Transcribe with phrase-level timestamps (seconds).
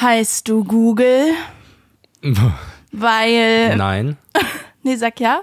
[0.00, 1.32] Heißt du Google?
[2.92, 3.76] Weil.
[3.76, 4.16] Nein.
[4.84, 5.40] Nee, sag ja.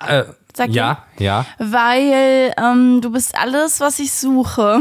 [0.00, 0.22] Äh,
[0.54, 1.44] Sag ja, ja.
[1.58, 4.80] Weil ähm, du bist alles, was ich suche.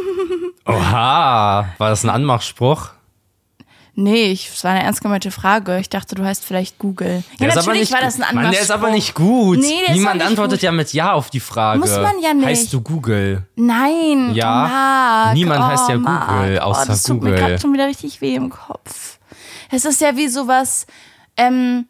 [0.66, 2.90] Oha, war das ein Anmachspruch?
[3.94, 5.78] Nee, ich, das war eine ernst gemeinte Frage.
[5.78, 7.22] Ich dachte, du heißt vielleicht Google.
[7.38, 8.52] Ja, Der aber natürlich nicht war das ein Mann, Anmachspruch.
[8.52, 9.58] der ist aber nicht gut.
[9.58, 10.62] Nee, der Niemand antwortet gut.
[10.62, 11.78] ja mit Ja auf die Frage.
[11.80, 12.46] Muss man ja nicht.
[12.46, 13.46] Heißt du Google?
[13.56, 14.32] Nein.
[14.34, 14.68] Ja.
[14.68, 15.34] Marc.
[15.34, 16.28] Niemand heißt ja oh, Marc.
[16.28, 17.38] Google, oh, außer das tut mir Google.
[17.38, 19.18] gerade schon wieder richtig weh im Kopf.
[19.70, 20.86] Es ist ja wie sowas,
[21.36, 21.86] ähm,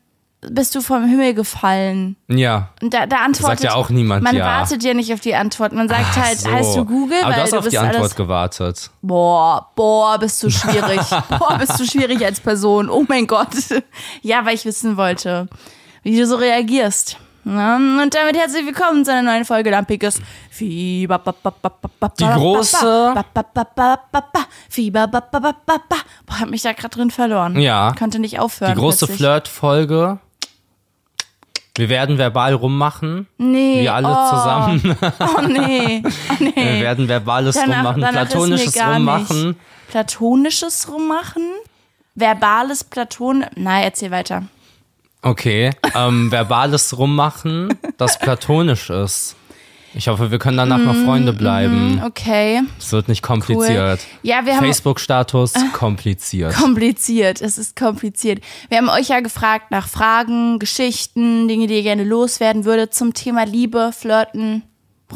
[0.50, 2.16] bist du vom Himmel gefallen?
[2.28, 2.70] Ja.
[2.82, 4.44] Und da, da antwortet Sagt ja auch niemand Man ja.
[4.44, 5.72] wartet ja nicht auf die Antwort.
[5.72, 6.50] Man sagt Ach halt, so.
[6.50, 7.18] heißt du Google?
[7.22, 8.90] Aber weil du hast du auf die Antwort alles, gewartet.
[9.02, 11.00] Boah, boah, bist du schwierig.
[11.38, 12.90] boah, bist du schwierig als Person.
[12.90, 13.48] Oh mein Gott.
[14.22, 15.48] Ja, weil ich wissen wollte,
[16.02, 17.18] wie du so reagierst.
[17.44, 20.20] Und damit herzlich willkommen zu einer neuen Folge Lampiges
[20.50, 21.18] Fieber.
[21.18, 23.24] Die große-
[24.68, 25.06] Fieber.
[25.06, 27.58] Boah, hab mich da gerade drin verloren.
[27.58, 27.94] Ja.
[27.98, 28.74] Konnte nicht aufhören.
[28.74, 29.08] Die große.
[29.08, 30.18] Flirt-Folge.
[31.76, 33.26] Wir werden verbal rummachen.
[33.38, 33.82] Nee.
[33.82, 34.30] Wir alle oh.
[34.30, 34.96] zusammen.
[35.20, 36.02] Oh nee.
[36.04, 36.52] Oh, nee.
[36.54, 39.46] Wir werden verbales Danach- rummachen, danach platonisches rummachen.
[39.48, 39.58] Nicht.
[39.88, 41.42] Platonisches rummachen?
[42.14, 43.46] Verbales Platon.
[43.56, 44.44] Na, erzähl weiter.
[45.22, 45.70] Okay.
[45.94, 49.36] Ähm, verbales rummachen, das platonisch ist.
[49.94, 52.00] Ich hoffe, wir können danach noch Freunde bleiben.
[52.04, 52.62] Okay.
[52.78, 53.38] Es wird nicht Mm, Cool.
[53.38, 54.00] kompliziert.
[54.22, 56.54] Ja, wir haben Facebook-Status kompliziert.
[56.54, 57.40] kompliziert.
[57.42, 58.42] Es ist kompliziert.
[58.68, 63.12] Wir haben euch ja gefragt nach Fragen, Geschichten, Dinge, die ihr gerne loswerden würdet zum
[63.14, 64.62] Thema Liebe, Flirten,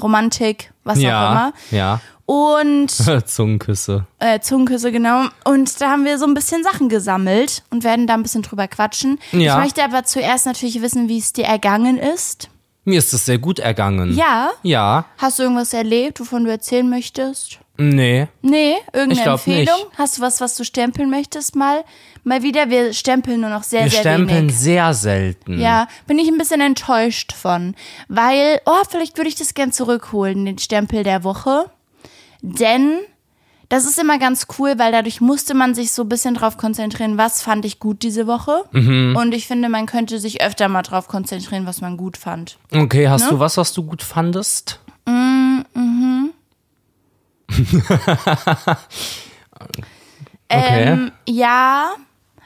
[0.01, 1.53] Romantik, was auch ja, immer.
[1.71, 2.01] ja.
[2.27, 2.91] Und
[3.29, 4.07] Zungenküsse.
[4.19, 5.27] äh, Zungenküsse, genau.
[5.45, 8.67] Und da haben wir so ein bisschen Sachen gesammelt und werden da ein bisschen drüber
[8.69, 9.19] quatschen.
[9.33, 9.57] Ja.
[9.57, 12.49] Ich möchte aber zuerst natürlich wissen, wie es dir ergangen ist.
[12.87, 14.17] Mir ist es sehr gut ergangen.
[14.17, 14.51] Ja.
[14.63, 15.05] Ja.
[15.19, 17.59] Hast du irgendwas erlebt, wovon du erzählen möchtest?
[17.79, 18.29] Nee.
[18.41, 19.65] Nee, irgendeine Ich Empfehlung?
[19.77, 19.99] nicht.
[19.99, 21.85] Hast du was, was du stempeln möchtest mal?
[22.25, 24.57] Mal wieder, wir stempeln nur noch sehr, Wir sehr stempeln wenig.
[24.59, 25.61] sehr selten.
[25.61, 27.75] Ja, bin ich ein bisschen enttäuscht von.
[28.09, 31.67] Weil, oh, vielleicht würde ich das gern zurückholen, den Stempel der Woche.
[32.41, 33.01] Denn
[33.69, 37.19] das ist immer ganz cool, weil dadurch musste man sich so ein bisschen drauf konzentrieren,
[37.19, 38.65] was fand ich gut diese Woche.
[38.73, 39.17] Mhm.
[39.17, 42.59] Und ich finde, man könnte sich öfter mal drauf konzentrieren, was man gut fand.
[42.73, 43.31] Okay, hast Ne?
[43.31, 44.81] du was, was du gut fandest?
[50.49, 50.83] Okay.
[50.85, 51.89] Ähm, ja,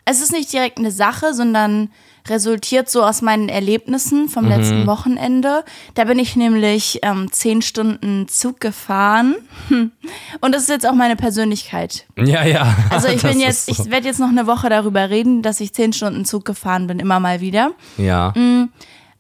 [0.07, 1.91] es ist nicht direkt eine Sache, sondern
[2.29, 4.51] resultiert so aus meinen Erlebnissen vom Mhm.
[4.51, 5.65] letzten Wochenende.
[5.95, 9.35] Da bin ich nämlich ähm, zehn Stunden Zug gefahren.
[10.41, 12.07] Und das ist jetzt auch meine Persönlichkeit.
[12.17, 12.75] Ja, ja.
[12.91, 13.73] Also ich bin jetzt, so.
[13.73, 16.99] ich werde jetzt noch eine Woche darüber reden, dass ich zehn Stunden Zug gefahren bin,
[16.99, 17.73] immer mal wieder.
[17.97, 18.33] Ja.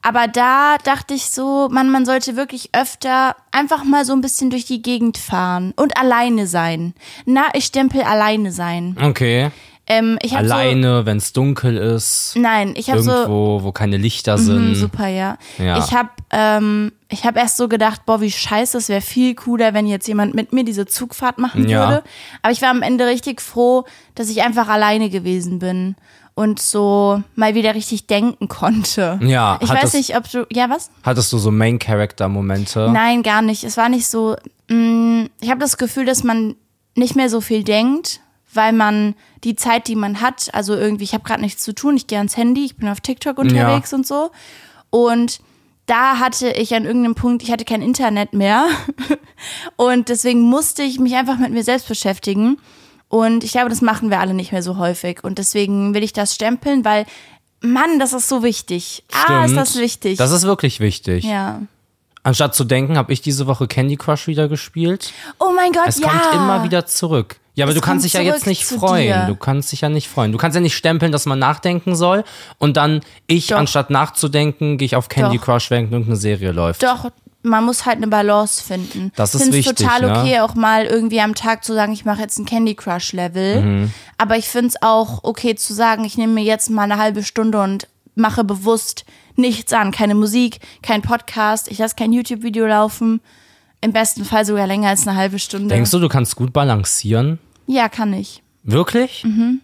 [0.03, 4.49] Aber da dachte ich so, man, man sollte wirklich öfter einfach mal so ein bisschen
[4.49, 6.95] durch die Gegend fahren und alleine sein.
[7.27, 8.97] Na, ich stempel alleine sein.
[9.01, 9.51] Okay.
[9.93, 12.35] Ähm, hab So, Alleine, wenn es dunkel ist.
[12.37, 14.75] Nein, ich habe so Irgendwo, wo keine Lichter Mhm, sind.
[14.77, 15.37] super, ja.
[15.59, 15.79] Ja.
[15.79, 19.75] Ich habe ähm, ich hab erst so gedacht, boah, wie scheiße, es wäre viel cooler,
[19.75, 21.81] wenn jetzt jemand mit mir diese Zugfahrt machen Ja.
[21.89, 22.05] würde.
[22.43, 23.85] Aber ich war am Ende richtig froh,
[24.15, 25.97] dass ich einfach alleine gewesen bin
[26.37, 29.19] und so mal wieder richtig denken konnte.
[29.23, 30.91] Ja, Ich hat weiß nicht, ob du, ja was?
[31.03, 32.91] Hattest du so Main-Character-Momente?
[32.93, 33.65] Nein, gar nicht.
[33.65, 34.37] Es war nicht so.
[34.69, 36.55] Mh, ich habe das Gefühl, dass man
[36.97, 38.21] nicht mehr so viel denkt,
[38.53, 41.97] weil man die Zeit, die man hat, also irgendwie, ich habe gerade nichts zu tun,
[41.97, 44.31] ich gehe ans Handy, ich bin auf TikTok unterwegs und so.
[44.91, 45.41] Und
[45.87, 48.69] da hatte ich an irgendeinem Punkt, ich hatte kein Internet mehr.
[49.77, 52.59] und deswegen musste ich mich einfach mit mir selbst beschäftigen.
[53.09, 55.25] Und ich glaube, das machen wir alle nicht mehr so häufig.
[55.25, 57.07] Und deswegen will ich das stempeln, weil,
[57.61, 59.03] Mann, das ist so wichtig.
[59.13, 59.57] Ah, ist Stimmt.
[59.57, 60.19] das wichtig.
[60.19, 61.25] Das ist wirklich wichtig.
[61.25, 61.63] ja.
[62.23, 65.15] Anstatt zu denken, habe ich diese Woche Candy Crush wieder gespielt.
[65.39, 66.09] Oh mein Gott, Es ja.
[66.09, 67.40] kommt immer wieder zurück.
[67.55, 69.07] Ja, aber Es du kannst dich ja jetzt nicht freuen.
[69.07, 69.27] dir.
[69.27, 70.33] Du kannst dich ja nicht freuen.
[70.33, 72.25] Du kannst ja nicht stempeln, dass man nachdenken soll
[72.59, 73.59] und dann ich, Doch.
[73.59, 75.45] anstatt nachzudenken, gehe ich auf Candy Doch.
[75.45, 76.83] Crush, während irgendeine Serie läuft.
[76.83, 77.11] Doch,
[77.43, 79.13] man muss halt eine Balance finden.
[79.17, 80.19] Das ist wichtig, total ne?
[80.19, 83.63] okay, auch mal irgendwie am Tag zu sagen, ich mache jetzt ein Candy Crush Level.
[83.63, 83.91] Mhm.
[84.19, 87.23] Aber ich finde es auch okay zu sagen, ich nehme mir jetzt mal eine halbe
[87.23, 89.05] Stunde und mache bewusst
[89.37, 89.91] nichts an.
[89.91, 93.21] Keine Musik, kein Podcast, ich lasse kein YouTube-Video laufen.
[93.83, 95.69] Im besten Fall sogar länger als eine halbe Stunde.
[95.69, 97.39] Denkst du, du kannst gut balancieren?
[97.67, 98.43] Ja, kann ich.
[98.63, 99.25] Wirklich?
[99.25, 99.61] Mhm.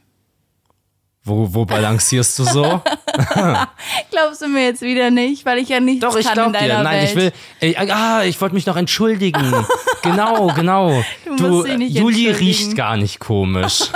[1.22, 2.62] Wo, wo balancierst du so?
[4.10, 6.52] Glaubst du mir jetzt wieder nicht, weil ich ja nichts Doch, ich kann in glaub
[6.52, 6.82] deiner dir.
[6.82, 7.10] Nein, Welt.
[7.10, 7.32] ich will.
[7.60, 9.52] Ey, ah, ich wollte mich noch entschuldigen.
[10.02, 11.02] genau, genau.
[11.24, 13.90] Du Du, nicht Juli riecht gar nicht komisch.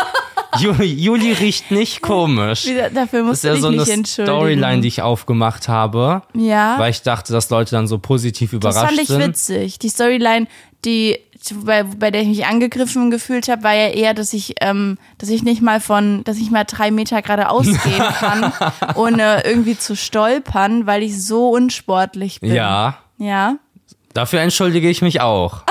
[0.59, 2.67] Juli, riecht nicht komisch.
[2.67, 4.05] Wie, dafür Das musst ist ja du dich so eine.
[4.07, 6.23] Storyline, die ich aufgemacht habe.
[6.35, 6.79] Ja.
[6.79, 9.21] Weil ich dachte, dass Leute dann so positiv Das überrascht fand ich sind.
[9.21, 9.79] witzig.
[9.79, 10.47] Die Storyline,
[10.85, 11.19] die
[11.65, 15.31] bei, bei der ich mich angegriffen gefühlt habe, war ja eher, dass ich, ähm, dass
[15.31, 18.53] ich nicht mal von, dass ich mal drei Meter geradeaus gehen kann,
[18.95, 22.55] ohne irgendwie zu stolpern, weil ich so unsportlich bin.
[22.55, 23.57] Ja, Ja.
[24.13, 25.63] Dafür entschuldige ich mich auch.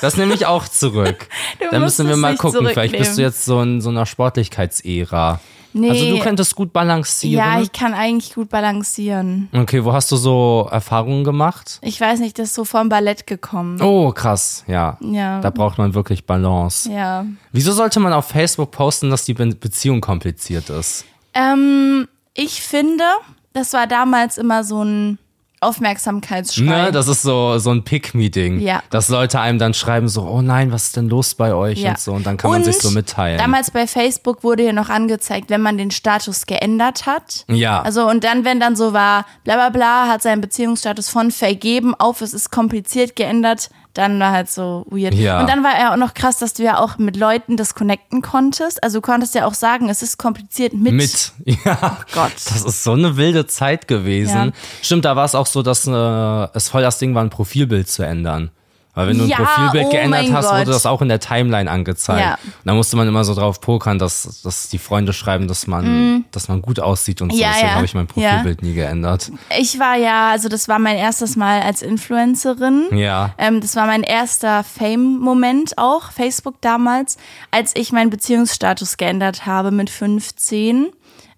[0.00, 1.28] Das nehme ich auch zurück.
[1.60, 2.66] Musst müssen wir mal gucken.
[2.68, 5.40] Vielleicht bist du jetzt so in so einer Sportlichkeitsära.
[5.72, 5.90] Nee.
[5.90, 7.36] Also du könntest gut balancieren.
[7.38, 9.48] ja, ich kann eigentlich gut balancieren.
[9.52, 11.78] okay, wo hast du so Erfahrungen gemacht?
[11.82, 13.80] Ich weiß nicht, das ist so vom Ballett gekommen.
[13.82, 14.96] Oh, krass, ja.
[15.00, 15.40] Ja.
[15.40, 16.90] Da braucht man wirklich Balance.
[16.90, 17.26] Ja.
[17.52, 21.04] Wieso sollte man auf Facebook posten, dass die Be Beziehung kompliziert ist?
[21.34, 23.04] Ähm, ich finde,
[23.52, 25.18] das war damals immer so ein
[25.60, 26.64] Aufmerksamkeitsschrei.
[26.64, 28.60] Ne, das ist so, so ein Pick-Me-Ding.
[28.60, 28.82] Ja.
[28.90, 31.90] Dass Leute einem dann schreiben so, oh nein, was ist denn los bei euch Ja.
[31.90, 32.12] und so.
[32.12, 33.38] Und dann kann man sich so mitteilen.
[33.38, 37.44] Damals bei Facebook wurde ja noch angezeigt, wenn man den Status geändert hat.
[37.48, 37.82] Ja.
[37.82, 41.94] Also und dann, wenn dann so war, bla bla bla, hat seinen Beziehungsstatus von vergeben
[41.94, 45.14] auf, es ist kompliziert geändert, dann war halt so weird.
[45.14, 45.40] Ja.
[45.40, 48.22] Und dann war ja auch noch krass, dass du ja auch mit Leuten das connecten
[48.22, 48.82] konntest.
[48.82, 50.92] Also du konntest ja auch sagen, es ist kompliziert mit.
[50.92, 51.32] Mit.
[51.64, 51.98] Ja.
[52.14, 52.32] Gott.
[52.34, 54.36] Das ist so eine wilde Zeit gewesen.
[54.46, 54.52] Ja.
[54.82, 57.88] Stimmt, da war es auch so, dass äh, es voll das Ding war, ein Profilbild
[57.88, 58.50] zu ändern.
[58.94, 60.58] Weil wenn du ein Ja, Profilbild oh geändert hast, Gott.
[60.60, 62.20] wurde das auch in der Timeline angezeigt.
[62.20, 62.32] Ja.
[62.34, 66.24] Und da musste man immer so drauf pokern, dass, dass die Freunde schreiben, dass man,
[66.32, 67.36] dass man gut aussieht und so.
[67.36, 67.42] Mhm.
[67.42, 67.74] Ja, Deswegen ja.
[67.74, 68.06] habe ich mein.
[68.08, 69.30] Profilbild nie geändert.
[69.56, 72.88] Ich war ja, also das war mein erstes Mal als Influencerin.
[72.92, 73.34] Ja.
[73.38, 77.18] Ähm, das war mein erster Fame-Moment auch, Facebook damals,
[77.50, 80.88] als ich meinen Beziehungsstatus geändert habe mit 15,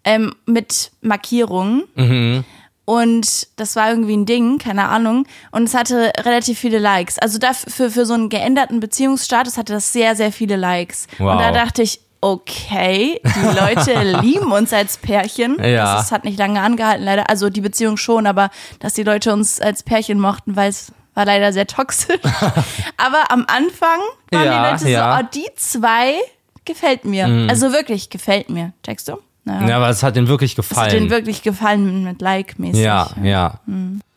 [0.05, 1.85] ähm, mit Markierungen.
[2.91, 5.25] Und das war irgendwie ein Ding, keine Ahnung.
[5.53, 7.21] Und es hatte relativ viele Likes.
[7.21, 11.07] Also dafür, für, so einen geänderten Beziehungsstatus hatte das sehr, sehr viele Likes.
[11.19, 11.31] Wow.
[11.31, 15.57] Und da dachte ich, okay, die Leute lieben uns als Pärchen.
[15.63, 15.95] Ja.
[15.95, 17.31] Das, ist, hat nicht lange angehalten, leider.
[17.31, 18.51] Also die Beziehung schon, aber
[18.81, 22.19] dass die Leute uns als Pärchen mochten, weil es war leider sehr toxisch.
[22.97, 24.01] aber am Anfang
[24.33, 25.17] waren Ja, die Leute ja.
[25.17, 26.15] so, oh, die zwei
[26.65, 27.47] gefällt mir.
[27.49, 28.73] Also wirklich gefällt mir.
[28.83, 29.19] Checkst du?
[29.51, 29.69] Naja.
[29.69, 31.11] Ja, aber es hat denen wirklich Es hat denen gefallen.
[31.11, 32.83] wirklich gefallen mit Like-mäßig.
[32.83, 33.61] Ja, ja.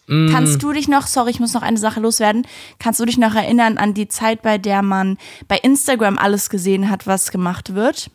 [0.07, 2.45] Kannst du dich noch, sorry, ich muss noch eine Sache loswerden,
[2.77, 6.89] kannst du dich noch erinnern an die Zeit, bei der man bei Instagram alles gesehen
[6.89, 8.11] hat, was gemacht wird?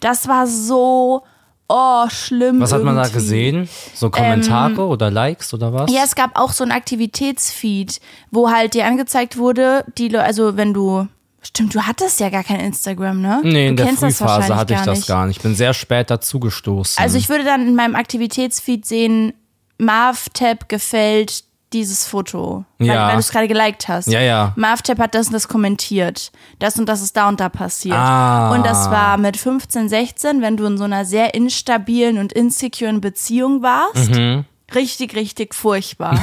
[0.00, 1.22] Das war so,
[1.68, 2.60] oh, schlimm.
[2.60, 3.18] Was hat man da irgendwie.
[3.18, 3.68] gesehen?
[3.94, 5.90] So Kommentare oder Likes oder was?
[5.90, 8.00] Ähm, Ja, es gab auch so ein Aktivitätsfeed,
[8.30, 11.06] wo halt dir angezeigt wurde, die also wenn du,
[11.48, 13.40] stimmt, du hattest ja gar kein Instagram, ne?
[13.42, 15.36] Nee, in du der kennst das Frühphase hatte ich gar das gar nicht.
[15.38, 17.02] Ich bin sehr spät dazugestoßen.
[17.02, 19.32] Also ich würde dann in meinem Aktivitätsfeed sehen,
[19.78, 23.08] MarvTab gefällt dieses Foto, weil, Ja.
[23.08, 24.06] weil du es gerade geliked hast.
[24.08, 24.52] Ja, ja.
[24.56, 26.32] MarvTab hat das und das kommentiert.
[26.58, 27.94] Das und das ist da und da passiert.
[27.94, 28.52] Ah.
[28.54, 33.02] Und das war mit 15, 16, wenn du in so einer sehr instabilen und insecuren
[33.02, 34.10] Beziehung warst.
[34.14, 34.44] Mhm.
[34.74, 36.14] Richtig, richtig furchtbar.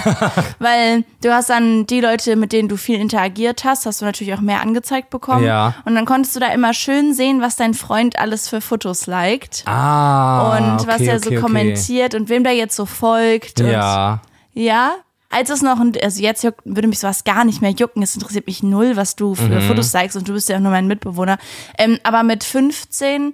[0.60, 4.34] Weil du hast dann die Leute, mit denen du viel interagiert hast, hast du natürlich
[4.36, 5.44] auch mehr angezeigt bekommen.
[5.46, 5.74] Ja.
[5.86, 9.64] Und dann konntest du da immer schön sehen, was dein Freund alles für Fotos liked
[9.66, 11.40] ah, und okay, was er so okay.
[11.40, 13.60] kommentiert und wem der jetzt so folgt.
[13.62, 14.22] Ja,
[14.54, 14.92] ja.
[15.32, 18.04] Als es noch, ein- also jetzt würde mich sowas gar nicht mehr jucken.
[18.04, 19.62] Es interessiert mich null, was du für Mhm.
[19.62, 21.40] Fotos zeigst und du bist ja auch nur mein Mitbewohner.
[21.80, 23.34] Ähm, aber mit 15,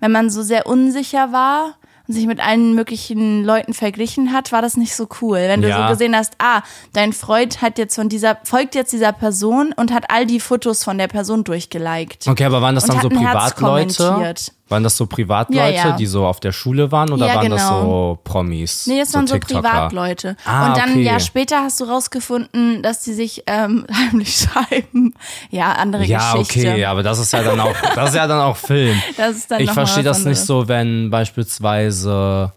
[0.00, 1.76] wenn man so sehr unsicher war
[2.10, 5.38] und sich mit allen möglichen Leuten verglichen hat, war das nicht so cool.
[5.38, 5.86] Wenn du Ja.
[5.86, 6.62] so gesehen hast, ah,
[6.92, 10.82] dein Freund hat jetzt von dieser, folgt jetzt dieser Person und hat all die Fotos
[10.82, 12.26] von der Person durchgeliked.
[12.26, 14.44] okay, aber waren das dann so Privatleute?
[14.70, 15.96] Waren das so Privatleute, Ja, ja.
[15.96, 17.82] die so auf der Schule waren oder Ja, waren das genau.
[17.82, 18.86] so Promis?
[18.86, 19.62] Nee, das waren so TikToker?
[19.62, 20.36] Privatleute.
[20.44, 21.02] Ah, und dann okay.
[21.02, 25.12] ja später hast du rausgefunden, dass die sich ähm, heimlich schreiben.
[25.50, 26.70] Ja, andere Ja, Geschichte.
[26.70, 28.96] okay, aber das ist ja dann auch, das ist ja dann auch Film.
[29.16, 30.46] Das ist dann ich verstehe das nicht anderes.
[30.46, 32.52] so, wenn beispielsweise,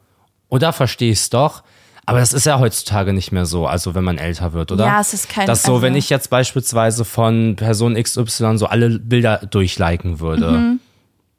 [0.50, 1.64] oder verstehe ich es doch,
[2.06, 4.86] aber das ist ja heutzutage nicht mehr so, also wenn man älter wird, oder?
[4.86, 8.66] Ja, es ist kein- Das so, also- wenn ich jetzt beispielsweise von Person XY so
[8.68, 10.78] alle Bilder durchliken würde,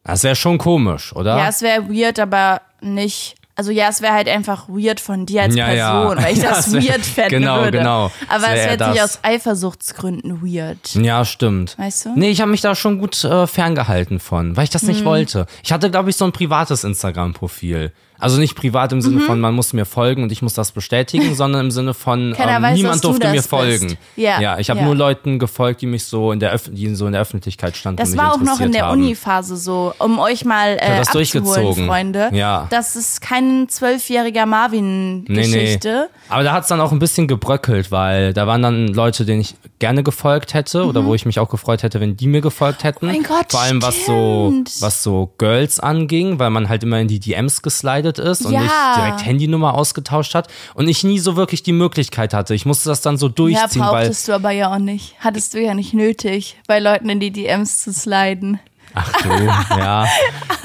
[0.05, 1.37] das wäre schon komisch, oder?
[1.39, 3.35] Ja, es wäre weird, aber nicht.
[3.57, 5.93] Also ja, es wäre halt einfach weird von dir als Ja, ja.
[6.03, 7.79] Person, weil ich Ja, das wär- weird fänden genau, würde.
[7.79, 8.11] genau.
[8.29, 10.95] Aber Es es wär wäre nicht aus Eifersuchtsgründen weird.
[10.97, 11.79] Ja, stimmt.
[11.79, 12.11] Weißt du?
[12.17, 15.05] Nee, ich habe mich da schon gut äh, ferngehalten von, weil ich das nicht Mhm.
[15.07, 15.47] wollte.
[15.63, 17.93] Ich hatte, glaube ich, so ein privates Instagram-Profil.
[18.25, 21.35] Also nicht privat im Sinne von, man muss mir folgen und ich muss das bestätigen,
[21.37, 23.99] sondern im Sinne von, ähm, weiß, niemand du durfte das mir folgen.
[24.17, 24.87] Ja, ja ich habe ja.
[24.87, 27.99] nur Leuten gefolgt, die mich so in der, Öff die so in der Öffentlichkeit standen
[27.99, 28.85] Das war auch noch in der.
[28.95, 31.87] Uni-Phase so, um euch mal äh, das abzuholen.
[31.87, 32.31] Freunde.
[32.33, 32.67] Ja.
[32.71, 36.09] Das ist kein zwölfjähriger Marvin-Geschichte.
[36.29, 39.41] Aber da hat es dann auch ein bisschen gebröckelt, weil da waren dann Leute, denen
[39.41, 42.85] ich gerne gefolgt hätte oder wo ich mich auch gefreut hätte, wenn die mir gefolgt
[42.85, 43.07] hätten.
[43.07, 43.11] Mhm.
[43.11, 44.81] Oh mein Gott, Vor allem was so, stimmt.
[44.81, 48.61] was so Girls anging, weil man halt immer in die DMs geslidet ist und Ja.
[48.63, 52.55] nicht direkt Handynummer ausgetauscht hat und ich nie so wirklich die Möglichkeit hatte.
[52.55, 53.91] Ich musste das dann so Ja, durchziehen, weil.
[54.05, 55.15] brauchtest du aber ja auch nicht.
[55.21, 58.59] Hattest du ja nicht nötig, bei Leuten in die DMs zu sliden.
[58.97, 59.29] Ach du,
[59.77, 60.07] ja.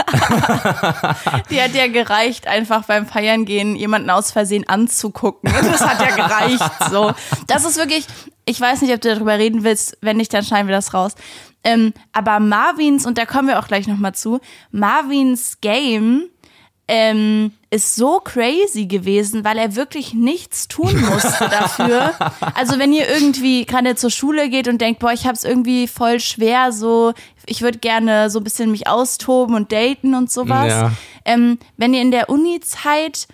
[1.50, 5.52] Die hat ja gereicht, einfach beim Feiern gehen, jemanden aus Versehen anzugucken.
[5.52, 7.12] Das hat ja gereicht, so.
[7.48, 8.06] Das ist wirklich,
[8.46, 11.14] ich weiß nicht, ob du darüber reden willst, wenn nicht, dann schneiden wir das raus.
[11.64, 14.40] Ähm, aber Marvins, und da kommen wir auch gleich nochmal zu,
[14.72, 16.24] Marvins Game
[16.92, 22.16] ähm, ist so crazy gewesen, weil er wirklich nichts tun musste dafür.
[22.56, 26.20] Also wenn ihr irgendwie gerade zur Schule geht und denkt, boah, ich hab's irgendwie voll
[26.20, 27.14] schwer, so
[27.46, 30.68] ich würde gerne so ein bisschen mich austoben und daten und sowas.
[30.68, 30.92] Ja.
[31.26, 33.28] Ähm, wenn ihr in der Uni-Zeit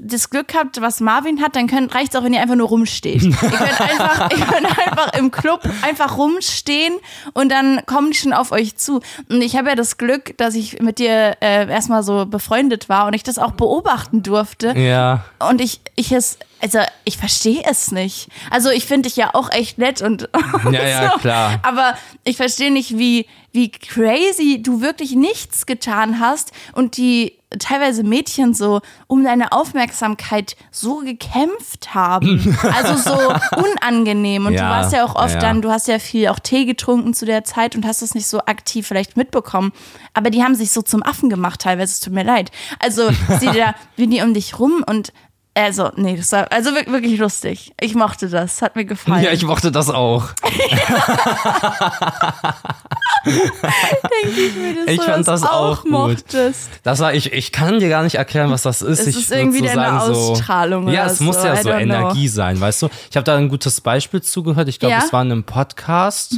[0.00, 3.22] das Glück habt, was Marvin hat, dann könnt, reicht's auch, wenn ihr einfach nur rumsteht.
[3.22, 6.94] ihr könnt einfach, ihr könnt einfach im Club einfach rumstehen
[7.32, 9.00] und dann kommen die schon auf euch zu.
[9.28, 13.06] Und ich habe ja das Glück, dass ich mit dir äh, erstmal so befreundet war
[13.06, 14.76] und ich das auch beobachten durfte.
[14.78, 15.24] Ja.
[15.50, 18.28] Und ich, ich es, also ich verstehe es nicht.
[18.50, 20.28] Also ich finde dich ja auch echt nett und,
[20.64, 21.60] und Ja, ja, klar.
[21.62, 28.02] Aber ich verstehe nicht, wie, wie crazy du wirklich nichts getan hast und die teilweise
[28.04, 32.56] Mädchen so um deine Aufmerksamkeit so gekämpft haben.
[32.74, 34.46] Also so unangenehm.
[34.46, 35.40] Und du Ja, warst ja auch oft ja.
[35.40, 38.26] dann, du hast ja viel auch Tee getrunken zu der Zeit und hast das nicht
[38.26, 39.72] so aktiv vielleicht mitbekommen.
[40.14, 42.50] Aber die haben sich so zum Affen gemacht teilweise, es tut mir leid.
[42.78, 45.12] Also sie da, wie die um dich rum und
[45.54, 47.72] also, nee, das war also wir- wirklich lustig.
[47.80, 49.22] Ich mochte das, hat mir gefallen.
[49.24, 50.28] Ja, ich mochte das auch.
[53.24, 55.90] denke ich mir, dass Ich du fand das auch gut.
[55.90, 56.70] mochtest.
[56.82, 59.00] Das war, ich, ich kann dir gar nicht erklären, was das ist.
[59.00, 61.62] Es ich ist irgendwie so deine sagen, Ausstrahlung So, ja, es muss so, ja I
[61.62, 61.94] so don't know.
[61.94, 62.88] Energie sein, weißt du?
[63.10, 64.68] Ich habe da ein gutes Beispiel zugehört.
[64.68, 64.98] Ich glaube, Ja?
[64.98, 65.04] Mhm.
[65.04, 66.36] es war in einem Podcast.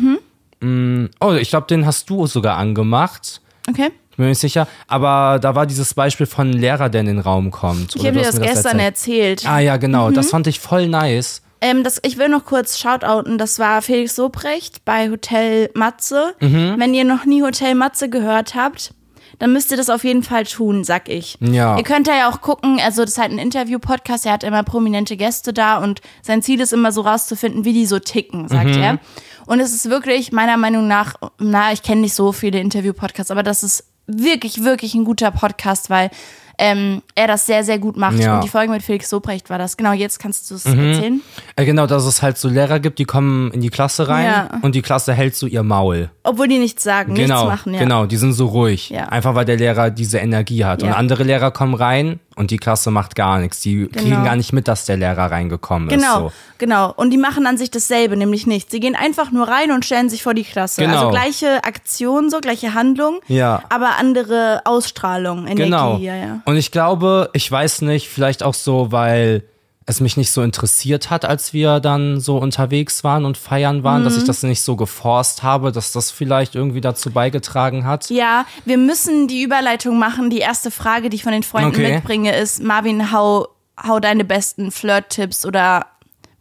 [0.60, 3.40] Mm, Oh, ich glaube, den hast du sogar angemacht.
[3.68, 3.90] Okay.
[4.14, 4.68] Ich bin mir nicht sicher.
[4.86, 7.96] Aber da war dieses Beispiel von einem Lehrer, der in den Raum kommt.
[7.96, 9.40] Ich habe dir das gestern erzählt.
[9.40, 9.48] erzählt.
[9.48, 10.10] Ah ja, genau.
[10.10, 10.14] Mhm.
[10.14, 11.42] Das fand ich voll nice.
[11.60, 13.38] Ähm, das, ich will noch kurz shoutouten.
[13.38, 16.34] Das war Felix Sobrecht bei Hotel Matze.
[16.40, 16.76] Mhm.
[16.78, 18.94] Wenn ihr noch nie Hotel Matze gehört habt,
[19.40, 21.36] dann müsst ihr das auf jeden Fall tun, sag ich.
[21.40, 21.76] Ja.
[21.76, 24.62] Ihr könnt da ja auch gucken, also das ist halt ein Interview-Podcast, er hat immer
[24.62, 28.76] prominente Gäste da und sein Ziel ist immer so rauszufinden, wie die so ticken, sagt
[28.76, 28.82] Mhm.
[28.82, 28.98] er.
[29.46, 33.42] Und es ist wirklich meiner Meinung nach, na, ich kenne nicht so viele Interview-Podcasts, aber
[33.42, 36.10] das ist wirklich, wirklich ein guter Podcast, weil
[36.56, 38.18] ähm, er das sehr, sehr gut macht.
[38.20, 38.36] Ja.
[38.36, 39.76] Und die Folge mit Felix Sobrecht war das.
[39.76, 41.20] Genau, jetzt kannst du es erzählen.
[41.56, 44.48] Äh, genau, dass es halt so Lehrer gibt, die kommen in die Klasse rein Ja.
[44.62, 46.10] und die Klasse hält so ihr Maul.
[46.22, 47.80] Obwohl die nichts sagen, Genau, nichts machen, ja.
[47.80, 48.94] genau, die sind so ruhig.
[48.96, 50.84] Einfach weil der Lehrer diese Energie hat.
[50.84, 53.60] Und andere Lehrer kommen rein und die Klasse macht gar nichts.
[53.60, 55.94] Die kriegen gar nicht mit, dass der Lehrer reingekommen ist.
[55.96, 56.32] Genau, So.
[56.58, 56.92] genau.
[56.96, 58.72] Und die machen an sich dasselbe, nämlich nichts.
[58.72, 60.80] Sie gehen einfach nur rein und stellen sich vor die Klasse.
[60.82, 60.96] Genau.
[60.96, 63.62] Also gleiche Aktion, so gleiche Handlung, Ja.
[63.68, 65.62] aber andere Ausstrahlung, Energie.
[65.64, 65.96] Genau.
[65.98, 66.40] Ja, ja.
[66.44, 69.44] Und ich glaube, ich weiß nicht, vielleicht auch so, weil
[69.86, 74.02] es mich nicht so interessiert hat, als wir dann so unterwegs waren und feiern waren,
[74.04, 74.20] dass Mhm.
[74.20, 78.08] ich das nicht so geforst habe, dass das vielleicht irgendwie dazu beigetragen hat.
[78.08, 80.30] Ja, wir müssen die Überleitung machen.
[80.30, 81.94] Die erste Frage, die ich von den Freunden Okay.
[81.96, 83.48] mitbringe, ist: Marvin, hau,
[83.86, 85.86] hau deine besten Flirt-Tipps oder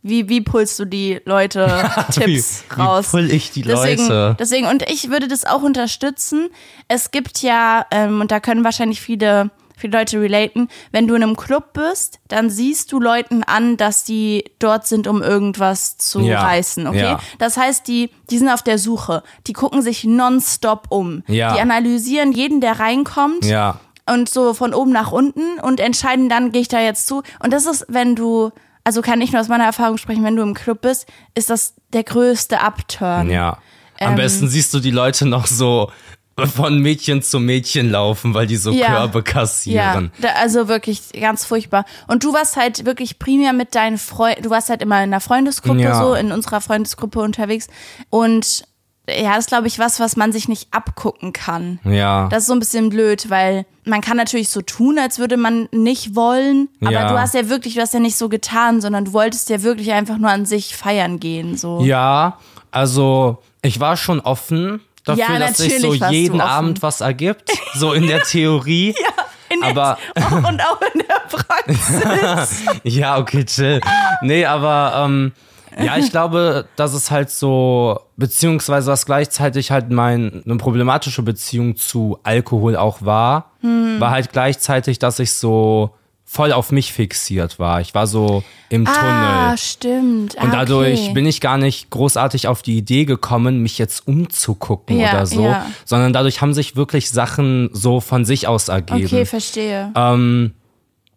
[0.05, 1.67] wie, wie pulst du die Leute
[2.11, 3.09] Tipps wie raus?
[3.11, 4.35] pull ich die deswegen, Leute?
[4.39, 6.49] Deswegen, und ich würde das auch unterstützen.
[6.87, 11.23] Es gibt ja, ähm, und da können wahrscheinlich viele, viele Leute relaten, wenn du in
[11.23, 16.19] einem Club bist, dann siehst du Leuten an, dass die dort sind, um irgendwas zu
[16.21, 16.99] Ja, reißen, okay?
[17.01, 17.19] ja.
[17.39, 19.23] Das heißt, die, die sind auf der Suche.
[19.47, 21.23] Die gucken sich nonstop um.
[21.27, 21.53] Ja.
[21.53, 23.79] Die analysieren jeden, der reinkommt Ja.
[24.09, 27.23] und so von oben nach unten und entscheiden dann, gehe ich da jetzt zu.
[27.39, 28.51] Und das ist, wenn du,
[28.83, 31.73] also kann ich nur aus meiner Erfahrung sprechen, wenn du im Club bist, ist das
[31.93, 33.29] der größte Upturn.
[33.29, 33.57] Ja.
[33.99, 35.91] Am Ähm, besten siehst du die Leute noch so
[36.55, 38.87] von Mädchen zu Mädchen laufen, weil die so Ja.
[38.87, 40.11] Körbe Ja, kassieren.
[40.19, 41.85] da, also wirklich ganz furchtbar.
[42.07, 45.19] Und du warst halt wirklich primär mit deinen Freunden, du warst halt immer in einer
[45.19, 45.95] Freundesgruppe Ja.
[46.01, 47.67] so, in unserer Freundesgruppe unterwegs.
[48.09, 48.65] Und
[49.07, 51.79] ja, das ist, glaube ich, was, was man sich nicht abgucken kann.
[51.83, 52.29] Ja.
[52.29, 55.67] Das ist so ein bisschen blöd, weil man kann natürlich so tun, als würde man
[55.73, 57.09] nicht wollen, aber Ja.
[57.11, 59.91] du hast ja wirklich, du hast ja nicht so getan, sondern du wolltest ja wirklich
[59.91, 61.81] einfach nur an sich feiern gehen, so.
[61.83, 62.39] Ja,
[62.71, 66.41] also ich war schon offen dafür, Ja, dass sich so jeden.
[66.41, 68.95] Abend was ergibt, so in der Theorie.
[69.49, 69.63] Nett.
[69.77, 72.63] Aber Oh, und auch in der Praxis.
[72.83, 73.81] ja, okay, chill.
[74.23, 75.31] Nee, aber ähm,
[75.79, 81.75] ja, ich glaube, dass es halt so, beziehungsweise dass gleichzeitig halt meine eine problematische Beziehung
[81.75, 85.91] zu Alkohol auch war, war halt gleichzeitig, dass ich so
[86.33, 87.79] voll auf mich fixiert war.
[87.79, 88.93] Ich war so im ah,
[89.49, 89.57] Tunnel.
[89.59, 90.35] stimmt.
[90.39, 91.13] Ah, Und dadurch okay.
[91.13, 95.43] bin ich gar nicht großartig auf die Idee gekommen, mich jetzt umzugucken Ja, oder so,
[95.43, 95.65] ja.
[95.85, 99.05] sondern dadurch haben sich wirklich Sachen so von sich aus ergeben.
[99.05, 99.91] Okay, verstehe.
[99.95, 100.53] Ähm,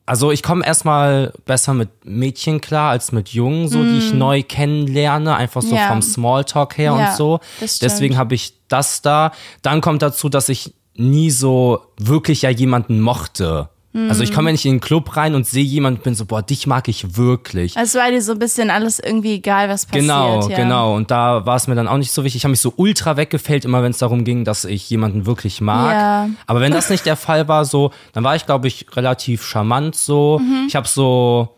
[0.04, 4.42] also ich komme erstmal besser mit Mädchen klar als mit Jungen, so die ich neu
[4.42, 5.78] kennenlerne, einfach so Mm.
[5.78, 5.88] Ja.
[5.88, 7.40] vom Smalltalk her und so.
[7.60, 9.32] Deswegen habe ich das da.
[9.62, 13.70] Dann kommt dazu, dass ich nie so wirklich ja jemanden mochte.
[14.08, 16.26] Also ich komme ja nicht in den Club rein und sehe jemanden und bin so,
[16.26, 17.76] boah, dich mag ich wirklich.
[17.76, 20.02] Also war dir so ein bisschen alles irgendwie egal, was passiert.
[20.04, 20.56] Genau, ja.
[20.56, 20.94] genau.
[20.94, 22.40] Und da war es mir dann auch nicht so wichtig.
[22.40, 25.60] Ich habe mich so ultra weggefällt, immer wenn es darum ging, dass ich jemanden wirklich
[25.60, 25.92] mag.
[25.92, 26.28] Ja.
[26.46, 29.94] Aber wenn das nicht der Fall war, so, dann war ich, glaube ich, relativ charmant
[29.96, 30.40] so.
[30.42, 30.66] Mhm.
[30.68, 31.56] Ich habe so,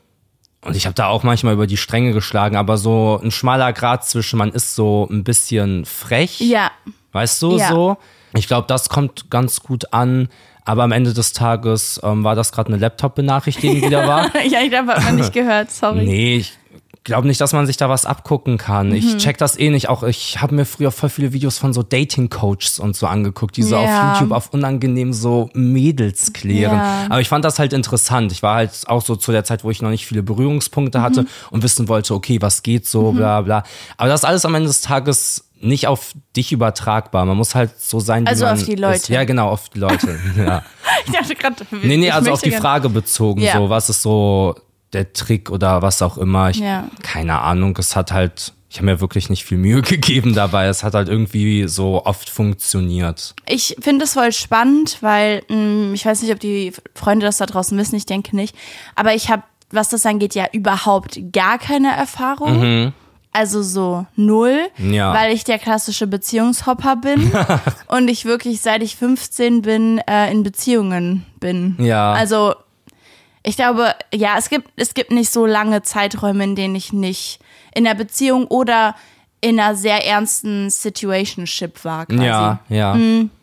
[0.65, 4.05] und ich habe da auch manchmal über die Stränge geschlagen, aber so ein schmaler Grad
[4.07, 6.41] zwischen, man ist so ein bisschen frech.
[6.41, 6.71] Ja,
[7.13, 7.69] Weißt du, Ja.
[7.69, 7.97] so?
[8.35, 10.29] Ich glaube, das kommt ganz gut an.
[10.69, 14.37] Aber am Ende des Tages ähm, war das gerade eine Laptop-Benachrichtigung, die da war.
[14.47, 16.05] ja, ich hat man nicht gehört, sorry.
[16.05, 16.58] Nee, ich
[17.09, 18.93] glaube nicht, dass man sich da was abgucken kann.
[18.95, 19.19] Ich Mhm.
[19.19, 19.89] check das eh nicht.
[19.89, 23.63] Auch ich habe mir früher voll viele Videos von so Dating-Coaches und so angeguckt, die
[23.65, 24.13] so Ja.
[24.13, 26.77] auf YouTube auf unangenehm so Mädels klären.
[26.77, 27.07] Ja.
[27.11, 28.31] Aber ich fand das halt interessant.
[28.33, 31.23] Ich war halt auch so zu der Zeit, wo ich noch nicht viele Berührungspunkte hatte
[31.23, 31.29] Mhm.
[31.51, 33.65] und wissen wollte, okay, was geht so, bla bla.
[33.97, 37.25] Aber das ist alles am Ende des Tages nicht auf dich übertragbar.
[37.25, 38.79] Man muss halt so sein, wie Also man auf die Ist.
[38.81, 39.13] Leute.
[39.13, 40.17] Ja, genau, auf die Leute.
[40.37, 40.63] ja.
[41.05, 43.55] Ich dachte gerade, Nee, nee, ich also auf die Frage bezogen, Ja.
[43.55, 44.55] so, was ist so
[44.93, 46.51] der Trick oder was auch immer.
[46.51, 46.89] Ich, Ja.
[47.03, 50.67] Keine Ahnung, es hat halt, ich habe mir wirklich nicht viel Mühe gegeben dabei.
[50.67, 53.35] Es hat halt irgendwie so oft funktioniert.
[53.47, 57.47] Ich finde es voll spannend, weil mh, ich weiß nicht, ob die Freunde das da
[57.47, 58.55] draußen wissen, ich denke nicht.
[58.95, 62.93] Aber ich habe, was das angeht, ja überhaupt gar keine Erfahrung.
[63.31, 64.95] Also so null, Mhm.
[64.95, 65.13] Ja.
[65.15, 67.31] weil ich der klassische Beziehungshopper bin
[67.89, 71.77] und ich wirklich seit ich 15 bin äh, in Beziehungen bin.
[71.79, 72.15] Ja.
[72.15, 72.55] Also
[73.49, 77.39] ich glaube, ja, es gibt, es gibt nicht so lange Zeiträume, in denen ich nicht
[77.75, 78.95] in einer Beziehung oder
[79.41, 82.07] in einer sehr ernsten Situationship war.
[82.07, 82.25] Quasi.
[82.25, 82.97] Ja, ja.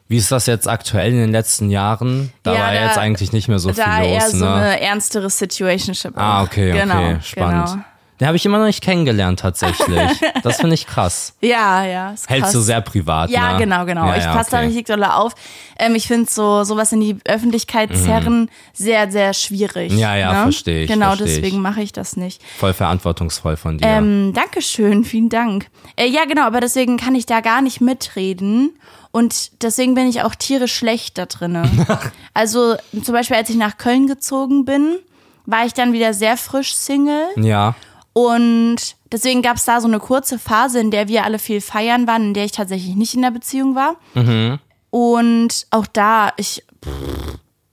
[0.07, 2.31] Wie ist das jetzt aktuell in den letzten Jahren?
[2.43, 2.57] Da Mhm.
[2.57, 4.53] Ja, war da- jetzt eigentlich nicht mehr so viel Da los, eher so ne?
[4.53, 6.13] eine ernstere Situationship.
[6.15, 7.69] ah, okay, okay, genau, spannend.
[7.71, 7.83] Genau.
[8.19, 10.09] Den habe ich immer noch nicht kennengelernt, tatsächlich.
[10.43, 11.33] das finde ich krass.
[11.41, 12.11] Ja, ja.
[12.11, 12.53] Ist Hältst krass.
[12.53, 13.59] du sehr privat, Ja, ne?
[13.59, 14.07] genau, genau.
[14.07, 14.67] Ja, ich ja, passe da okay.
[14.67, 15.33] richtig doll auf.
[15.77, 19.91] Ähm, ich finde so sowas in die Öffentlichkeit zerren sehr, sehr schwierig.
[19.91, 19.99] Mhm.
[19.99, 20.41] Ja, ja, ne?
[20.43, 22.41] versteh ich, Genau, versteh deswegen mache ich das nicht.
[22.57, 23.87] Voll verantwortungsvoll von dir.
[23.87, 25.67] Ähm, Dankeschön, vielen Dank.
[25.97, 28.71] Äh, ja, genau, aber deswegen kann ich da gar nicht mitreden.
[29.11, 31.69] Und deswegen bin ich auch tierisch schlecht da drinne.
[32.33, 34.97] also zum Beispiel, als ich nach Köln gezogen bin,
[35.45, 37.27] war ich dann wieder sehr frisch Single.
[37.35, 37.75] ja.
[38.17, 38.77] Und
[39.11, 42.27] deswegen gab es da so eine kurze Phase, in der wir alle viel feiern waren,
[42.27, 43.97] in der ich tatsächlich nicht in der Beziehung war.
[44.89, 46.63] Und auch da, ich.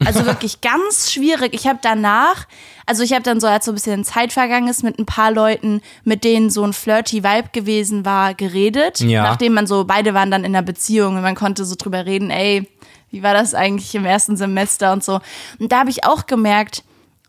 [0.05, 1.55] Also wirklich ganz schwierig.
[1.55, 2.49] Ich habe danach,
[2.87, 5.31] also ich habe dann so, als so ein bisschen Zeit vergangen ist, mit ein paar
[5.31, 8.99] Leuten, mit denen so ein flirty Vibe gewesen war, geredet.
[8.99, 9.23] Ja.
[9.23, 12.31] Nachdem man so, beide waren dann in einer Beziehung und man konnte so drüber reden,
[12.31, 12.69] ey,
[13.13, 15.21] wie war das eigentlich im ersten Semester und so.
[15.61, 16.83] Und da habe ich auch gemerkt,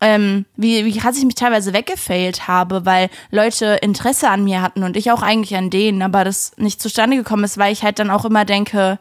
[0.04, 4.82] ähm, wie, wie krass ich mich teilweise weggefailt habe, weil Leute Interesse an mir hatten
[4.82, 7.98] und ich auch eigentlich an denen, aber das nicht zustande gekommen ist, weil ich halt
[7.98, 8.98] dann auch immer denke,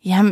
[0.00, 0.24] ja,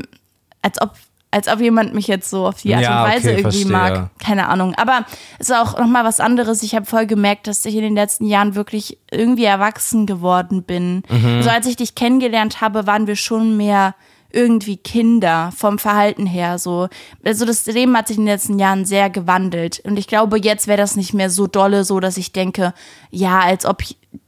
[0.63, 0.95] als ob,
[1.31, 3.73] als ob jemand mich jetzt so auf die Art Ja, und Weise okay, irgendwie verstehe.
[3.73, 4.11] mag.
[4.19, 4.75] Keine Ahnung.
[4.77, 5.05] Aber
[5.39, 6.63] es ist auch nochmal was anderes.
[6.63, 11.03] Ich habe voll gemerkt, dass ich in den letzten Jahren wirklich irgendwie erwachsen geworden bin.
[11.11, 11.43] Mhm.
[11.43, 13.95] So als ich dich kennengelernt habe, waren wir schon mehr
[14.33, 16.89] irgendwie Kinder vom Verhalten her so.
[17.25, 20.67] Also das Leben hat sich in den letzten Jahren sehr gewandelt und ich glaube, jetzt
[20.67, 22.73] wäre das nicht mehr so dolle so, dass ich denke,
[23.11, 23.83] ja, als ob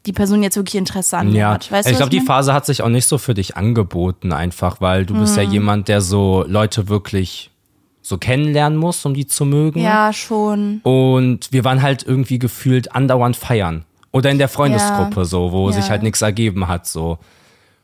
[0.07, 1.71] die Person jetzt wirklich Interesse an Ja, hat.
[1.71, 2.27] Weißt ich glaube, die meine?
[2.27, 5.51] Phase hat sich auch nicht so für dich angeboten, einfach, weil du bist ja Mhm.
[5.53, 7.51] jemand, der so Leute wirklich
[8.01, 9.81] so kennenlernen muss, um die zu mögen.
[9.81, 10.81] Ja, schon.
[10.83, 13.85] Und wir waren halt irgendwie gefühlt andauernd feiern.
[14.11, 15.75] Oder in der Freundesgruppe so, wo Ja.
[15.77, 17.19] sich halt nichts ergeben hat, so.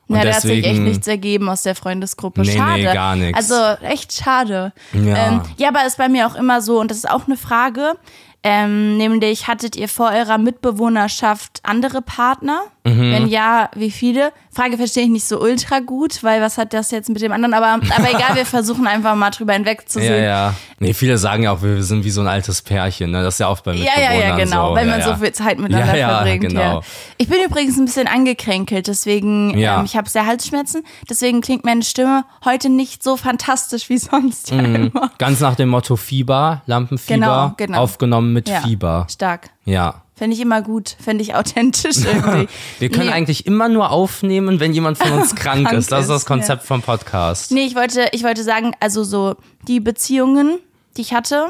[0.08, 2.40] Und Ja, da hat sich echt nichts ergeben aus der Freundesgruppe.
[2.40, 2.82] Nee, nee, schade.
[2.82, 3.36] gar nichts.
[3.36, 4.72] Also echt schade.
[4.92, 5.28] Ja.
[5.28, 7.94] Ähm, ja, aber ist bei mir auch immer so, und das ist auch eine Frage,
[8.42, 12.62] ähm, nämlich hattet ihr vor eurer Mitbewohnerschaft andere Partner?
[12.96, 14.32] Wenn ja, wie viele?
[14.54, 17.54] Frage verstehe ich nicht so ultra gut, weil was hat das jetzt mit dem anderen?
[17.54, 20.14] Aber, aber egal, wir versuchen einfach mal drüber hinwegzusehen.
[20.14, 20.54] Ja, ja.
[20.80, 23.10] Nee, viele sagen ja auch, wir sind wie so ein altes Pärchen.
[23.12, 23.22] Ne?
[23.22, 24.74] Das ist ja oft bei Ja, ja, ja, Mitbewohnern genau, so.
[24.76, 25.06] wenn ja, man ja.
[25.06, 26.40] so viel Zeit miteinander Ja, ja, verbringt.
[26.48, 26.60] genau.
[26.60, 26.80] Ja.
[27.18, 29.78] Ich bin übrigens ein bisschen angekränkelt, deswegen, Ja.
[29.78, 34.50] ähm, ich habe sehr Halsschmerzen, deswegen klingt meine Stimme heute nicht so fantastisch wie sonst
[34.50, 34.74] ja Mhm.
[34.92, 35.10] immer.
[35.18, 37.78] Ganz nach dem Motto Fieber, Lampenfieber, Genau, genau.
[37.80, 38.60] aufgenommen mit Ja.
[38.62, 39.06] Fieber.
[39.10, 39.50] Stark.
[39.68, 40.02] Ja.
[40.14, 42.48] Fände ich immer gut, fände ich authentisch irgendwie.
[42.80, 43.12] Wir können Nee.
[43.12, 45.92] eigentlich immer nur aufnehmen, wenn jemand von uns krank, Krank ist.
[45.92, 47.52] Das ist das Konzept vom Podcast.
[47.52, 49.36] Nee, ich wollte, ich wollte sagen, also so
[49.68, 50.58] die Beziehungen,
[50.96, 51.46] die ich hatte,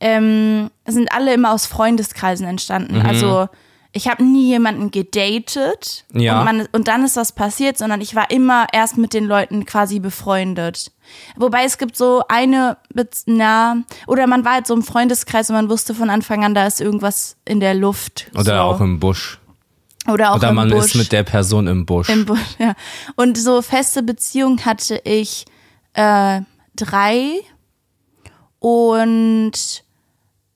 [0.00, 3.00] ähm, sind alle immer aus Freundeskreisen entstanden.
[3.00, 3.06] Mhm.
[3.06, 3.48] Also
[3.96, 6.38] ich habe nie jemanden gedatet Ja.
[6.38, 9.64] und, man, und dann ist was passiert, sondern ich war immer erst mit den Leuten
[9.64, 10.92] quasi befreundet.
[11.36, 12.76] Wobei es gibt so eine,
[13.26, 16.66] na, oder man war halt so im Freundeskreis und man wusste von Anfang an, da
[16.66, 18.26] ist irgendwas in der Luft.
[18.34, 18.52] Oder so.
[18.52, 19.38] auch im Busch.
[20.08, 20.86] oder auch Oder man Busch.
[20.86, 22.08] ist mit der Person im Busch.
[22.08, 22.74] Im Busch, ja.
[23.16, 25.46] Und so feste Beziehungen hatte ich
[25.94, 26.42] äh,
[26.76, 27.40] drei
[28.58, 29.52] und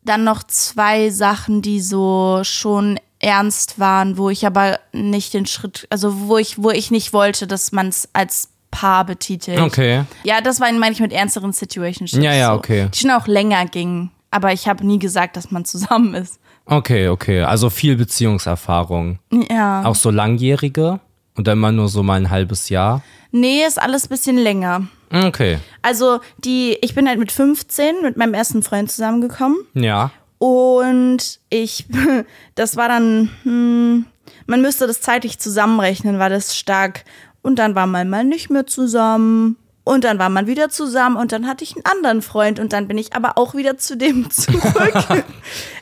[0.02, 5.86] dann noch zwei Sachen, die so schon ernst waren, wo ich aber nicht den Schritt,
[5.90, 9.58] also wo ich, wo ich nicht wollte, dass man es als Paar betitelt.
[9.58, 10.04] Okay.
[10.22, 12.22] Ja, das war, meine ich, mit ernsteren Situationships.
[12.22, 12.88] Ja, ja, so, okay.
[12.94, 14.10] Die schon auch länger gingen.
[14.30, 16.38] Aber ich habe nie gesagt, dass man zusammen ist.
[16.66, 17.42] Okay, okay.
[17.42, 19.18] Also viel Beziehungserfahrung.
[19.50, 19.84] Ja.
[19.84, 21.00] Auch so langjährige?
[21.36, 23.02] Oder immer nur so mal ein halbes Jahr?
[23.32, 24.86] Nee, ist alles bisschen länger.
[25.12, 25.58] Okay.
[25.82, 30.12] Also die, ich bin halt mit 15 mit meinem ersten Freund zusammengekommen Ja.
[30.40, 31.86] Und ich,
[32.54, 34.06] das war dann, hm,
[34.46, 37.04] man müsste das zeitlich zusammenrechnen, war das stark.
[37.42, 41.32] Und dann war man mal nicht mehr zusammen und dann war man wieder zusammen und
[41.32, 44.30] dann hatte ich einen anderen Freund und dann bin ich aber auch wieder zu dem
[44.30, 44.94] zurück.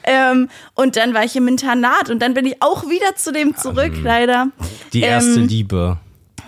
[0.02, 3.56] ähm, und dann war ich im Internat und dann bin ich auch wieder zu dem
[3.56, 4.48] zurück, leider.
[4.92, 5.98] Die erste Ähm, Liebe.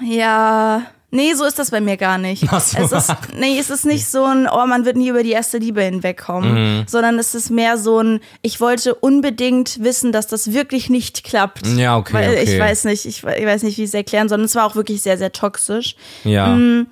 [0.02, 2.44] Ja, nee, so ist das bei mir gar nicht.
[2.50, 2.78] Ach so.
[2.78, 5.58] Es ist, nee, es ist nicht so ein, oh, man wird nie über die erste
[5.58, 6.84] Liebe hinwegkommen, Mhm.
[6.86, 11.66] sondern es ist mehr so ein, ich wollte unbedingt wissen, dass das wirklich nicht klappt.
[11.66, 12.54] Ja, okay, Weil okay.
[12.54, 14.38] ich weiß nicht, ich, ich weiß nicht, wie ich es erklären soll.
[14.38, 15.96] Und es war auch wirklich sehr, sehr toxisch.
[16.24, 16.48] Ja.
[16.48, 16.86] mm,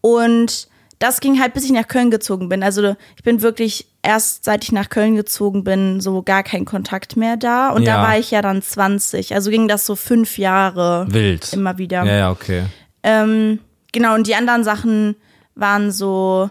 [0.00, 2.62] Und das ging halt, bis ich nach Köln gezogen bin.
[2.62, 7.16] Also ich bin wirklich erst seit ich nach Köln gezogen bin, so gar kein Kontakt
[7.16, 7.70] mehr da.
[7.70, 7.96] Und Ja.
[7.96, 9.34] da war ich ja dann 20.
[9.34, 11.52] Also ging das so fünf Jahre Wild.
[11.52, 12.04] immer wieder.
[12.04, 12.64] Ja, ja, okay.
[13.02, 13.58] Ähm,
[13.92, 15.16] genau, und die anderen Sachen
[15.54, 16.50] waren so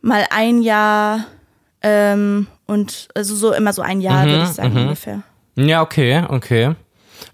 [0.00, 1.24] mal ein Jahr
[1.82, 5.22] ähm, und also so immer so ein Jahr, würde ich sagen, ungefähr.
[5.56, 6.74] Ja, okay, okay.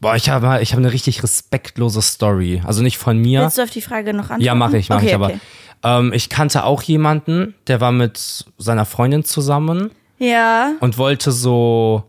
[0.00, 2.62] Boah, ich habe ich hab eine richtig respektlose Story.
[2.64, 3.40] Also nicht von mir.
[3.42, 4.42] Willst du auf die Frage noch antworten?
[4.44, 5.14] Ja, mache ich, mache okay, ich.
[5.14, 5.40] Aber Okay.
[5.82, 12.04] ähm, ich kannte auch jemanden, der war mit seiner Freundin zusammen Ja, und wollte so,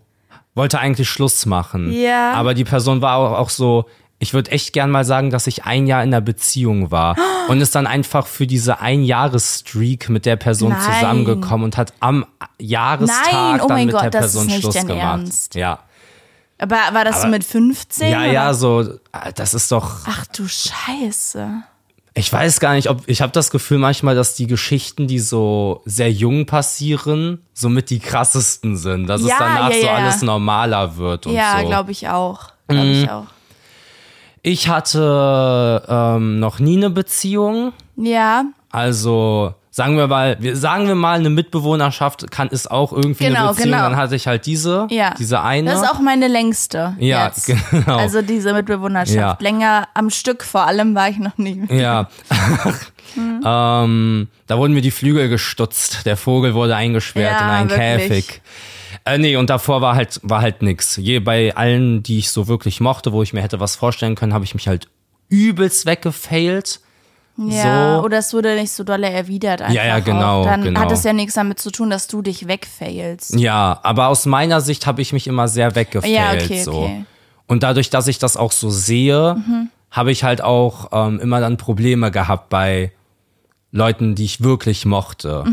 [0.56, 1.92] wollte eigentlich Schluss machen.
[1.94, 2.34] Ja.
[2.34, 3.86] Aber die Person war auch, auch so,
[4.20, 7.16] ich würde echt gern mal sagen, dass ich ein Jahr in einer Beziehung war
[7.48, 10.82] und ist dann einfach für diese Ein-Jahres-Streak mit der Person Nein.
[10.82, 12.26] zusammengekommen und hat am
[12.60, 14.98] Jahrestag Nein, oh dann mein mit Gott, der das ist Person nicht Schluss gemacht.
[14.98, 15.56] Ernst.
[15.56, 15.80] Ja.
[16.58, 18.12] aber war das so mit 15?
[18.12, 18.32] Ja, oder?
[18.32, 21.48] ja, so, äh, das ist doch, Ach du Scheiße.
[22.16, 25.82] ich weiß gar nicht, ob, ich habe das Gefühl manchmal, dass die Geschichten, die so
[25.86, 29.94] sehr jung passieren, somit die krassesten sind, dass Ja, es danach ja, so ja.
[29.96, 31.68] alles normaler wird und Ja, so.
[31.68, 32.50] glaube ich auch.
[32.68, 32.92] Glaube Mhm.
[33.04, 33.26] ich auch.
[34.42, 40.96] Ich hatte ähm, noch nie eine Beziehung, Ja, also sagen wir mal, wir, sagen wir
[40.96, 43.84] mal, eine Mitbewohnerschaft kann ist auch irgendwie Genau, eine Beziehung, genau.
[43.84, 45.14] dann hatte ich halt diese, ja.
[45.18, 45.72] diese eine.
[45.72, 46.96] Das ist auch meine längste.
[47.00, 47.46] Ja, jetzt.
[47.46, 47.98] genau.
[47.98, 49.16] Also diese Mitbewohnerschaft.
[49.16, 49.38] Ja.
[49.40, 51.66] Länger am Stück vor allem war ich noch nie.
[51.70, 52.10] Ja.
[53.16, 56.06] ähm, da wurden mir die Flügel gestutzt.
[56.06, 58.28] Der Vogel wurde eingesperrt Ja, in einen wirklich.
[58.28, 58.42] Käfig.
[59.14, 60.98] Äh, nee, und davor war halt, war halt nix.
[60.98, 64.34] Je bei allen, die ich so wirklich mochte, wo ich mir hätte was vorstellen können,
[64.34, 64.88] habe ich mich halt
[65.30, 66.80] übelst weggefailt.
[67.38, 68.04] Ja, So.
[68.04, 69.74] oder es wurde nicht so dolle erwidert einfach.
[69.74, 70.46] Ja, ja, genau, Auch.
[70.46, 70.82] Dann genau.
[70.82, 73.40] hat es ja nichts damit zu tun, dass du dich wegfailst.
[73.40, 76.14] Ja, aber aus meiner Sicht habe ich mich immer sehr weggefailt.
[76.14, 76.74] Ja, okay, so.
[76.74, 76.90] okay.
[76.96, 77.06] Mhm.
[77.48, 79.38] Und dadurch, dass ich das auch so sehe,
[79.90, 82.92] habe ich halt auch ähm, immer dann Probleme gehabt bei
[83.72, 85.44] Leuten, die ich wirklich mochte.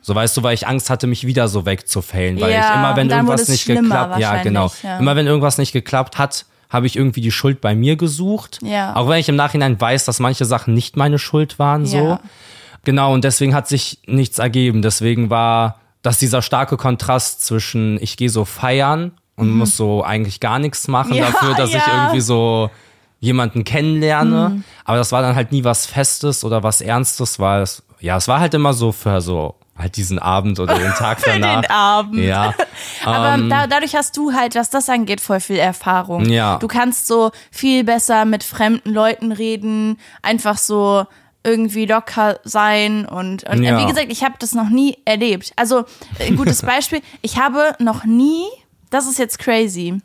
[0.00, 2.54] So weißt du, weil ich Angst hatte, mich wieder so wegzufällen, weil Mhm.
[2.54, 4.98] Ja, ich immer, wenn irgendwas nicht geklappt, ja genau, ja.
[4.98, 8.58] immer wenn irgendwas nicht geklappt hat, habe ich irgendwie die Schuld bei mir gesucht.
[8.62, 8.96] Ja.
[8.96, 12.18] Auch wenn ich im Nachhinein weiß, dass manche Sachen nicht meine Schuld waren, so.
[12.84, 14.80] Genau, und deswegen hat sich nichts ergeben.
[14.80, 20.40] Deswegen war das dieser starke Kontrast zwischen, ich gehe so feiern und muss so eigentlich
[20.40, 21.18] gar nichts machen Mhm.
[21.20, 21.76] Dafür, dass ich.
[21.76, 21.92] Mhm.
[21.94, 22.70] irgendwie so
[23.20, 24.62] jemanden kennenlerne.
[24.84, 28.28] Aber das war dann halt nie was Festes oder was Ernstes, weil es, ja, es
[28.28, 31.60] war halt immer so für so halt diesen Abend oder den Tag Für danach.
[31.62, 32.18] den Abend.
[32.24, 32.54] Ja.
[33.04, 36.24] Aber ähm, da, dadurch hast du halt, was das angeht, voll viel Erfahrung.
[36.30, 36.56] Ja.
[36.58, 41.04] Du kannst so viel besser mit fremden Leuten reden, einfach so
[41.44, 43.78] irgendwie locker sein und, und Ja.
[43.78, 45.52] wie gesagt, ich habe das noch nie erlebt.
[45.56, 45.84] Also
[46.20, 48.44] ein gutes Beispiel, ich habe noch nie,
[48.90, 50.00] das ist jetzt crazy,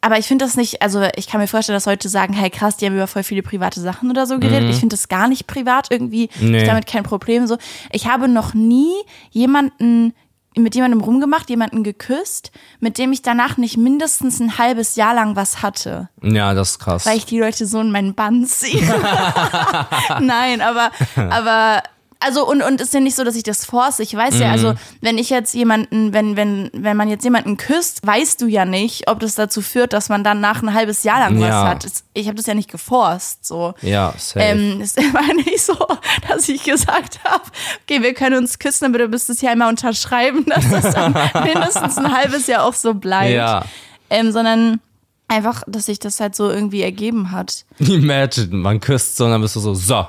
[0.00, 2.76] aber ich finde das nicht, also ich kann mir vorstellen, dass Leute sagen, hey krass,
[2.76, 4.70] die haben über voll viele private Sachen oder so geredet.
[4.70, 6.30] Ich finde das gar nicht privat irgendwie.
[6.38, 6.50] Mhm.
[6.50, 6.58] Nee.
[6.58, 7.46] Ich damit kein Problem.
[7.46, 7.58] So,
[7.90, 8.92] ich habe noch nie
[9.30, 10.14] jemanden
[10.56, 15.36] mit jemandem rumgemacht, jemanden geküsst, mit dem ich danach nicht mindestens ein halbes Jahr lang
[15.36, 17.06] was hatte, ja, das ist krass.
[17.06, 18.82] weil ich die Leute so in meinen Bann ziehe.
[20.20, 21.82] Nein, aber, aber,
[22.20, 24.00] also, und, und ist ja nicht so, dass ich das force.
[24.00, 28.04] Ich weiß ja, also, wenn ich jetzt jemanden, wenn, wenn, wenn man jetzt jemanden küsst,
[28.06, 31.20] weißt du ja nicht, ob das dazu führt, dass man dann nach ein halbes Jahr
[31.20, 31.68] lang was Ja.
[31.68, 31.84] hat.
[31.84, 33.74] Es- Ich habe das ja nicht geforst, so.
[33.82, 34.40] ja, safe.
[34.44, 35.76] Ähm, es war nicht so,
[36.28, 37.44] dass ich gesagt habe,
[37.84, 41.98] okay, wir können uns küssen, aber du müsstest hier einmal unterschreiben, dass das dann mindestens
[41.98, 43.30] ein halbes Jahr auch so bleibt.
[43.34, 43.64] ja.
[44.10, 44.80] Ähm, sondern
[45.28, 47.64] einfach, dass sich das halt so irgendwie ergeben hat.
[47.78, 50.06] Imagine, man küsst so und dann bist du so, so.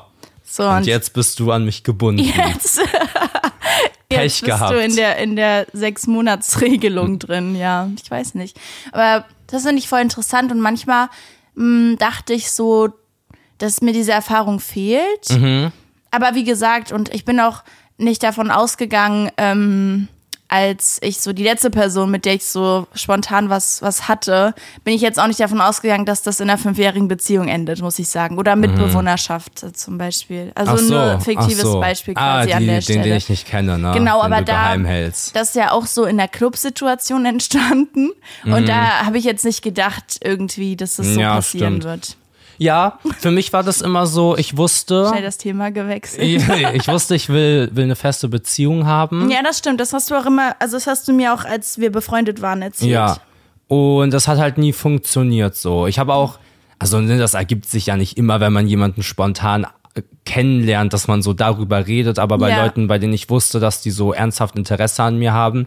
[0.60, 2.22] So, Und und, jetzt bist du an mich gebunden.
[2.22, 2.80] jetzt,
[4.10, 4.74] Pech jetzt bist gehabt.
[4.74, 7.90] du in der, in der Sechs-Monats-Regelung drin, ja.
[8.04, 8.60] Ich weiß nicht.
[8.92, 11.08] Aber das finde ich voll interessant und manchmal
[11.56, 12.90] mh, dachte ich so,
[13.58, 15.30] dass mir diese Erfahrung fehlt.
[15.32, 15.72] Mhm.
[16.12, 17.64] Aber wie gesagt, und ich bin auch
[17.98, 20.10] nicht davon ausgegangen, ähm,
[20.50, 24.96] als ich so die letzte Person, mit der ich so spontan was, was hatte, bin
[24.96, 28.10] ich jetzt auch nicht davon ausgegangen, dass das in einer fünfjährigen Beziehung endet, muss ich
[28.10, 28.40] sagen.
[28.40, 30.52] Oder Mitbewohnerschaft äh, zum Beispiel.
[30.56, 31.80] Also so, nur fiktives so.
[31.80, 33.04] Beispiel ah, quasi die, an der den, Stelle.
[33.04, 33.92] den ich nicht kenne, ne?
[33.94, 38.10] Genau, den aber da, das ist ja auch so in der Clubsituation entstanden.
[38.44, 38.54] Mhm.
[38.54, 41.84] Und da habe ich jetzt nicht gedacht, irgendwie, dass das so Ja, passieren stimmt.
[41.84, 42.18] wird.
[42.60, 46.22] Ja, für mich war das immer so, ich wusste, Schnell das Thema gewechselt.
[46.76, 49.30] ich wusste, ich will, will eine feste Beziehung haben.
[49.32, 49.80] Ja, das stimmt.
[49.80, 52.62] Das hast du auch immer, also das hast du mir auch, als wir befreundet waren,
[52.62, 52.92] erzählt.
[52.92, 53.18] Ja.
[53.68, 55.88] Und das hat halt nie funktioniert so.
[55.88, 56.38] Ich habe auch,
[56.80, 61.08] also ne, das ergibt sich ja nicht immer, wenn man jemanden spontan äh, kennenlernt, dass
[61.08, 62.64] man so darüber redet, aber bei Ja.
[62.64, 65.66] Leuten, bei denen ich wusste, dass die so ernsthaft Interesse an mir haben,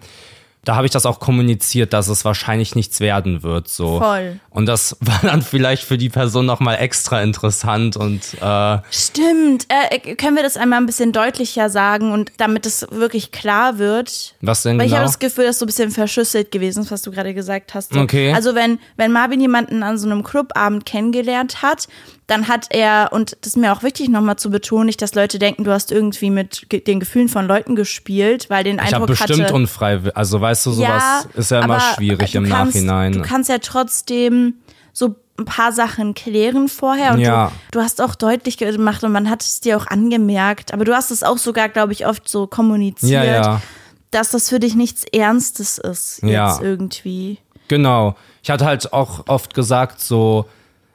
[0.64, 3.66] da habe ich das auch kommuniziert, dass es wahrscheinlich nichts werden wird.
[3.66, 3.98] So.
[3.98, 4.38] Voll.
[4.50, 9.66] Und das war dann vielleicht für die Person nochmal extra interessant und äh, Stimmt.
[9.68, 14.34] Äh, können wir das einmal ein bisschen deutlicher sagen und damit es wirklich klar wird?
[14.40, 14.98] was denn Weil ich genau?
[15.00, 17.92] habe das Gefühl, dass so ein bisschen verschüsselt gewesen ist, was du gerade gesagt hast.
[17.92, 18.00] So.
[18.00, 18.32] Okay.
[18.32, 21.88] Also wenn, wenn Marvin jemanden an so einem Clubabend kennengelernt hat,
[22.26, 25.38] dann hat er, und das ist mir auch wichtig nochmal zu betonen, nicht, dass Leute
[25.38, 28.94] denken, du hast irgendwie mit ge den Gefühlen von Leuten gespielt, weil den ich habe
[28.96, 33.12] Eindruck bestimmt hatte, unfreiwillig, also weißt du, sowas ist ja immer schwierig im kannst, Nachhinein.
[33.12, 34.54] Du kannst ja trotzdem
[34.92, 37.50] so ein paar Sachen klären vorher und Ja.
[37.70, 40.94] du, du hast auch deutlich gemacht und man hat es dir auch angemerkt, aber du
[40.94, 43.62] hast es auch sogar, glaube ich, oft so kommuniziert, ja, ja.
[44.10, 46.60] dass das für dich nichts Ernstes ist jetzt Ja.
[46.62, 47.38] irgendwie.
[47.68, 48.14] Genau.
[48.42, 50.46] Ich hatte halt auch oft gesagt, so,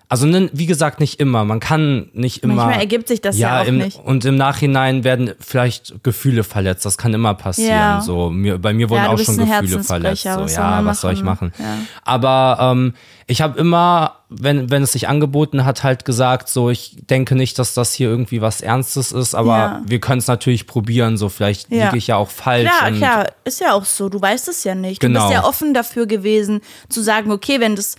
[0.10, 1.43] also ne, wie gesagt, nicht immer.
[1.43, 2.56] Man kann nicht immer.
[2.56, 4.00] Manchmal ergibt sich das ja auch im, nicht.
[4.04, 6.86] Und im Nachhinein werden vielleicht Gefühle verletzt.
[6.86, 7.72] Das kann immer passieren.
[7.78, 8.02] Ja.
[8.02, 10.24] So, mir, bei mir wurden Ja, du auch schon Gefühle verletzt.
[10.24, 11.52] So, was ja, was soll ich machen?
[11.52, 11.63] machen?
[11.63, 11.78] Ja.
[12.04, 12.93] Aber ähm,
[13.26, 17.60] ich habe immer, wenn, wenn es sich angeboten hat, halt gesagt, so, ich denke nicht,
[17.60, 19.82] dass das hier irgendwie was Ernstes ist, aber Ja.
[19.86, 21.17] wir können es natürlich probieren.
[21.17, 21.86] So, vielleicht Ja.
[21.88, 22.70] liege ich ja auch falsch.
[22.70, 24.08] Klar, und klar, ist ja auch so.
[24.08, 25.04] Du weißt es ja nicht.
[25.04, 25.28] Du Genau.
[25.28, 27.98] bist ja offen dafür gewesen, zu sagen, okay, wenn das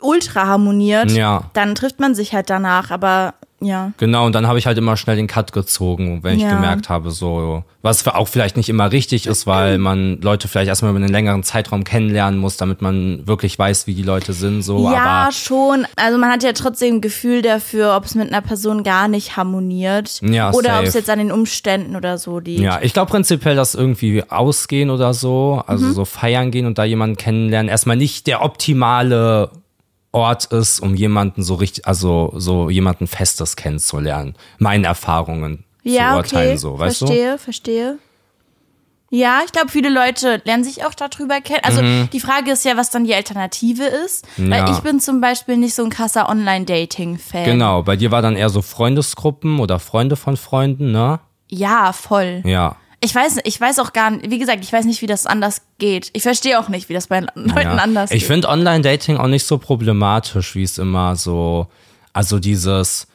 [0.00, 1.44] ultra harmoniert, Ja.
[1.54, 2.90] dann trifft man sich halt danach.
[2.90, 3.90] Aber ja.
[3.98, 6.50] Genau, und dann habe ich halt immer schnell den Cut gezogen, wenn ich Ja.
[6.50, 10.92] gemerkt habe, so, was auch vielleicht nicht immer richtig ist, weil man Leute vielleicht erstmal
[10.92, 14.88] über einen längeren Zeitraum kennenlernen muss, damit man wirklich weiß, wie die Leute sind, so,
[14.92, 15.88] Ja, aber schon.
[15.96, 19.36] Also man hat ja trotzdem ein Gefühl dafür, ob es mit einer Person gar nicht
[19.36, 20.20] harmoniert.
[20.22, 22.60] Ja, oder ob es jetzt an den Umständen oder so liegt.
[22.60, 25.92] ja, ich glaube prinzipiell, dass irgendwie ausgehen oder so, also Mhm.
[25.94, 29.50] so feiern gehen und da jemanden kennenlernen, erstmal nicht der optimale
[30.12, 34.34] Ort ist, um jemanden so richtig, also so jemanden Festes kennenzulernen.
[34.58, 36.56] Meinen Erfahrungen ja zu urteilen, okay.
[36.58, 37.06] so, weißt du?
[37.06, 37.98] verstehe, verstehe.
[39.10, 41.60] Ja, ich glaube, viele Leute lernen sich auch darüber kennen.
[41.62, 44.26] Also die Frage ist ja, was dann die Alternative ist.
[44.36, 44.52] Weil Mhm.
[44.52, 44.72] Ja.
[44.72, 47.44] ich bin zum Beispiel nicht so ein krasser Online-Dating-Fan.
[47.44, 51.20] Genau, bei dir war dann eher so Freundesgruppen oder Freunde von Freunden, ne?
[51.48, 52.42] Ja, voll.
[52.44, 52.76] Ja.
[53.00, 55.62] Ich weiß, ich weiß auch gar nicht, wie gesagt, ich weiß nicht, wie das anders
[55.78, 56.10] geht.
[56.14, 57.76] Ich verstehe auch nicht, wie das bei Leuten Ja.
[57.76, 58.26] anders Ich geht.
[58.28, 61.68] finde Online-Dating auch nicht so problematisch, wie es immer so,
[62.12, 63.06] also dieses,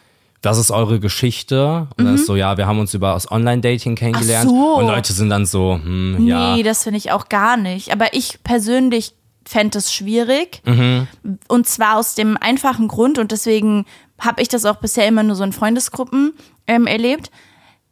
[0.42, 1.88] das ist eure Geschichte.
[1.98, 4.50] Und dann ist so, ja, wir haben uns über das Online-Dating kennengelernt.
[4.50, 4.58] Mhm.
[4.58, 4.76] Ach so.
[4.78, 6.56] Und Leute sind dann so, hm, ja.
[6.56, 7.92] Nee, das finde ich auch gar nicht.
[7.92, 9.14] Aber ich persönlich
[9.46, 10.62] fände es schwierig.
[10.66, 11.08] Mhm.
[11.50, 13.86] Und zwar aus dem einfachen Grund, und deswegen
[14.18, 16.32] habe ich das auch bisher immer nur so in Freundesgruppen
[16.68, 17.30] ähm, erlebt,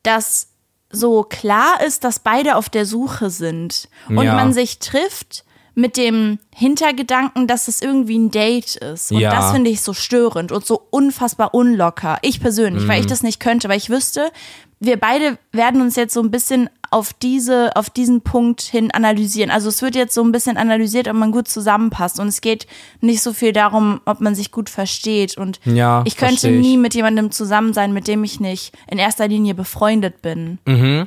[0.03, 0.47] dass
[0.91, 4.35] so klar ist, dass beide auf der Suche sind und Ja.
[4.35, 9.11] man sich trifft mit dem Hintergedanken, dass es irgendwie ein Date ist.
[9.11, 9.31] Und Ja.
[9.31, 12.17] das finde ich so störend und so unfassbar unlocker.
[12.23, 12.87] Ich persönlich, Mhm.
[12.89, 14.31] weil ich das nicht könnte, weil ich wüsste,
[14.83, 19.49] wir beide werden uns jetzt so ein bisschen auf diese, auf diesen Punkt hin analysieren.
[19.49, 22.19] Also es wird jetzt so ein bisschen analysiert, ob man gut zusammenpasst.
[22.19, 22.67] Und es geht
[22.99, 25.37] nicht so viel darum, ob man sich gut versteht.
[25.37, 26.59] Und Ja, ich könnte ich.
[26.59, 30.57] nie mit jemandem zusammen sein, mit dem ich nicht in erster Linie befreundet bin.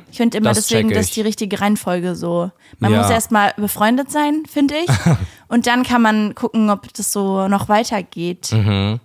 [0.09, 0.55] Ich finde immer Mhm.
[0.55, 1.11] das deswegen, check das ich.
[1.11, 2.49] ist die richtige Reihenfolge so.
[2.79, 3.01] Man Ja.
[3.01, 4.87] muss erstmal befreundet sein, finde ich.
[5.49, 8.51] und dann kann man gucken, ob das so noch weitergeht.
[8.53, 8.99] Mhm.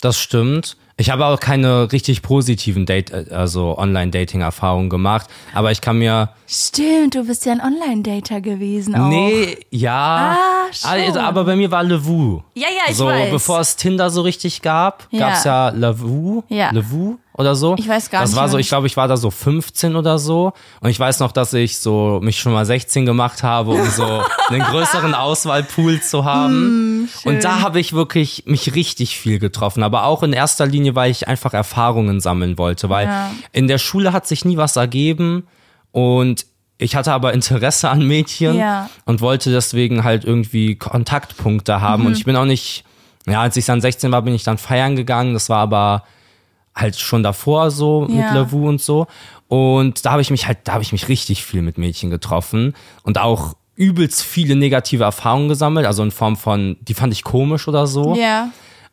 [0.00, 0.78] Das stimmt.
[0.96, 7.14] Ich habe auch keine richtig positiven Date, also Online-Dating-Erfahrungen gemacht, aber ich kann mir Stimmt,
[7.14, 9.08] du bist ja ein Online-Dater gewesen auch.
[9.08, 10.36] Nee, ja.
[10.38, 10.90] Ah, schon.
[10.90, 12.40] Also, aber bei mir war Levu.
[12.54, 13.30] Ja, ja, ich so, weiß.
[13.30, 15.18] bevor es Tinder so richtig gab, Ja.
[15.20, 16.42] gab es ja Levu.
[16.48, 16.70] Ja.
[16.72, 17.74] Levu oder so.
[17.78, 18.50] Ich weiß gar das nicht war mehr.
[18.52, 20.52] so, ich glaube, ich war da so 15 oder so.
[20.80, 24.22] Und ich weiß noch, dass ich so mich schon mal 16 gemacht habe, um so
[24.48, 27.08] einen größeren Auswahlpool zu haben.
[27.24, 29.82] Und da habe ich wirklich mich richtig viel getroffen.
[29.82, 32.90] Aber auch in erster Linie, weil ich einfach Erfahrungen sammeln wollte.
[32.90, 33.30] Weil Ja.
[33.52, 35.46] in der Schule hat sich nie was ergeben.
[35.90, 36.46] Und
[36.78, 38.90] ich hatte aber Interesse an Mädchen Ja.
[39.04, 42.02] und wollte deswegen halt irgendwie Kontaktpunkte haben.
[42.02, 42.06] Mhm.
[42.08, 42.84] Und ich bin auch nicht,
[43.26, 45.32] ja, als ich dann 16 war, bin ich dann feiern gegangen.
[45.34, 46.02] Das war aber
[46.74, 48.34] halt schon davor so mit Ja.
[48.34, 49.06] Lavu und so.
[49.48, 52.74] Und da habe ich mich halt, da habe ich mich richtig viel mit Mädchen getroffen
[53.02, 57.68] und auch übelst viele negative Erfahrungen gesammelt, also in Form von, die fand ich komisch
[57.68, 58.14] oder so.
[58.14, 58.48] Ja.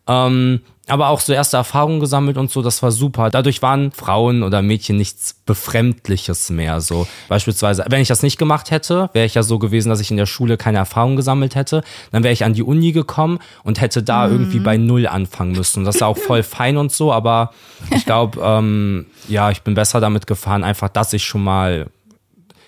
[0.07, 0.61] Ähm,
[0.91, 3.29] aber auch so erste Erfahrungen gesammelt und so, das war super.
[3.29, 6.81] Dadurch waren Frauen oder Mädchen nichts Befremdliches mehr.
[6.81, 10.11] So beispielsweise, wenn ich das nicht gemacht hätte, wäre ich ja so gewesen, dass ich
[10.11, 11.83] in der Schule keine Erfahrung gesammelt hätte.
[12.11, 15.85] Dann wäre ich an die Uni gekommen und hätte da irgendwie bei Null anfangen müssen.
[15.85, 17.51] Das ist auch voll fein und so, aber
[17.91, 21.87] ich glaube, ähm, ja, ich bin besser damit gefahren, einfach, dass ich schon mal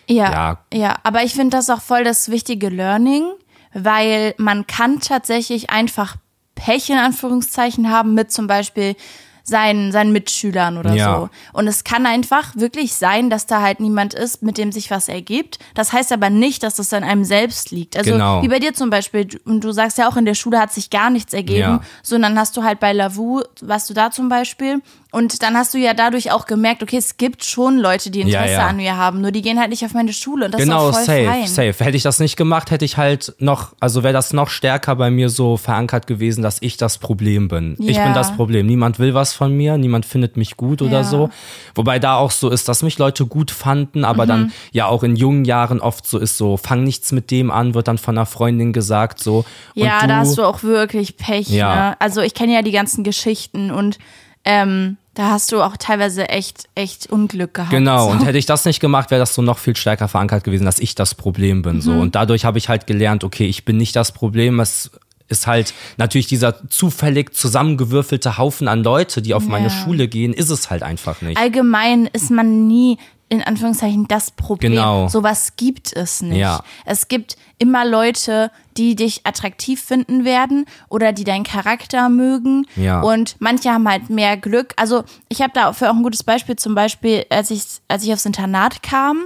[0.08, 0.58] Ja, Ja.
[0.74, 3.24] ja, aber ich finde das auch voll das wichtige Learning,
[3.74, 6.16] weil man kann tatsächlich einfach
[6.56, 8.96] Pech in Anführungszeichen haben mit zum Beispiel
[9.44, 11.16] seinen, seinen Mitschülern oder Ja.
[11.22, 11.30] so.
[11.54, 15.08] Und es kann einfach wirklich sein, dass da halt niemand ist, mit dem sich was
[15.08, 15.58] ergibt.
[15.74, 17.98] Das heißt aber nicht, dass das an einem selbst liegt.
[17.98, 18.44] Also Genau.
[18.44, 20.72] wie bei dir zum Beispiel, du- und du sagst ja auch, in der Schule hat
[20.72, 21.82] sich gar nichts ergeben, Ja.
[22.04, 24.82] sondern hast du halt bei Lavu, warst du da zum Beispiel.
[25.14, 28.26] Und dann hast du ja dadurch auch gemerkt, okay, es gibt schon Leute, die Ja,
[28.28, 28.68] Interesse ja.
[28.68, 30.46] an mir haben, nur die gehen halt nicht auf meine Schule.
[30.46, 31.48] Und das genau, ist auch voll safe, fein.
[31.48, 31.84] safe.
[31.86, 35.12] Hätte ich das nicht gemacht, hätte ich halt noch, also wäre das noch stärker bei
[35.12, 37.76] mir so verankert gewesen, dass ich das Problem bin.
[37.80, 38.06] Ich Ja.
[38.06, 38.66] bin das Problem.
[38.66, 41.04] Niemand will was von mir, niemand findet mich gut oder Ja.
[41.04, 41.30] so.
[41.76, 44.30] Wobei da auch so ist, dass mich Leute gut fanden, aber Mhm.
[44.30, 47.74] dann ja auch in jungen Jahren oft so ist, so fang nichts mit dem an,
[47.74, 49.44] wird dann von einer Freundin gesagt, so.
[49.76, 51.50] Ja, da hast du auch wirklich Pech.
[51.50, 51.76] Ja.
[51.76, 51.96] Ne?
[52.00, 54.00] Also ich kenne ja die ganzen Geschichten und
[54.46, 57.72] ähm, da hast du auch teilweise echt, echt Unglück gehabt.
[57.72, 58.12] Genau, so.
[58.12, 60.80] und hätte ich das nicht gemacht, wäre das so noch viel stärker verankert gewesen, dass
[60.80, 61.76] ich das Problem bin.
[61.76, 61.82] Mhm.
[61.82, 61.92] So.
[61.92, 64.60] Und dadurch habe ich halt gelernt, okay, ich bin nicht das Problem.
[64.62, 64.92] Es
[65.28, 69.72] ist halt natürlich dieser zufällig zusammengewürfelte Haufen an Leute, die auf meine Ja.
[69.72, 71.38] Schule gehen, ist es halt einfach nicht.
[71.38, 72.98] Allgemein ist man nie
[73.30, 74.74] in Anführungszeichen das Problem.
[74.74, 75.08] Genau.
[75.08, 76.38] Sowas gibt es nicht.
[76.38, 76.64] Ja.
[76.86, 82.66] Es gibt immer Leute, die dich attraktiv finden werden oder die deinen Charakter mögen.
[82.76, 83.02] Ja.
[83.02, 84.74] Und manche haben halt mehr Glück.
[84.78, 86.56] Also ich habe dafür auch ein gutes Beispiel.
[86.56, 89.24] Zum Beispiel, als ich, als ich aufs Internat kam,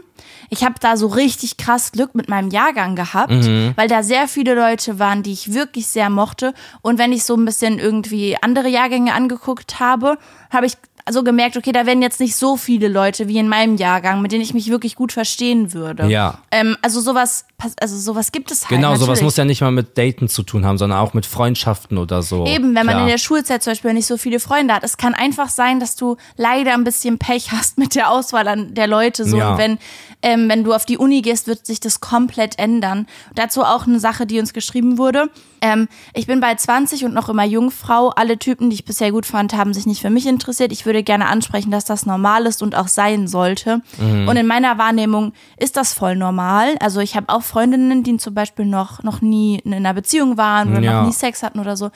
[0.49, 3.73] ich habe da so richtig krass Glück mit meinem Jahrgang gehabt, Mhm.
[3.75, 6.53] weil da sehr viele Leute waren, die ich wirklich sehr mochte.
[6.81, 10.17] Und wenn ich so ein bisschen irgendwie andere Jahrgänge angeguckt habe,
[10.51, 10.73] habe ich
[11.09, 14.31] so gemerkt, okay, da werden jetzt nicht so viele Leute wie in meinem Jahrgang, mit
[14.31, 16.07] denen ich mich wirklich gut verstehen würde.
[16.07, 16.39] Ja.
[16.49, 17.45] Ähm, also sowas,
[17.79, 18.69] also sowas gibt es halt.
[18.69, 19.23] Genau, sowas natürlich.
[19.23, 22.47] muss ja nicht mal mit Daten zu tun haben, sondern auch mit Freundschaften oder so.
[22.47, 23.01] Eben, wenn man Klar.
[23.01, 24.83] in der Schulzeit zum Beispiel nicht so viele Freunde hat.
[24.83, 28.73] Es kann einfach sein, dass du leider ein bisschen Pech hast mit der Auswahl an
[28.73, 29.25] der Leute.
[29.25, 29.37] So.
[29.37, 29.51] Ja.
[29.51, 29.77] Und wenn,
[30.25, 33.05] ähm, wenn du auf die Uni gehst, wird sich das komplett ändern.
[33.35, 35.29] Dazu auch eine Sache, die uns geschrieben wurde.
[35.61, 38.09] Ähm, ich bin bald 20 und noch immer Jungfrau.
[38.09, 40.71] Alle Typen, die ich bisher gut fand, haben sich nicht für mich interessiert.
[40.71, 43.81] Ich würde gerne ansprechen, dass das normal ist und auch sein sollte.
[43.99, 46.75] Und in meiner Wahrnehmung ist das voll normal.
[46.79, 50.71] Also ich habe auch Freundinnen, die zum Beispiel noch, noch nie in einer Beziehung waren
[50.71, 50.99] oder Ja.
[51.01, 51.91] noch nie Sex hatten oder so.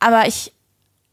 [0.00, 0.52] Aber ich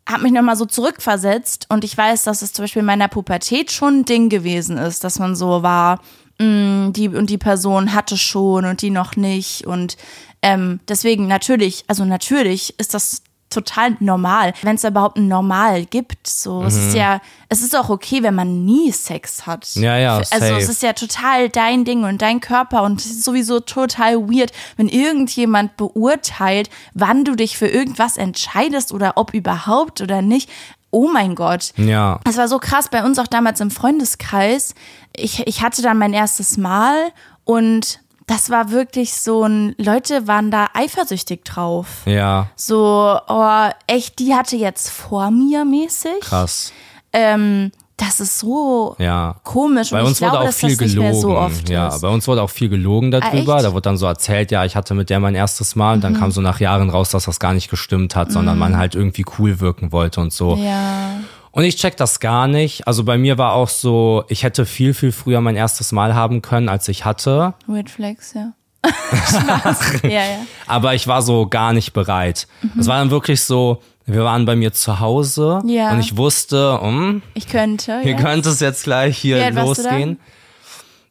[0.10, 3.72] habe mich nochmal so zurückversetzt und ich weiß, dass es zum Beispiel in meiner Pubertät
[3.72, 6.02] schon ein Ding gewesen ist, dass man so war,
[6.39, 9.67] mh, die und die Person hatte schon und die noch nicht.
[9.67, 9.98] Und
[10.41, 16.27] ähm, deswegen natürlich, also natürlich ist das total normal, wenn es überhaupt ein Normal gibt.
[16.27, 19.67] So, es ist ja, es ist auch okay, wenn man nie Sex hat.
[19.75, 19.83] Mhm.
[19.83, 20.55] Ja, ja, Also safe.
[20.57, 24.51] es ist ja total dein Ding und dein Körper und es ist sowieso total weird,
[24.77, 30.49] wenn irgendjemand beurteilt, wann du dich für irgendwas entscheidest oder ob überhaupt oder nicht.
[30.91, 31.73] oh mein Gott.
[31.77, 32.19] Ja.
[32.27, 34.73] Es war so krass bei uns auch damals im Freundeskreis.
[35.15, 37.12] Ich, ich hatte dann mein erstes Mal
[37.43, 37.99] und
[38.30, 41.88] das war wirklich so ein, Leute waren da eifersüchtig drauf.
[42.06, 46.20] Ja, So, oh, echt, die hatte jetzt vor mir mäßig.
[46.22, 46.72] krass.
[47.12, 49.36] Ähm, das ist so Ja.
[49.44, 49.89] komisch.
[49.89, 51.13] Bei uns ich glaube, wurde auch viel gelogen.
[51.20, 52.02] so ja, ist.
[52.02, 53.56] bei uns wurde auch viel gelogen darüber.
[53.58, 53.65] echt?
[53.65, 55.96] Da wurde dann so erzählt, ja, ich hatte mit der mein erstes Mal.
[55.96, 56.20] Und dann Mhm.
[56.20, 59.26] kam so nach Jahren raus, dass das gar nicht gestimmt hat, sondern man halt irgendwie
[59.38, 60.56] cool wirken wollte und so.
[60.56, 61.10] Ja.
[61.52, 62.87] Und ich check das gar nicht.
[62.87, 66.41] Also bei mir war auch so, ich hätte viel, viel früher mein erstes Mal haben
[66.41, 67.54] können, als ich hatte.
[67.67, 68.54] Weird Flex, ja.
[69.27, 70.04] Spaß.
[70.04, 70.37] ja, ja.
[70.67, 72.47] Aber ich war so gar nicht bereit.
[72.79, 75.91] Es war dann wirklich so, wir waren bei mir zu Hause Ja.
[75.91, 78.00] und ich wusste, hm, Ich könnte.
[78.02, 78.17] hier ja.
[78.17, 80.19] könnte es jetzt gleich hier losgehen.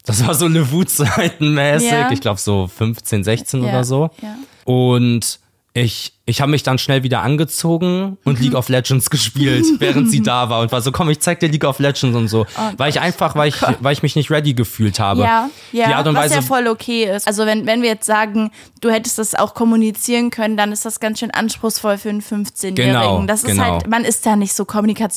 [0.06, 1.90] Das war so eine Wutseitenmäßig.
[1.90, 2.10] Ja.
[2.10, 3.68] Ich glaube so 15, 16 ja.
[3.68, 4.10] oder so.
[4.22, 4.36] Ja.
[4.64, 5.38] Und
[5.74, 8.44] ich, ich habe mich dann schnell wieder angezogen und Mhm.
[8.44, 11.48] League of Legends gespielt, während sie da war und war so, komm, ich zeig dir
[11.48, 12.46] League of Legends und so.
[12.76, 15.22] weil ich einfach, weil ich, weil ich mich nicht ready gefühlt habe.
[15.22, 17.26] Oh Ja, ja, Die Art und was Weise, ja voll okay ist.
[17.26, 18.50] Also wenn, wenn wir jetzt sagen,
[18.82, 22.74] du hättest das auch kommunizieren können, dann ist das ganz schön anspruchsvoll für einen 15-Jährigen.
[22.76, 23.62] Genau, das ist genau.
[23.64, 24.64] halt, man ist da nicht so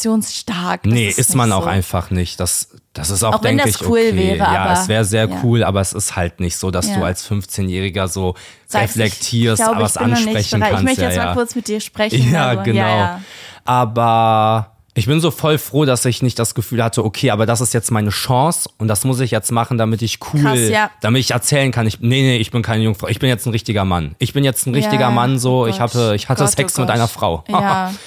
[0.02, 0.84] kommunikationsstark.
[0.84, 1.56] Das nee, ist, ist, man so.
[1.58, 2.40] auch einfach nicht.
[2.40, 4.16] Das, das ist auch, Auch wenn denke das ich, cool okay.
[4.18, 5.40] wäre, ja, aber- es wäre sehr ja.
[5.44, 6.96] cool, aber es ist halt nicht so, dass Ja.
[6.98, 8.36] du als 15-Jähriger so
[8.68, 10.78] Sagst, reflektierst, ich, ich noch nicht ansprechen kannst.
[10.80, 11.26] Ich möchte ja, jetzt ja.
[11.26, 12.32] mal kurz mit dir sprechen.
[12.32, 12.80] Ja, also, genau.
[12.80, 13.22] Ja.
[13.66, 17.62] Aber ich bin so voll froh, dass ich nicht das Gefühl hatte, okay, aber das
[17.62, 20.92] ist jetzt meine Chance und das muss ich jetzt machen, damit ich cool, Krass, ja.
[21.00, 23.52] damit ich erzählen kann, ich, nee, nee, ich bin keine Jungfrau, ich bin jetzt ein
[23.52, 24.16] richtiger Mann.
[24.20, 26.78] Ich bin jetzt ein richtiger Ja, Mann, so, oh ich hatte, ich hatte Gott, Sex
[26.78, 27.44] oh mit einer Frau.
[27.48, 27.94] Ja.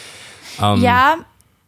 [0.63, 0.81] Ähm.
[0.83, 1.17] ja,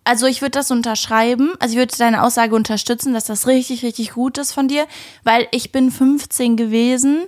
[0.04, 1.54] also ich würde das unterschreiben.
[1.58, 4.86] Also ich würde deine Aussage unterstützen, dass das richtig, richtig gut ist von dir,
[5.24, 7.26] weil ich bin 15 gewesen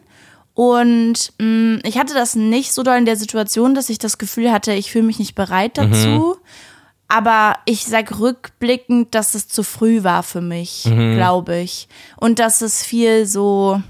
[0.59, 4.51] und mh, ich hatte das nicht so doll in der Situation, dass ich das Gefühl
[4.51, 6.37] hatte, ich fühle mich nicht bereit dazu.
[7.07, 10.83] Aber ich sag rückblickend, dass es zu früh war für mich,
[11.15, 11.87] glaube ich.
[12.17, 13.81] Und dass es viel so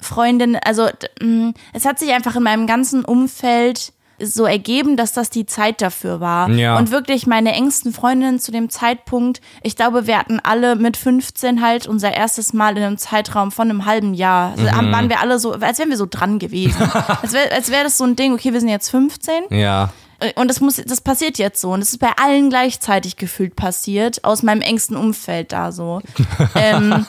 [0.00, 0.88] Freundin, also
[1.20, 3.92] mh, es hat sich einfach in meinem ganzen Umfeld
[4.22, 6.48] so ergeben, dass das die Zeit dafür war.
[6.50, 6.76] Ja.
[6.78, 11.62] Und wirklich meine engsten Freundinnen zu dem Zeitpunkt, ich glaube, wir hatten alle mit 15
[11.62, 14.52] halt unser erstes Mal in einem Zeitraum von einem halben Jahr.
[14.52, 14.92] Also Mhm.
[14.92, 16.82] waren wir alle so, als wären wir so dran gewesen.
[17.22, 19.90] als wäre als wär das so ein Ding, okay, wir sind jetzt 15 Ja,
[20.36, 21.72] und das muss, das passiert jetzt so.
[21.72, 26.00] Und es ist bei allen gleichzeitig gefühlt passiert, aus meinem engsten Umfeld da so.
[26.54, 27.06] ähm,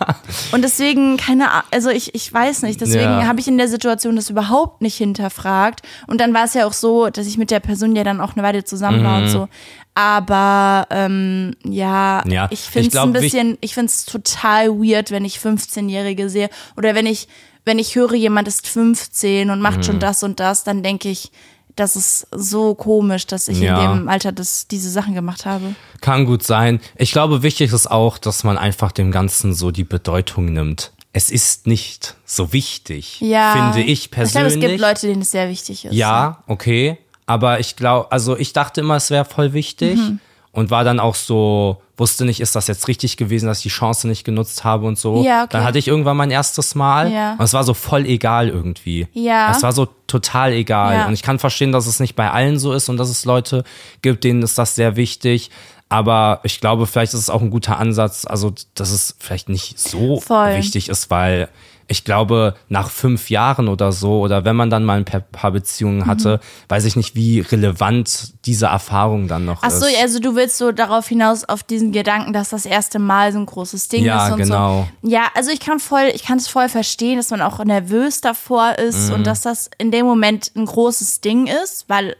[0.51, 3.27] und deswegen, keine Ahnung, also ich, ich weiß nicht, deswegen Ja.
[3.27, 5.81] habe ich in der Situation das überhaupt nicht hinterfragt.
[6.07, 8.33] Und dann war es ja auch so, dass ich mit der Person ja dann auch
[8.35, 9.47] eine Weile zusammen war und so.
[9.93, 15.25] Aber ähm, ja, Ja, ich finde es ein bisschen, ich finde es total weird, wenn
[15.25, 16.49] ich 15-Jährige sehe.
[16.77, 17.27] Oder wenn ich,
[17.65, 19.83] wenn ich höre, jemand ist 15 und macht Mhm.
[19.83, 21.31] schon das und das, dann denke ich,
[21.75, 23.91] das ist so komisch, dass ich Ja.
[23.93, 25.75] in dem Alter das, diese Sachen gemacht habe.
[26.01, 26.79] kann gut sein.
[26.97, 30.91] Ich glaube, wichtig ist auch, dass man einfach dem Ganzen so die Bedeutung nimmt.
[31.13, 33.53] Es ist nicht so wichtig, Ja.
[33.73, 34.53] finde ich Ich glaube, persönlich.
[34.55, 35.93] es gibt Leute, denen es sehr wichtig ist.
[35.93, 36.97] Ja, okay.
[37.25, 40.19] Aber ich glaube, also ich dachte immer, es wäre voll wichtig Mhm.
[40.51, 43.69] und war dann auch so, wusste nicht, ist das jetzt richtig gewesen, dass ich die
[43.69, 45.23] Chance nicht genutzt habe und so.
[45.23, 45.49] Ja, okay.
[45.53, 47.33] Dann hatte ich irgendwann mein erstes Mal Ja.
[47.33, 49.07] und es war so voll egal irgendwie.
[49.13, 49.51] Ja.
[49.51, 50.95] Es war so total egal.
[50.95, 51.07] Ja.
[51.07, 53.63] Und ich kann verstehen, dass es nicht bei allen so ist und dass es Leute
[54.01, 55.49] gibt, denen ist das sehr wichtig.
[55.87, 59.77] Aber ich glaube, vielleicht ist es auch ein guter Ansatz, also dass es vielleicht nicht
[59.79, 60.55] so Voll.
[60.57, 61.49] wichtig ist, weil
[61.91, 66.05] ich glaube, nach fünf Jahren oder so, oder wenn man dann mal ein paar- Beziehungen
[66.07, 66.39] hatte,
[66.69, 69.67] weiß ich nicht, wie relevant diese Erfahrung dann noch Mhm.
[69.67, 70.01] Ach so, ist.
[70.01, 73.45] also du willst so darauf hinaus auf diesen Gedanken, dass das erste Mal so ein
[73.45, 74.87] großes Ding Ja, ist und genau.
[75.01, 75.09] so.
[75.09, 78.77] Ja, also ich kann voll, ich kann es voll verstehen, dass man auch nervös davor
[78.79, 79.15] ist Mhm.
[79.15, 82.15] und dass das in dem Moment ein großes Ding ist, weil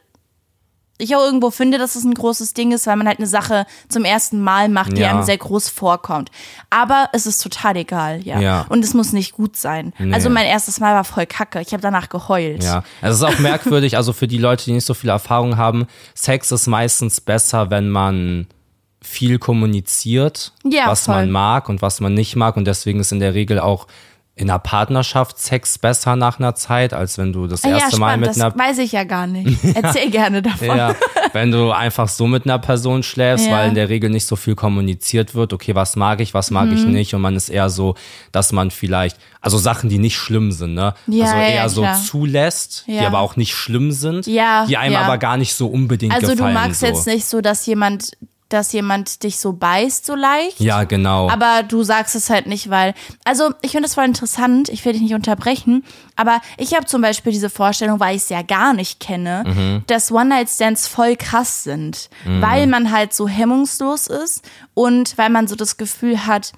[1.01, 3.65] ich auch irgendwo finde, dass es ein großes Ding ist, weil man halt eine Sache
[3.89, 5.09] zum ersten Mal macht, die Ja.
[5.11, 6.29] einem sehr groß vorkommt.
[6.69, 8.39] Aber es ist total egal, ja.
[8.39, 8.65] Ja.
[8.69, 9.93] Und es muss nicht gut sein.
[9.99, 10.13] Nee.
[10.13, 11.59] Also mein erstes Mal war voll kacke.
[11.61, 12.63] Ich habe danach geheult.
[12.63, 15.87] Ja, es ist auch merkwürdig, also für die Leute, die nicht so viel Erfahrung haben,
[16.15, 18.47] Sex ist meistens besser, wenn man
[19.03, 21.15] viel kommuniziert, Ja, was voll.
[21.15, 23.87] man mag und was man nicht mag und deswegen ist in der Regel auch
[24.33, 27.97] in einer Partnerschaft Sex besser nach einer Zeit, als wenn du das Ah ja, erste
[27.99, 29.59] Mal spannend, mit das einer weiß ich ja gar nicht.
[29.75, 30.67] Erzähl gerne davon.
[30.77, 30.95] ja,
[31.33, 33.51] wenn du einfach so mit einer Person schläfst, Ja.
[33.57, 36.67] weil in der Regel nicht so viel kommuniziert wird, okay, was mag ich, was mag
[36.69, 36.73] Mhm.
[36.77, 37.95] ich nicht und man ist eher so,
[38.31, 40.93] dass man vielleicht, also Sachen, die nicht schlimm sind, ne?
[41.07, 43.07] Ja, also ja, eher ja, so zulässt, die Ja.
[43.07, 45.01] aber auch nicht schlimm sind, Ja, die einem ja.
[45.01, 46.53] aber gar nicht so unbedingt Also du gefallen.
[46.53, 46.85] magst so.
[46.87, 48.11] jetzt nicht so, dass jemand
[48.53, 50.59] dass jemand dich so beißt so leicht.
[50.59, 51.29] Ja, genau.
[51.29, 52.93] Aber du sagst es halt nicht, weil.
[53.25, 54.69] Also, ich finde das voll interessant.
[54.69, 55.83] Ich will dich nicht unterbrechen.
[56.15, 59.83] Aber ich habe zum Beispiel diese Vorstellung, weil ich es ja gar nicht kenne, Mhm.
[59.87, 62.09] dass One-Night-Stands voll krass sind.
[62.25, 64.43] Weil man halt so hemmungslos ist
[64.73, 66.51] und weil man so das Gefühl hat,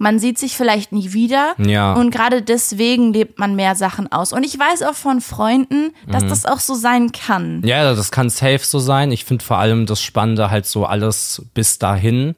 [0.00, 1.52] man sieht sich vielleicht nie wieder.
[1.58, 1.92] Ja.
[1.92, 4.32] Und gerade deswegen lebt man mehr Sachen aus.
[4.32, 6.28] Und ich weiß auch von Freunden, dass Mhm.
[6.30, 7.60] das auch so sein kann.
[7.64, 9.12] Ja, das kann safe so sein.
[9.12, 12.34] Ich finde vor allem das Spannende halt so alles bis dahin.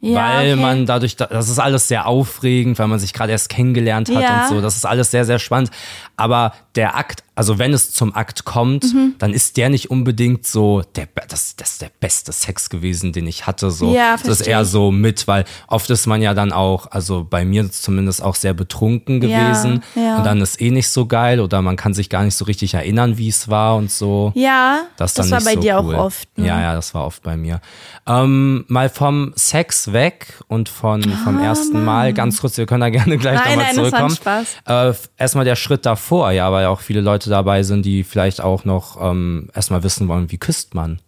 [0.00, 0.60] Ja, weil okay.
[0.62, 4.42] man dadurch, das ist alles sehr aufregend, weil man sich gerade erst kennengelernt hat Ja.
[4.42, 4.60] und so.
[4.60, 5.70] Das ist alles sehr, sehr spannend.
[6.16, 9.14] Aber der Akt, also wenn es zum Akt kommt, Mhm.
[9.18, 13.26] dann ist der nicht unbedingt so, der, das, das ist der beste Sex gewesen, den
[13.26, 13.70] ich hatte.
[13.70, 13.92] So.
[13.94, 17.44] Ja, das ist eher so mit, weil oft ist man ja dann auch, also bei
[17.44, 19.82] mir zumindest auch sehr betrunken Ja, gewesen.
[19.96, 20.18] ja.
[20.18, 22.74] Und dann ist eh nicht so geil oder man kann sich gar nicht so richtig
[22.74, 24.32] erinnern, wie es war und so.
[24.36, 25.94] Ja, Das, das, war bei so dir cool.
[25.96, 26.38] auch oft.
[26.38, 26.46] Ne?
[26.46, 27.60] Ja, ja, das war oft bei mir.
[28.06, 32.90] Ähm, mal vom Sex weg und von, vom ersten Mal, ganz kurz, wir können da
[32.90, 34.14] gerne gleich Ah, nochmal zurückkommen.
[34.16, 34.46] Spaß.
[34.66, 38.64] Äh, erstmal der Schritt davor, ja, weil auch viele Leute dabei sind, die vielleicht auch
[38.64, 41.00] noch ähm, erstmal wissen wollen, wie küsst man?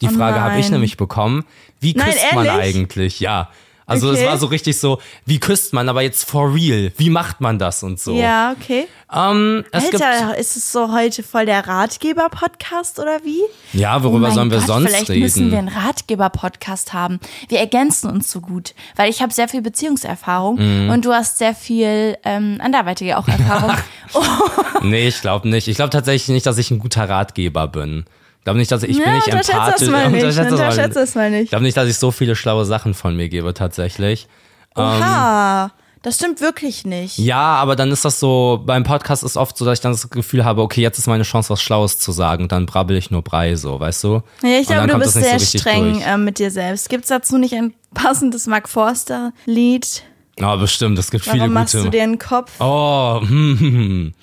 [0.00, 0.72] Die Oh Frage habe ich nein.
[0.72, 1.44] nämlich bekommen.
[1.80, 2.76] Wie Nein, küsst man ehrlich?
[2.76, 3.20] eigentlich?
[3.20, 3.48] Ja.
[3.88, 4.26] Also es Okay.
[4.28, 6.90] war so richtig so, wie küsst man, aber jetzt for real?
[6.96, 8.16] Wie macht man das und so?
[8.16, 8.88] Ja, okay.
[9.14, 13.40] Ähm, es gibt, Alter, ist es so heute voll der Ratgeber-Podcast oder wie?
[13.72, 15.20] ja, Oh worüber mein sollen wir Gott, sonst vielleicht reden?
[15.22, 17.20] müssen wir einen Ratgeber-Podcast haben.
[17.48, 20.56] Wir ergänzen uns so gut, weil ich habe sehr viel Beziehungserfahrung
[20.86, 20.90] Mhm.
[20.90, 23.76] und du hast sehr viel ähm, anderweitige auch Erfahrung.
[24.14, 24.22] oh,
[24.82, 25.68] Nee, ich glaube nicht.
[25.68, 28.04] Ich glaube tatsächlich nicht, dass ich ein guter Ratgeber bin.
[28.46, 29.80] Ich glaube nicht, dass ich, ich bin ja, nicht unterschätze empathisch.
[29.80, 30.22] das mal nicht.
[30.22, 30.96] Unterschätze mal Unterschätze nicht.
[30.96, 31.48] das mal Ich nicht.
[31.50, 34.28] glaube nicht, dass ich so viele schlaue Sachen von mir gebe, tatsächlich.
[34.76, 35.72] Oha,
[36.02, 37.18] das stimmt wirklich nicht.
[37.18, 40.08] Ja, aber dann ist das so, beim Podcast ist oft so, dass ich dann das
[40.10, 42.44] Gefühl habe, okay, jetzt ist meine Chance, was Schlaues zu sagen.
[42.44, 44.22] Und dann brabbel ich nur Brei, so, weißt du?
[44.44, 46.04] Ja, ich glaube, du bist nicht sehr so streng durch.
[46.06, 46.88] ähm, mit dir selbst.
[46.88, 50.04] Gibt es dazu nicht ein passendes Mark Forster-Lied?
[50.40, 51.90] Oh, bestimmt, es gibt viele Warum machst du gute.
[51.90, 52.52] dir einen Kopf?
[52.60, 54.14] Oh, hm, hm, hm.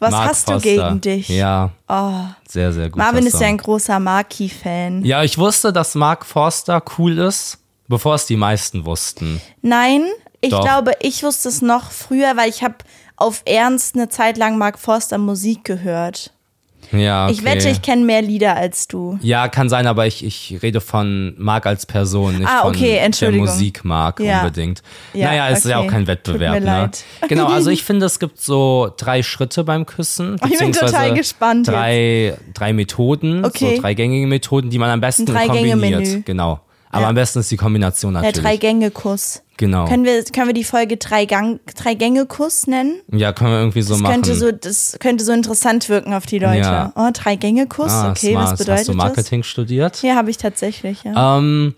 [0.00, 0.68] Was Mark hast du Foster.
[0.68, 1.30] gegen dich?
[1.30, 1.34] Oh.
[1.34, 1.70] Ja,
[2.48, 2.96] sehr, sehr gut.
[2.96, 5.04] Marvin ist ja ein großer Marky-Fan.
[5.04, 9.40] Ja, ich wusste, dass Mark Forster cool ist, bevor es die meisten wussten.
[9.60, 10.04] Nein,
[10.40, 10.62] ich Doch.
[10.62, 12.76] glaube, ich wusste es noch früher, weil ich habe
[13.16, 16.32] auf Ernst eine Zeit lang Mark Forster Musik gehört.
[16.92, 17.32] Ja, okay.
[17.34, 19.18] Ich wette, ich kenne mehr Lieder als du.
[19.22, 22.94] Ja, kann sein, aber ich, ich rede von Mark als Person, nicht Ah, von okay,
[22.94, 23.46] der Entschuldigung.
[23.46, 24.40] Musik Mark Ja.
[24.40, 24.82] unbedingt.
[25.14, 25.86] Ja, naja, es ist ja okay.
[25.86, 26.54] auch kein Tut Wettbewerb.
[26.54, 26.66] mir ne?
[26.66, 27.04] leid.
[27.28, 30.36] Genau, also ich finde, es gibt so drei Schritte beim Küssen.
[30.50, 33.76] Ich bin total gespannt Drei, drei Methoden, Okay.
[33.76, 36.24] so drei gängige Methoden, die man am besten kombiniert.
[36.26, 36.60] Genau.
[36.92, 37.08] Aber Ja.
[37.10, 38.42] am besten ist die Kombination Der natürlich.
[38.44, 39.42] Drei-Gänge-Kuss.
[39.56, 39.84] Genau.
[39.86, 43.00] Können wir, können wir die Folge Drei-Gänge-Kuss nennen?
[43.12, 44.14] ja, können wir irgendwie so Das machen.
[44.14, 46.58] könnte, so, das könnte so interessant wirken auf die Leute.
[46.60, 46.92] Ja.
[46.96, 48.52] Oh, Drei-Gänge-Kuss, ah, okay, smart.
[48.52, 49.94] was bedeutet Hast du Marketing studiert?
[49.94, 50.02] das?
[50.02, 51.38] Ja, habe ich tatsächlich, ja.
[51.38, 51.74] Ähm,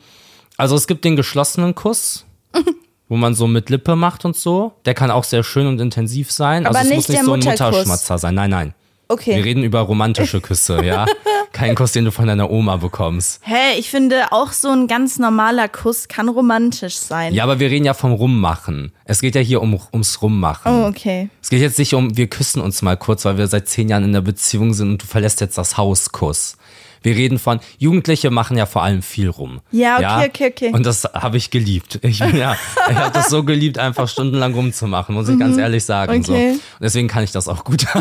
[0.57, 2.25] also es gibt den geschlossenen Kuss,
[3.09, 4.73] wo man so mit Lippe macht und so.
[4.85, 6.67] Der kann auch sehr schön und intensiv sein.
[6.67, 7.67] Aber also es nicht muss nicht der so ein Mutterkuss.
[7.71, 8.35] Mutterschmatzer sein.
[8.35, 8.75] Nein, nein.
[9.13, 9.41] Wir Okay.
[9.41, 11.05] reden über romantische Küsse, ja.
[11.53, 13.41] Kein Kuss, den du von deiner Oma bekommst.
[13.45, 17.35] Hä, ich finde auch so ein ganz normaler Kuss kann romantisch sein.
[17.35, 18.91] Ja, aber wir reden ja vom Rummachen.
[19.05, 20.73] Es geht ja hier um, ums Rummachen.
[20.73, 21.29] Oh, okay.
[21.43, 24.05] Es geht jetzt nicht um, wir küssen uns mal kurz, weil wir seit zehn Jahren
[24.05, 26.57] in der Beziehung sind und du verlässt jetzt das Haus, Kuss.
[27.03, 29.61] Wir reden von, Jugendliche machen ja vor allem viel rum.
[29.71, 30.71] Ja, okay, okay, okay.
[30.73, 31.99] Und das habe ich geliebt.
[32.03, 32.57] Ich, ja,
[32.91, 36.23] ich habe das so geliebt, einfach stundenlang rumzumachen, muss ich ganz ehrlich sagen.
[36.23, 36.33] So.
[36.33, 36.39] Mhm.
[36.39, 36.51] Okay.
[36.53, 37.85] Und deswegen kann ich das auch gut.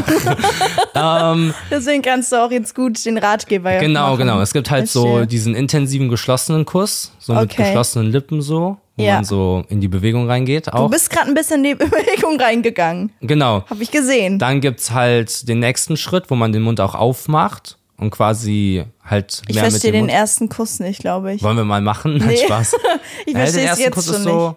[1.71, 4.19] Deswegen kannst du auch jetzt gut den Ratgeber genau, machen.
[4.19, 4.41] genau.
[4.41, 7.63] Es gibt halt so diesen intensiven geschlossenen Kuss, so mit Okay.
[7.63, 9.15] geschlossenen Lippen so, wo Ja.
[9.15, 10.89] man so in die Bewegung reingeht Du auch.
[10.89, 13.11] bist gerade ein bisschen in die Bewegung reingegangen.
[13.21, 13.63] Genau.
[13.69, 14.37] Hab ich gesehen.
[14.39, 19.41] Dann gibt's halt den nächsten Schritt, wo man den Mund auch aufmacht und quasi halt
[19.47, 20.11] ich mehr mit verstehe den Mund.
[20.11, 21.41] ersten Kuss nicht, glaube ich.
[21.43, 22.17] Wollen wir mal machen?
[22.25, 22.75] Nein, Spaß.
[23.25, 24.55] Ich verstehe es erste jetzt Kuss schon ist so.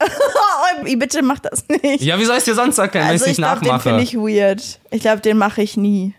[0.00, 2.02] Oh, bitte mach das nicht.
[2.02, 3.88] Ja, wie soll ich dir sonst erklären, wenn also ich ich nicht glaube, den nachmache?
[3.88, 4.80] finde ich weird.
[4.90, 6.14] Ich glaube, den mache ich nie.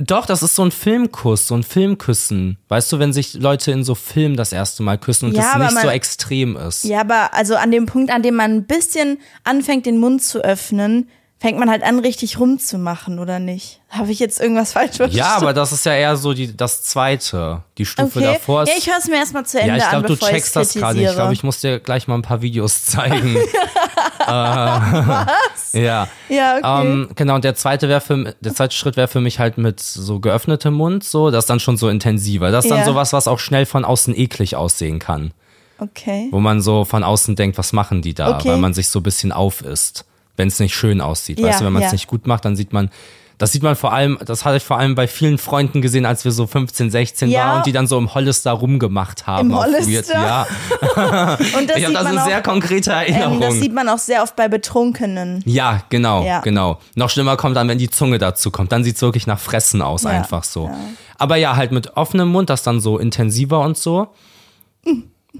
[0.00, 2.58] Doch, das ist so ein Filmkuss, so ein Filmküssen.
[2.68, 5.72] Weißt du, wenn sich Leute in so Filmen das erste Mal küssen und Ja, das
[5.72, 6.82] nicht so man- extrem ist.
[6.84, 10.40] Ja, aber also an dem Punkt, an dem man ein bisschen anfängt, den Mund zu
[10.40, 11.08] öffnen,
[11.38, 13.80] fängt man halt an, richtig rumzumachen, oder nicht?
[13.90, 15.16] Habe ich jetzt irgendwas falsch verstanden?
[15.16, 17.62] Ja, aber das ist ja eher so die, das zweite.
[17.78, 18.32] Die Stufe okay.
[18.34, 18.70] davor ist.
[18.70, 20.72] Ja, ich höre es mir erstmal zu Ende Ja, ich an, glaube, du checkst das
[20.74, 21.02] gerade.
[21.02, 23.36] Ich glaube, ich muss dir gleich mal ein paar Videos zeigen.
[24.26, 25.72] Was?
[25.72, 26.08] Ja.
[26.28, 26.86] Ja, okay.
[26.86, 29.80] Ähm, genau, und der zweite, wär für, der zweite Schritt wäre für mich halt mit
[29.80, 32.50] so geöffnetem Mund, so, das ist dann schon so intensiver.
[32.50, 32.84] Das ist dann Ja.
[32.84, 35.32] sowas, was auch schnell von außen eklig aussehen kann.
[35.78, 36.28] okay.
[36.30, 38.36] Wo man so von außen denkt, was machen die da?
[38.36, 38.48] Okay.
[38.48, 40.04] Weil man sich so ein bisschen aufisst,
[40.36, 41.38] wenn es nicht schön aussieht.
[41.40, 41.92] Ja, weißt du, wenn man es ja.
[41.92, 42.90] nicht gut macht, dann sieht man,
[43.38, 46.24] Das sieht man vor allem, das hatte ich vor allem bei vielen Freunden gesehen, als
[46.24, 47.40] wir so 15, 16 Ja.
[47.48, 49.50] waren und die dann so im Hollister rumgemacht haben.
[49.50, 50.14] Im Hollister?
[50.14, 50.46] Ja,
[51.58, 53.40] Und das ich habe sieht da so auch, sehr konkrete ähm, Erinnerungen.
[53.42, 55.42] das sieht man auch sehr oft bei Betrunkenen.
[55.44, 56.40] Ja, genau, Ja.
[56.40, 56.78] genau.
[56.94, 58.72] Noch schlimmer kommt dann, wenn die Zunge dazu kommt.
[58.72, 60.70] Dann sieht's wirklich nach Fressen aus, Ja, einfach so.
[61.18, 64.08] Aber ja, halt mit offenem Mund, das dann so intensiver und so.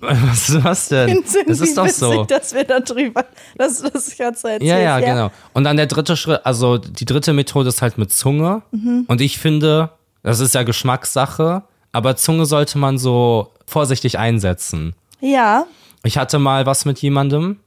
[0.01, 1.23] Was, was denn?
[1.47, 2.25] Das ist doch witzig, so.
[2.25, 3.25] dass wir da drüber,
[3.57, 4.63] dass du das so erzählst.
[4.63, 5.31] Ja, ja, genau.
[5.53, 8.63] Und dann der dritte Schritt, also die dritte Methode ist halt mit Zunge.
[8.73, 9.05] Mhm.
[9.09, 9.91] Und ich finde,
[10.23, 14.95] das ist ja Geschmackssache, aber Zunge sollte man so vorsichtig einsetzen.
[15.21, 15.65] Ja,
[16.05, 17.59] Ich hatte mal was mit jemandem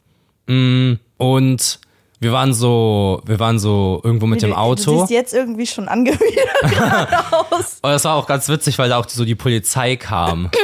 [0.47, 1.79] mm, und
[2.21, 4.99] wir waren so, wir waren so irgendwo mit dem Du- Du Auto.
[4.99, 6.47] siehst jetzt irgendwie schon angewidert
[7.31, 7.79] aus.
[7.81, 10.49] Und das war auch ganz witzig, weil da auch so die Polizei kam.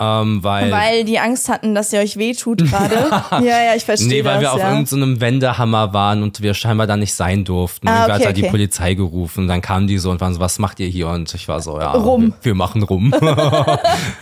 [0.00, 3.10] ähm, weil, Weil die Angst hatten, dass ihr euch wehtut gerade.
[3.32, 4.42] ja, ja, ich verstehe nee, weil das.
[4.42, 4.70] wir auf ja.
[4.70, 7.86] irgendeinem Wendehammer waren und wir scheinbar da nicht sein durften.
[7.86, 8.50] Ah, Irgendwer okay, hat da die okay.
[8.50, 9.46] Polizei gerufen.
[9.46, 11.08] Dann kamen die so und waren so, was macht ihr hier?
[11.08, 12.34] Und ich war so, ja, Rum.
[12.40, 13.14] Wir, wir machen rum.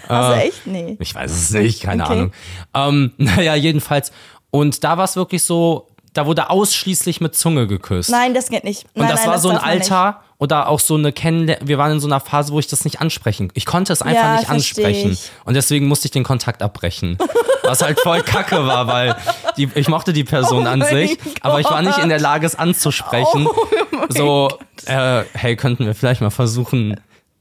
[0.09, 0.67] Also echt?
[0.67, 0.97] Nee.
[1.01, 2.13] Ich weiß es nicht, keine Okay.
[2.13, 2.33] Ahnung.
[2.75, 4.13] Ähm, naja, jedenfalls.
[4.51, 5.88] Und da war es wirklich so,
[6.19, 8.11] da wurde ausschließlich mit Zunge geküsst.
[8.11, 8.87] Nein, das geht nicht.
[8.95, 9.93] Und nein, das nein, war so ein man nicht.
[9.93, 11.69] Alter oder auch so eine Kennenlernen.
[11.69, 13.53] Wir waren in so einer Phase, wo ich das nicht ansprechen.
[13.55, 15.13] Ich konnte es einfach Ja, nicht ansprechen.
[15.13, 15.31] ich.
[15.45, 17.19] Und deswegen musste ich den Kontakt abbrechen.
[17.63, 19.15] Was halt voll kacke war, weil
[19.57, 22.47] die, ich mochte die Person Oh an sich, aber ich war nicht in der Lage,
[22.47, 23.47] es anzusprechen.
[23.47, 24.49] Oh so,
[24.87, 26.99] äh, hey, könnten wir vielleicht mal versuchen,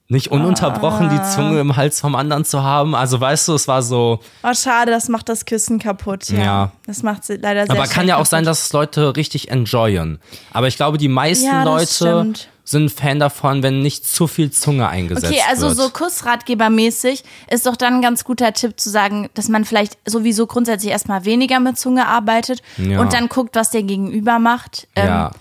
[0.10, 1.18] nicht ununterbrochen Ah.
[1.18, 2.96] die Zunge im Hals vom anderen zu haben.
[2.96, 6.30] Also weißt du, es war so, Oh, schade, das macht das Küssen kaputt.
[6.30, 6.38] Ja.
[6.40, 6.72] Ja.
[6.86, 8.30] Das macht sie leider sehr aber kann ja auch kaputt.
[8.30, 10.20] sein, dass es Leute richtig enjoyen.
[10.54, 12.48] Aber ich glaube, die meisten Ja, Leute stimmt.
[12.64, 15.76] sind Fan davon, wenn nicht zu viel Zunge eingesetzt Okay, also wird.
[15.78, 20.48] so Kussratgebermäßig ist doch dann ein ganz guter Tipp zu sagen, dass man vielleicht sowieso
[20.48, 23.00] grundsätzlich erstmal weniger mit Zunge arbeitet Ja.
[23.02, 24.88] und dann guckt, was der Gegenüber macht.
[24.96, 25.32] Ähm, ja,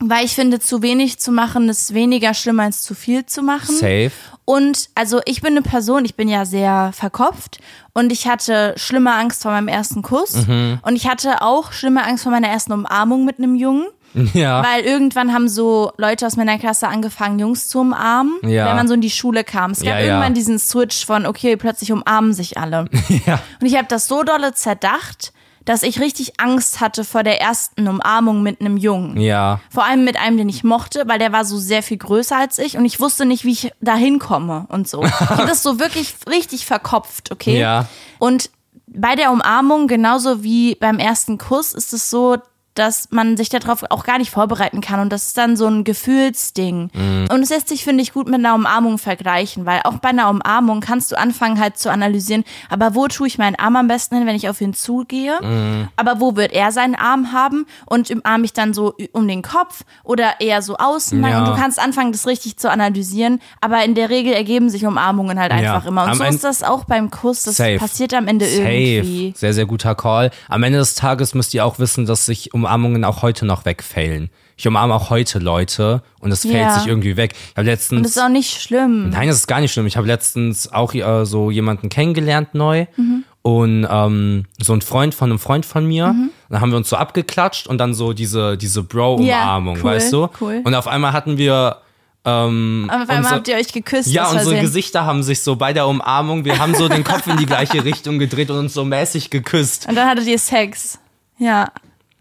[0.00, 3.74] Weil ich finde, zu wenig zu machen ist weniger schlimm als zu viel zu machen.
[3.74, 4.12] safe.
[4.44, 7.58] Und also ich bin eine Person, ich bin ja sehr verkopft
[7.92, 10.78] und ich hatte schlimme Angst vor meinem ersten Kuss Mhm.
[10.82, 13.86] und ich hatte auch schlimme Angst vor meiner ersten Umarmung mit einem Jungen.
[14.32, 14.64] Ja.
[14.64, 18.66] Weil irgendwann haben so Leute aus meiner Klasse angefangen, Jungs zu umarmen, Ja.
[18.68, 19.72] wenn man so in die Schule kam.
[19.72, 22.86] Es gab Ja, irgendwann diesen Switch von, okay, plötzlich umarmen sich alle.
[23.26, 23.38] ja.
[23.60, 25.34] Und ich habe das so dolle zerdacht,
[25.68, 29.20] dass ich richtig Angst hatte vor der ersten Umarmung mit einem Jungen.
[29.20, 29.60] Ja.
[29.68, 32.58] Vor allem mit einem, den ich mochte, weil der war so sehr viel größer als
[32.58, 35.04] ich und ich wusste nicht, wie ich da hinkomme und so.
[35.04, 37.58] Ich habe das so wirklich richtig verkopft, okay?
[37.58, 37.86] Ja.
[38.18, 38.48] Und
[38.86, 42.38] bei der Umarmung, genauso wie beim ersten Kuss, ist es so,
[42.78, 45.00] dass man sich darauf auch gar nicht vorbereiten kann.
[45.00, 46.90] Und das ist dann so ein Gefühlsding.
[46.92, 47.28] Mhm.
[47.32, 50.28] Und es lässt sich, finde ich, gut mit einer Umarmung vergleichen, weil auch bei einer
[50.30, 54.16] Umarmung kannst du anfangen halt zu analysieren, aber wo tue ich meinen Arm am besten
[54.16, 55.38] hin, wenn ich auf ihn zugehe?
[55.42, 55.88] Mhm.
[55.96, 57.66] Aber wo wird er seinen Arm haben?
[57.86, 61.22] Und umarme ich dann so um den Kopf oder eher so außen?
[61.24, 61.38] Ja.
[61.40, 63.40] Und du kannst anfangen, das richtig zu analysieren.
[63.60, 65.58] Aber in der Regel ergeben sich Umarmungen halt Ja.
[65.74, 66.04] einfach immer.
[66.04, 67.42] Und Am so ist das auch beim Kuss.
[67.42, 67.78] Das Safe.
[67.78, 69.28] passiert am Ende irgendwie.
[69.28, 69.38] Safe.
[69.38, 70.30] Sehr, sehr guter Call.
[70.48, 74.30] Am Ende des Tages müsst ihr auch wissen, dass sich Umarmungen auch heute noch wegfällen.
[74.56, 76.78] Ich umarme auch heute Leute und es fällt Ja.
[76.78, 77.32] sich irgendwie weg.
[77.50, 77.96] Ich habe letztens.
[77.98, 79.10] Und das ist auch nicht schlimm.
[79.10, 79.86] Nein, das ist gar nicht schlimm.
[79.86, 83.24] Ich habe letztens auch äh, so jemanden kennengelernt neu Mhm.
[83.42, 86.14] und ähm, so ein Freund von einem Freund von mir.
[86.50, 90.12] Dann haben wir uns so abgeklatscht und dann so diese, diese Bro-Umarmung, Ja, cool, weißt
[90.12, 90.28] du?
[90.40, 90.60] cool.
[90.64, 91.76] Und auf einmal hatten wir
[92.24, 94.08] ähm, Aber auf einmal habt ihr euch geküsst.
[94.08, 94.60] ja, unsere Versehen.
[94.60, 97.84] Gesichter haben sich so bei der Umarmung, wir haben so den Kopf in die gleiche
[97.84, 99.86] Richtung gedreht und uns so mäßig geküsst.
[99.88, 100.98] Und dann hattet ihr Sex.
[101.38, 101.68] Ja.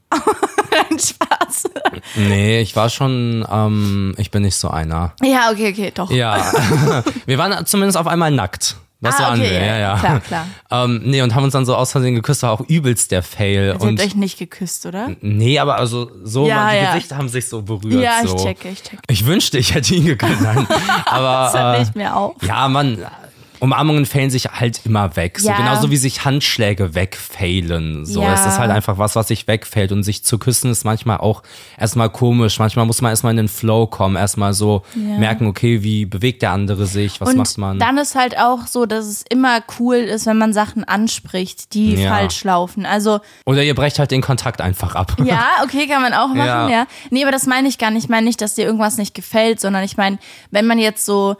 [0.90, 1.64] Ein Spaß.
[2.16, 5.14] Nee, ich war schon, ähm, ich bin nicht so einer.
[5.24, 6.10] Ja, okay, okay, doch.
[6.12, 6.52] Ja,
[7.26, 8.78] wir waren zumindest auf einmal nackt.
[9.00, 9.98] Das Ah, waren okay, wir, ja, ja.
[10.00, 10.48] klar, klar.
[10.72, 13.76] Ähm, nee, und haben uns dann so aus Versehen geküsst, war auch übelst der Fail.
[13.76, 15.12] Ihr und habt euch nicht geküsst, oder?
[15.22, 16.94] nee, aber also so, Ja, die ja.
[16.96, 18.02] Gesichter haben sich so berührt.
[18.04, 18.38] Ja, ich so.
[18.44, 18.98] checke, ich checke.
[19.08, 20.42] Ich wünschte, ich hätte ihn geküsst.
[20.42, 20.66] Nein,
[21.06, 22.36] aber Das äh, ich mir auch.
[22.42, 23.06] ja, man,
[23.60, 25.40] Umarmungen fällen sich halt immer weg.
[25.40, 25.58] So Ja.
[25.58, 28.06] genauso wie sich Handschläge wegfailen.
[28.06, 28.34] So Ja.
[28.34, 29.92] es ist halt einfach was, was sich wegfällt.
[29.92, 31.44] Und sich zu küssen ist manchmal auch
[31.78, 32.60] erstmal komisch.
[32.60, 35.18] Manchmal muss man erstmal in den Flow kommen, erstmal so Ja.
[35.18, 37.80] merken, okay, wie bewegt der andere sich, was Und macht man.
[37.80, 41.98] dann ist halt auch so, dass es immer cool ist, wenn man Sachen anspricht, die
[41.98, 42.86] falsch laufen.
[42.86, 45.16] Also, Oder ihr brecht halt den Kontakt einfach ab.
[45.24, 46.70] ja, okay, kann man auch machen, Ja.
[46.70, 46.88] ja.
[47.10, 48.04] Nee, aber das meine ich gar nicht.
[48.06, 50.18] Ich meine nicht, dass dir irgendwas nicht gefällt, sondern ich meine,
[50.52, 51.36] wenn man jetzt so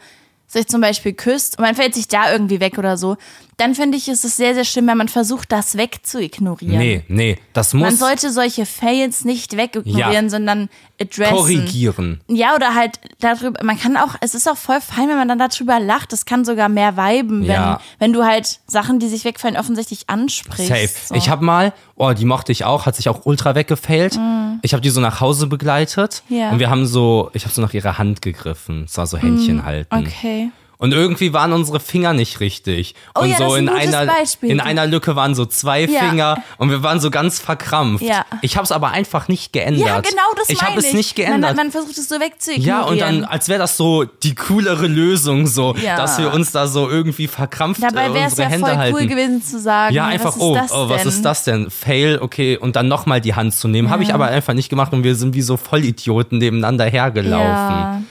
[0.48, 3.16] sich zum Beispiel küsst und man fällt sich da irgendwie weg oder so,
[3.58, 6.78] dann finde ich, ist es sehr, sehr schlimm, wenn man versucht, das wegzuignorieren.
[6.78, 10.30] Nee, nee, das Man muss sollte solche Fails nicht wegignorieren, Ja.
[10.30, 10.68] sondern
[11.00, 11.34] adressen.
[11.36, 12.20] korrigieren.
[12.28, 15.38] Ja, oder halt darüber, man kann auch, es ist auch voll fein, wenn man dann
[15.38, 16.12] darüber lacht.
[16.12, 17.80] Das kann sogar mehr viben, wenn, Ja.
[17.98, 20.68] wenn du halt Sachen, die sich wegfallen, offensichtlich ansprichst.
[20.68, 20.88] Safe.
[21.06, 21.14] So.
[21.14, 24.18] Ich habe mal, oh, die mochte ich auch, hat sich auch ultra weggefailt.
[24.62, 26.34] Ich habe die so nach Hause begleitet Mm.
[26.34, 26.50] Ja.
[26.50, 28.84] und wir haben so, ich habe so nach ihrer Hand gegriffen.
[28.84, 29.94] Es war so Händchen halten.
[29.94, 30.50] Mm, Okay.
[30.80, 32.94] Und irgendwie waren unsere Finger nicht richtig.
[33.16, 34.50] Oh und ja, so ein in gutes einer Beispiel.
[34.50, 36.00] in einer Lücke waren so zwei Ja.
[36.08, 38.04] Finger und wir waren so ganz verkrampft.
[38.04, 38.24] Ja.
[38.42, 39.84] Ich habe es aber einfach nicht geändert.
[39.88, 41.56] Ja, genau, das Ich habe es nicht geändert.
[41.56, 42.64] Man, man versucht es so wegzuignorieren.
[42.80, 46.68] ja, und dann, als wäre das so die coolere Lösung, so, dass wir uns da
[46.68, 48.96] so irgendwie verkrampft Dabei äh, wäre es unsere ja Hände voll halten.
[49.00, 51.70] cool gewesen zu sagen, Ja, einfach, oh, oh, was ist das denn?
[51.70, 53.90] Fail, okay, und dann nochmal die Hand zu nehmen.
[53.90, 58.06] Habe ich aber einfach nicht gemacht und wir sind wie so Vollidioten nebeneinander hergelaufen.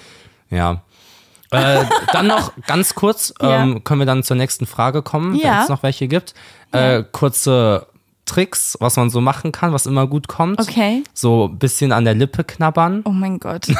[0.49, 0.82] Ja.
[1.54, 1.82] Ja.
[1.82, 3.64] äh, dann noch ganz kurz, Ja.
[3.64, 5.64] ähm, können wir dann zur nächsten Frage kommen, wenn Ja.
[5.64, 6.34] es noch welche gibt.
[6.72, 7.88] Äh, kurze
[8.28, 10.59] Tricks, was man so machen kann, was immer gut kommt.
[10.61, 11.03] Okay.
[11.13, 13.01] So ein bisschen an der Lippe knabbern.
[13.05, 13.67] Oh mein Gott.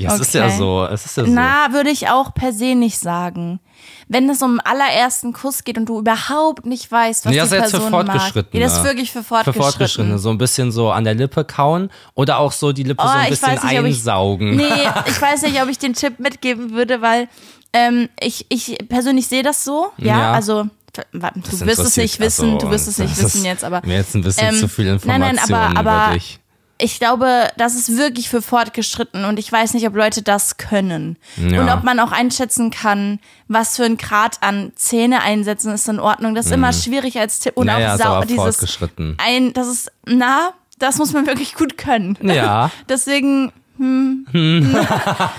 [0.00, 0.56] Ja, es ist ja okay.
[0.56, 0.86] so.
[0.88, 1.30] Es ist ja so.
[1.32, 3.58] Na, würde ich auch per se nicht sagen.
[4.06, 7.48] Wenn es um den allerersten Kuss geht und du überhaupt nicht weißt, was die das
[7.48, 8.06] für Person mag.
[8.06, 8.62] Fortgeschrittene.
[8.62, 9.64] Ja, das ist wirklich für Für Fortgeschrittene.
[9.64, 13.08] Fortgeschrittene, so ein bisschen so an der Lippe kauen oder auch so die Lippe so
[13.08, 14.54] Oh, ein ich bisschen nicht, ob ich- einsaugen.
[14.54, 14.64] Nee,
[15.06, 17.28] ich weiß nicht, ob ich den Tipp mitgeben würde, weil
[17.72, 19.88] ähm, ich, ich persönlich sehe das so.
[19.96, 20.32] Ja, Ja.
[20.32, 20.68] also
[21.12, 24.14] du wirst es nicht wissen, also, du wirst es nicht wissen jetzt, aber Mir jetzt
[24.14, 26.38] ein bisschen ähm, zu viel nein, Informationen nein, aber- aber- über dich.
[26.78, 31.16] ich glaube, das ist wirklich für fortgeschritten und ich weiß nicht, ob Leute das können.
[31.36, 31.60] Ja.
[31.62, 33.18] Und ob man auch einschätzen kann,
[33.48, 36.34] was für ein Grad an Zähne einsetzen ist in Ordnung.
[36.36, 37.56] Das ist immer schwierig als Tipp.
[37.56, 39.16] Und Naja, auch sau aber dieses fortgeschritten.
[39.18, 42.16] ein, das ist, na, das muss man wirklich gut können.
[42.22, 42.70] Ja.
[42.88, 44.26] Deswegen, hm,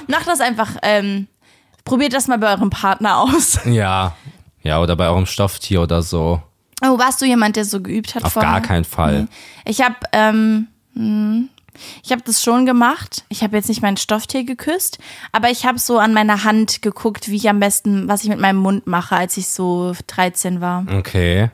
[0.07, 1.27] macht das einfach, ähm,
[1.85, 3.59] probiert das mal bei eurem Partner aus.
[3.65, 4.13] Ja.
[4.69, 6.43] Ja, oder bei eurem Stofftier oder so.
[6.83, 8.51] Oh, warst du jemand, der so geübt hat Auf vorher?
[8.51, 9.27] gar keinen Fall.
[9.65, 11.49] Ich habe ähm, hm,
[12.03, 13.25] ich habe das schon gemacht.
[13.29, 14.99] Ich habe jetzt nicht mein Stofftier geküsst,
[15.31, 18.39] aber ich habe so an meiner Hand geguckt, wie ich am besten, was ich mit
[18.39, 20.85] meinem Mund mache, als ich so 13 war.
[20.87, 21.49] Okay.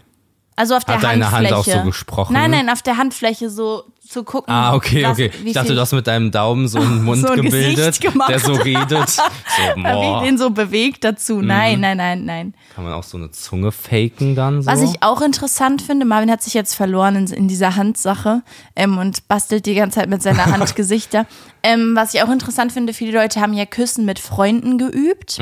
[0.57, 1.77] Also auf der Hat deine Hand Handfläche.
[1.77, 2.33] auch so gesprochen?
[2.33, 4.53] Nein, nein, auf der Handfläche so zu gucken.
[4.53, 5.31] Ah, okay, was- okay.
[5.41, 8.39] wie Ich dachte, du hast mit deinem Daumen so einen Mund So ein gebildet, der
[8.39, 9.09] so redet.
[9.09, 9.21] So,
[9.75, 10.23] wie boah.
[10.23, 11.35] den so bewegt dazu.
[11.37, 11.47] Mhm.
[11.47, 12.53] Nein, nein, nein, nein.
[12.75, 14.71] Kann man auch so eine Zunge faken dann so?
[14.71, 18.43] Was ich auch interessant finde, Marvin hat sich jetzt verloren in, in dieser Handsache
[18.75, 21.25] ähm, und bastelt die ganze Zeit mit seiner Hand Gesichter.
[21.63, 25.39] Ähm, was ich auch interessant finde, viele Leute haben ja Küssen mit Freunden geübt.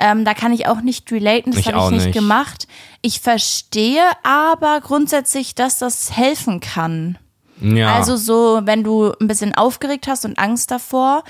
[0.00, 2.14] Ähm, da kann ich auch nicht relaten, das habe ich nicht, nicht.
[2.14, 2.68] gemacht.
[3.02, 7.18] Ich verstehe aber grundsätzlich, dass das helfen kann.
[7.60, 7.94] Ja.
[7.94, 11.24] Also so, wenn du ein bisschen aufgeregt hast und Angst davor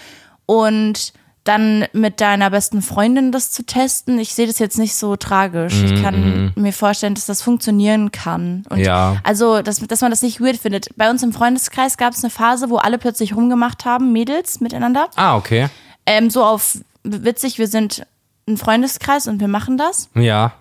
[0.47, 1.13] und
[1.45, 5.75] dann mit deiner besten Freundin das zu testen, ich sehe das jetzt nicht so tragisch.
[5.77, 8.65] Mhm, Ich kann mir vorstellen, dass das funktionieren kann.
[8.69, 9.17] Und Ja.
[9.25, 10.95] Also, dass, dass man das nicht weird findet.
[10.97, 15.09] Bei uns im Freundeskreis gab es eine Phase, wo alle plötzlich rumgemacht haben, Mädels miteinander.
[15.17, 15.69] ah, okay.
[16.05, 18.05] Ähm, so auf witzig, wir sind
[18.47, 20.11] ein Freundeskreis und wir machen das.
[20.15, 20.53] Ja.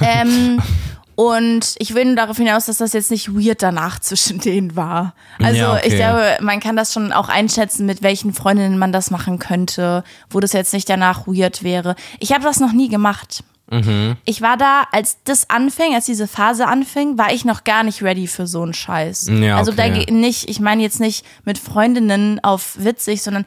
[0.00, 0.62] Ähm,
[1.20, 5.14] und ich will nur darauf hinaus, dass das jetzt nicht weird danach zwischen denen war.
[5.42, 5.88] Also Ja, okay.
[5.88, 10.04] ich glaube, man kann das schon auch einschätzen, mit welchen Freundinnen man das machen könnte,
[10.30, 11.96] wo das jetzt nicht danach weird wäre.
[12.20, 13.42] Ich habe das noch nie gemacht.
[13.68, 14.16] Mhm.
[14.26, 18.00] Ich war da, als das anfing, als diese Phase anfing, war ich noch gar nicht
[18.00, 19.28] ready für so einen Scheiß.
[19.42, 20.04] Ja, Also da okay.
[20.04, 23.44] ge- nicht, ich meine jetzt nicht mit Freundinnen auf witzig, sondern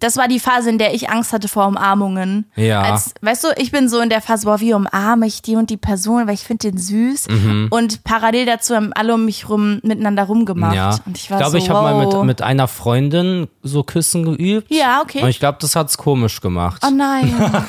[0.00, 2.46] das war die Phase, in der ich Angst hatte vor Umarmungen.
[2.56, 2.80] Ja.
[2.80, 5.68] Als, weißt du, ich bin so in der Phase, boah, wie umarme ich die und
[5.68, 7.28] die Person, weil ich finde den süß.
[7.28, 7.68] Mhm.
[7.70, 10.74] Und parallel dazu haben alle um mich rum miteinander rumgemacht.
[10.74, 10.98] Ja.
[11.04, 12.14] Und ich war glaube, so, ich habe mal wow.
[12.14, 14.70] mit, mit einer Freundin so Küssen geübt.
[14.70, 15.22] Ja, okay.
[15.22, 16.82] Und ich glaube, das hat's komisch gemacht.
[16.86, 17.34] Oh nein.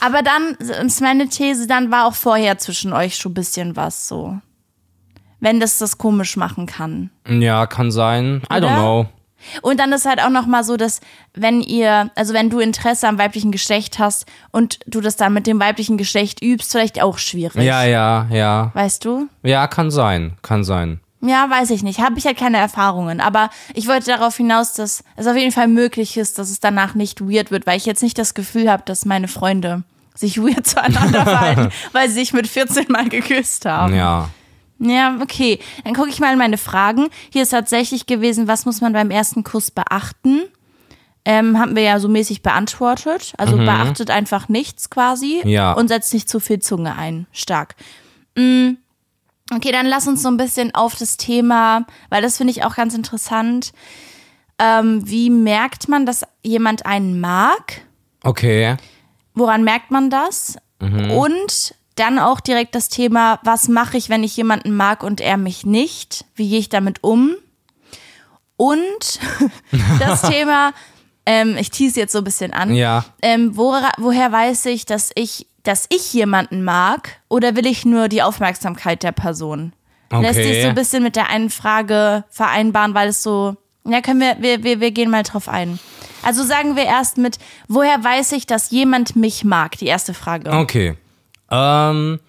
[0.00, 0.54] Aber dann,
[0.86, 4.38] ist meine These, dann war auch vorher zwischen euch schon ein bisschen was so.
[5.40, 7.10] Wenn das das komisch machen kann.
[7.28, 8.42] Ja, kann sein.
[8.52, 8.68] I Oder?
[8.68, 9.06] don't know.
[9.62, 11.00] Und dann ist halt auch nochmal so, dass
[11.34, 15.46] wenn ihr, also wenn du Interesse am weiblichen Geschlecht hast und du das dann mit
[15.46, 17.62] dem weiblichen Geschlecht übst, vielleicht auch schwierig.
[17.62, 18.70] Ja, ja, ja.
[18.74, 19.28] Weißt du?
[19.42, 20.34] Ja, kann sein.
[20.42, 21.00] Kann sein.
[21.22, 22.00] Ja, weiß ich nicht.
[22.00, 23.20] Habe ich halt keine Erfahrungen.
[23.20, 26.94] Aber ich wollte darauf hinaus, dass es auf jeden Fall möglich ist, dass es danach
[26.94, 29.82] nicht weird wird, weil ich jetzt nicht das Gefühl habe, dass meine Freunde
[30.14, 33.94] sich weird zueinander verhalten, weil sie sich mit 14 Mal geküsst haben.
[33.94, 34.30] Ja.
[34.78, 35.58] Ja, okay.
[35.84, 37.08] Dann gucke ich mal in meine Fragen.
[37.32, 40.42] Hier ist tatsächlich gewesen, was muss man beim ersten Kuss beachten?
[41.24, 43.32] Ähm, haben wir ja so mäßig beantwortet.
[43.38, 45.50] Also beachtet einfach nichts quasi Mhm.
[45.50, 45.72] Ja.
[45.72, 47.26] und setzt nicht zu viel Zunge ein.
[47.32, 47.74] Stark.
[48.36, 48.72] Mm.
[49.54, 52.74] Okay, dann lass uns so ein bisschen auf das Thema, weil das finde ich auch
[52.76, 53.72] ganz interessant.
[54.58, 57.82] Ähm, wie merkt man, dass jemand einen mag?
[58.24, 58.76] Okay.
[59.34, 60.56] Woran merkt man das?
[60.80, 61.10] Mhm.
[61.12, 65.36] Und Dann auch direkt das Thema, was mache ich, wenn ich jemanden mag und er
[65.36, 66.24] mich nicht?
[66.34, 67.34] Wie gehe ich damit um?
[68.56, 69.20] Und
[69.98, 70.72] das Thema,
[71.24, 72.74] ähm, ich tease jetzt so ein bisschen an.
[72.74, 73.04] Ja.
[73.22, 78.08] Ähm, wora, woher weiß ich, dass ich, dass ich jemanden mag oder will ich nur
[78.08, 79.72] die Aufmerksamkeit der Person?
[80.12, 84.20] Lässt sich so ein bisschen mit der einen Frage vereinbaren, weil es so, ja, können
[84.20, 85.80] wir, wir, wir, wir gehen mal drauf ein.
[86.22, 87.38] Also sagen wir erst mit,
[87.68, 89.78] woher weiß ich, dass jemand mich mag?
[89.78, 90.52] Die erste Frage.
[90.52, 90.96] Okay.
[91.50, 92.20] Ähm,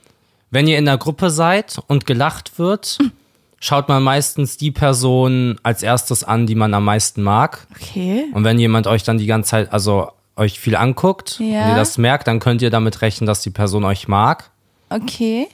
[0.52, 2.98] wenn ihr in der Gruppe seid und gelacht wird,
[3.60, 7.68] schaut man meistens die Person als erstes an, die man am meisten mag.
[7.76, 8.26] Okay.
[8.34, 11.64] Und wenn jemand euch dann die ganze Zeit, also euch viel anguckt Ja.
[11.64, 14.50] und ihr das merkt, dann könnt ihr damit rechnen, dass die Person euch mag.
[14.90, 15.48] Okay.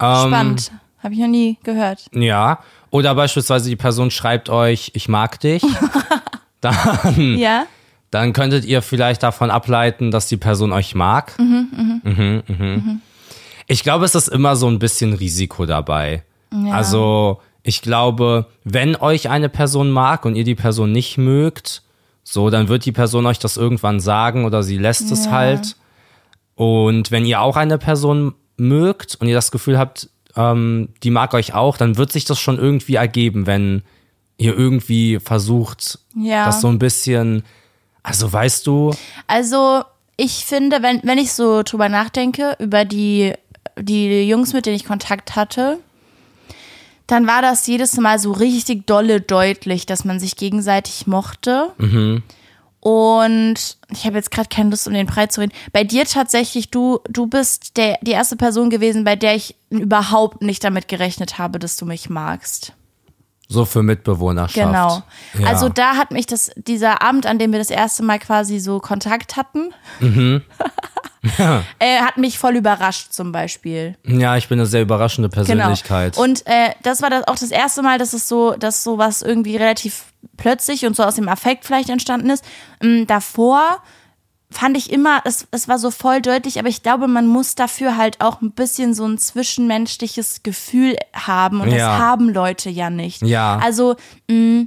[0.00, 0.72] Ähm, Spannend.
[1.02, 2.06] Habe ich noch nie gehört.
[2.12, 2.60] Ja.
[2.90, 5.62] Oder beispielsweise die Person schreibt euch, ich mag dich.
[6.60, 7.66] dann, Ja?
[8.10, 11.38] dann könntet ihr vielleicht davon ableiten, dass die Person euch mag.
[11.38, 13.00] Mhm, mhm.
[13.68, 16.24] Ich glaube, es ist immer so ein bisschen Risiko dabei.
[16.72, 21.82] Also, ich glaube, wenn euch eine Person mag und ihr die Person nicht mögt,
[22.24, 25.30] so, dann wird die Person euch das irgendwann sagen oder sie lässt es Ja.
[25.32, 25.76] halt.
[26.54, 31.34] Und wenn ihr auch eine Person mögt und ihr das Gefühl habt, ähm, die mag
[31.34, 33.82] euch auch, dann wird sich das schon irgendwie ergeben, wenn
[34.38, 36.46] ihr irgendwie versucht, Ja.
[36.46, 37.42] das so ein bisschen,
[38.02, 38.92] also weißt du,
[39.26, 39.82] Also,
[40.16, 43.34] ich finde, wenn, wenn ich so drüber nachdenke, über die,
[43.80, 45.78] die Jungs, mit denen ich Kontakt hatte,
[47.06, 51.72] dann war das jedes Mal so richtig dolle deutlich, dass man sich gegenseitig mochte.
[52.80, 53.54] Und
[53.90, 55.52] ich habe jetzt gerade keine Lust, um den Preis zu reden.
[55.72, 60.42] Bei dir tatsächlich, du, du bist der, die erste Person gewesen, bei der ich überhaupt
[60.42, 62.72] nicht damit gerechnet habe, dass du mich magst.
[63.48, 64.54] so für Mitbewohnerschaft.
[64.66, 65.02] Genau.
[65.38, 65.46] Ja.
[65.48, 68.78] Also da hat mich das, dieser Abend, an dem wir das erste Mal quasi so
[68.80, 70.42] Kontakt hatten, Mhm.
[71.78, 73.96] äh, hat mich voll überrascht zum Beispiel.
[74.06, 75.44] ja, ich bin eine sehr überraschende Genau.
[75.44, 76.16] Persönlichkeit.
[76.16, 79.56] Und äh, das war das auch das erste Mal, dass es so, dass sowas irgendwie
[79.56, 80.04] relativ
[80.36, 82.44] plötzlich und so aus dem Affekt vielleicht entstanden ist.
[82.82, 83.78] Ähm, davor
[84.50, 87.96] fand ich immer, es, es war so voll deutlich, aber ich glaube, man muss dafür
[87.98, 91.98] halt auch ein bisschen so ein zwischenmenschliches Gefühl haben und das Ja.
[91.98, 93.20] haben Leute ja nicht.
[93.22, 93.58] Ja.
[93.62, 93.96] Also
[94.30, 94.64] mh,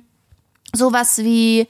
[0.74, 1.68] sowas wie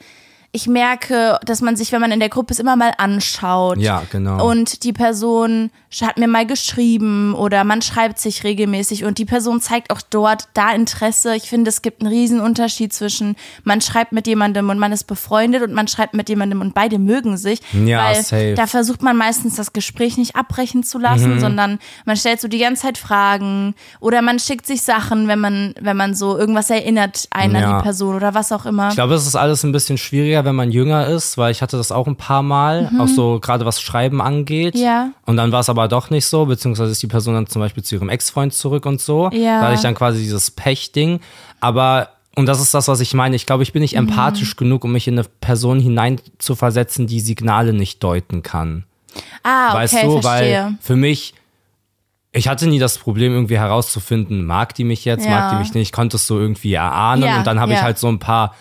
[0.54, 3.78] ich merke, dass man sich, wenn man in der Gruppe ist, immer mal anschaut.
[3.78, 4.46] Ja, genau.
[4.46, 5.70] Und die Person
[6.02, 10.48] hat mir mal geschrieben oder man schreibt sich regelmäßig und die Person zeigt auch dort
[10.52, 11.34] da Interesse.
[11.36, 15.04] Ich finde, es gibt einen riesen Unterschied zwischen man schreibt mit jemandem und man ist
[15.04, 17.60] befreundet und man schreibt mit jemandem und beide mögen sich.
[17.72, 18.54] Ja, weil safe.
[18.54, 22.58] da versucht man meistens das Gespräch nicht abbrechen zu lassen, sondern man stellt so die
[22.58, 27.26] ganze Zeit Fragen oder man schickt sich Sachen, wenn man, wenn man so irgendwas erinnert
[27.30, 27.76] einen an Ja.
[27.78, 28.88] die Person oder was auch immer.
[28.88, 31.76] Ich glaube, es ist alles ein bisschen schwieriger, wenn man jünger ist, weil ich hatte
[31.76, 34.74] das auch ein paar Mal, auch so gerade was Schreiben angeht.
[34.74, 34.80] Mhm.
[34.80, 35.10] Ja.
[35.26, 37.82] Und dann war es aber doch nicht so, beziehungsweise ist die Person dann zum Beispiel
[37.82, 39.30] zu ihrem Ex-Freund zurück und so.
[39.32, 39.60] Ja.
[39.60, 41.20] Da hatte ich dann quasi dieses Pech-Ding.
[41.60, 43.84] Aber, und das ist das, was ich meine, ich glaube, ich bin Mhm.
[43.84, 48.84] nicht empathisch genug, um mich in eine Person hineinzuversetzen, die Signale nicht deuten kann.
[49.42, 50.64] ah, okay, weißt du, verstehe.
[50.64, 51.34] weil für mich,
[52.32, 55.30] ich hatte nie das Problem, irgendwie herauszufinden, mag die mich jetzt, Ja.
[55.32, 57.78] mag die mich nicht, ich konnte es so irgendwie erahnen Ja, und dann habe ich
[57.78, 57.84] ja.
[57.84, 58.54] halt so ein paar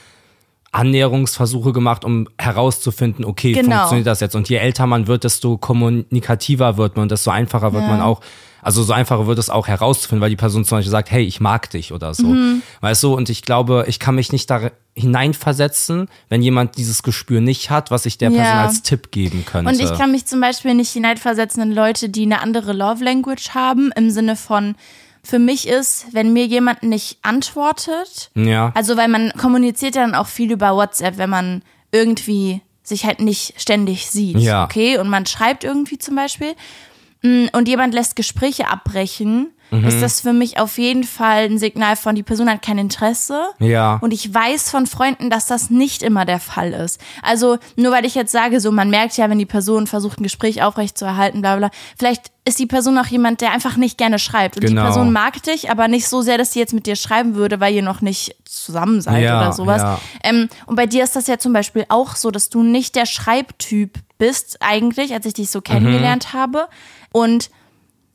[0.71, 3.75] Annäherungsversuche gemacht, um herauszufinden, okay, Genau.
[3.77, 4.35] funktioniert das jetzt?
[4.35, 7.89] Und je älter man wird, desto kommunikativer wird man und desto einfacher wird Ja.
[7.89, 8.21] man auch,
[8.61, 11.39] also so einfacher wird es auch herauszufinden, weil die Person zum Beispiel sagt, hey, ich
[11.41, 12.27] mag dich oder so.
[12.27, 12.61] Mhm.
[12.79, 17.41] Weißt du, und ich glaube, ich kann mich nicht da hineinversetzen, wenn jemand dieses Gespür
[17.41, 18.61] nicht hat, was ich der Person Ja.
[18.63, 19.69] als Tipp geben könnte.
[19.71, 23.49] Und ich kann mich zum Beispiel nicht hineinversetzen in Leute, die eine andere Love Language
[23.55, 24.75] haben, im Sinne von,
[25.23, 28.71] für mich ist, wenn mir jemand nicht antwortet, ja.
[28.75, 31.61] also weil man kommuniziert ja dann auch viel über WhatsApp, wenn man
[31.91, 34.63] irgendwie sich halt nicht ständig sieht, Ja.
[34.65, 34.97] okay?
[34.97, 36.53] Und man schreibt irgendwie zum Beispiel
[37.21, 39.85] mm, und jemand lässt Gespräche abbrechen, Mhm.
[39.87, 43.41] ist das für mich auf jeden Fall ein Signal von, die Person hat kein Interesse.
[43.59, 43.97] Ja.
[44.01, 46.99] Und ich weiß von Freunden, dass das nicht immer der Fall ist.
[47.21, 50.23] Also nur weil ich jetzt sage, so man merkt ja, wenn die Person versucht, ein
[50.23, 54.55] Gespräch aufrechtzuerhalten, bla bla, vielleicht ist die Person auch jemand, der einfach nicht gerne schreibt.
[54.57, 54.81] Und Genau.
[54.81, 57.59] die Person mag dich, aber nicht so sehr, dass sie jetzt mit dir schreiben würde,
[57.59, 59.81] weil ihr noch nicht zusammen seid Ja, oder sowas.
[59.81, 59.99] ja.
[60.23, 63.05] Ähm, und bei dir ist das ja zum Beispiel auch so, dass du nicht der
[63.05, 65.63] Schreibtyp bist, eigentlich, als ich dich so Mhm.
[65.63, 66.67] kennengelernt habe.
[67.11, 67.49] Und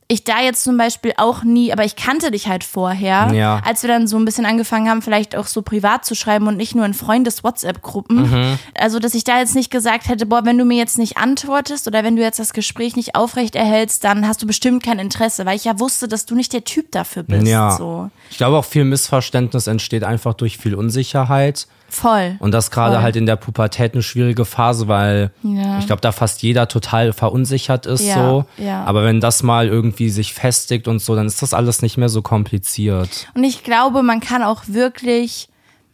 [0.09, 3.61] ich da jetzt zum Beispiel auch nie, aber ich kannte dich halt vorher, Ja.
[3.65, 6.57] als wir dann so ein bisschen angefangen haben, vielleicht auch so privat zu schreiben und
[6.57, 8.31] nicht nur in Freundes-WhatsApp-Gruppen.
[8.31, 8.59] Mhm.
[8.79, 11.87] Also, dass ich da jetzt nicht gesagt hätte, boah, wenn du mir jetzt nicht antwortest
[11.89, 15.45] oder wenn du jetzt das Gespräch nicht aufrecht erhältst, dann hast du bestimmt kein Interesse,
[15.45, 17.47] weil ich ja wusste, dass du nicht der Typ dafür bist.
[17.47, 17.73] Ja.
[17.77, 18.11] So.
[18.31, 21.67] Ich glaube auch viel Missverständnis entsteht einfach durch viel Unsicherheit.
[21.89, 22.37] Voll.
[22.41, 25.79] Und das gerade halt in der Pubertät eine schwierige Phase, weil Ja.
[25.79, 28.45] ich glaube, da fast jeder total verunsichert ist Ja, so.
[28.59, 28.85] ja.
[28.85, 32.09] Aber wenn das mal irgendwie sich festigt und so, dann ist das alles nicht mehr
[32.09, 33.29] so kompliziert.
[33.35, 35.49] Und ich glaube, man kann auch wirklich,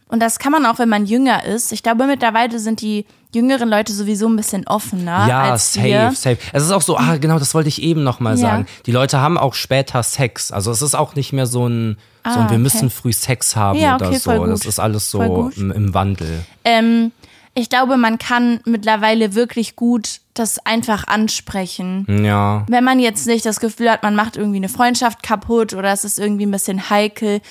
[0.07, 1.71] und das kann man auch, wenn man jünger ist.
[1.71, 6.11] Ich glaube, mittlerweile sind die jüngeren Leute sowieso ein bisschen offener Ja, als safe, wir.
[6.11, 6.37] safe.
[6.53, 8.41] Es ist auch so, ah, genau, das wollte ich eben nochmal Ja.
[8.41, 8.65] sagen.
[8.85, 10.51] Die Leute haben auch später Sex.
[10.51, 12.57] Also es ist auch nicht mehr so ein, so ein Ah, wir okay.
[12.57, 14.45] müssen früh Sex haben Ja, oder okay, so.
[14.45, 16.43] Das ist alles so im, im Wandel.
[16.63, 17.11] Ähm,
[17.55, 22.05] ich glaube, man kann mittlerweile wirklich gut das einfach ansprechen.
[22.23, 22.65] Ja.
[22.67, 26.03] Wenn man jetzt nicht das Gefühl hat, man macht irgendwie eine Freundschaft kaputt oder es
[26.03, 27.41] ist irgendwie ein bisschen heikel,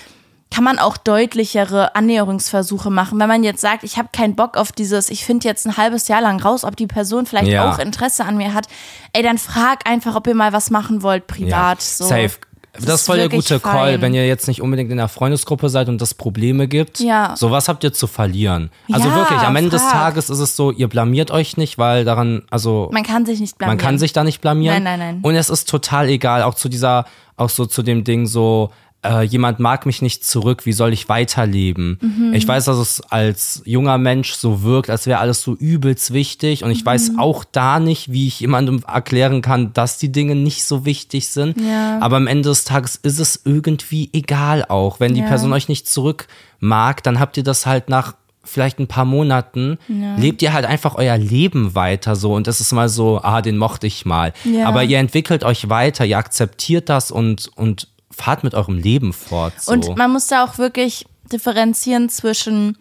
[0.51, 3.19] kann man auch deutlichere Annäherungsversuche machen.
[3.19, 6.09] Wenn man jetzt sagt, ich habe keinen Bock auf dieses, ich finde jetzt ein halbes
[6.09, 7.71] Jahr lang raus, ob die Person vielleicht Ja.
[7.73, 8.67] auch Interesse an mir hat,
[9.13, 11.81] ey, dann frag einfach, ob ihr mal was machen wollt privat.
[11.81, 12.05] So.
[12.05, 12.33] Safe.
[12.73, 14.01] Das, ist ist voll der gute Call, fein.
[14.01, 17.01] wenn ihr jetzt nicht unbedingt in der Freundesgruppe seid und das Probleme gibt.
[17.01, 17.35] Ja.
[17.37, 18.71] So was habt ihr zu verlieren.
[18.91, 19.93] Also Ja, wirklich, am Ende des frag.
[19.93, 23.59] Tages ist es so, ihr blamiert euch nicht, weil daran, also Man kann sich nicht
[23.59, 23.77] blamieren.
[23.77, 24.83] man kann sich da nicht blamieren.
[24.83, 25.19] Nein, nein, nein.
[25.23, 27.05] Und es ist total egal, auch zu dieser,
[27.37, 28.71] auch so zu dem Ding so,
[29.05, 31.99] äh, jemand mag mich nicht zurück, wie soll ich weiterleben?
[32.01, 32.35] Mhm.
[32.35, 36.63] Ich weiß, dass es als junger Mensch so wirkt, als wäre alles so übelst wichtig
[36.63, 36.87] und ich Mhm.
[36.87, 41.29] weiß auch da nicht, wie ich jemandem erklären kann, dass die Dinge nicht so wichtig
[41.29, 41.61] sind.
[41.61, 41.99] Ja.
[42.01, 45.01] Aber am Ende des Tages ist es irgendwie egal auch.
[45.01, 45.27] Wenn die Ja.
[45.27, 46.29] Person euch nicht zurück
[46.61, 49.79] mag, dann habt ihr das halt nach vielleicht ein paar Monaten,
[50.17, 53.57] lebt ihr halt einfach euer Leben weiter so und es ist mal so, ah, den
[53.57, 54.33] mochte ich mal.
[54.45, 54.67] Ja.
[54.67, 57.87] Aber ihr entwickelt euch weiter, ihr akzeptiert das und, und
[58.17, 59.55] fahrt mit eurem Leben fort.
[59.61, 59.73] So.
[59.73, 62.77] Und man muss da auch wirklich differenzieren zwischen,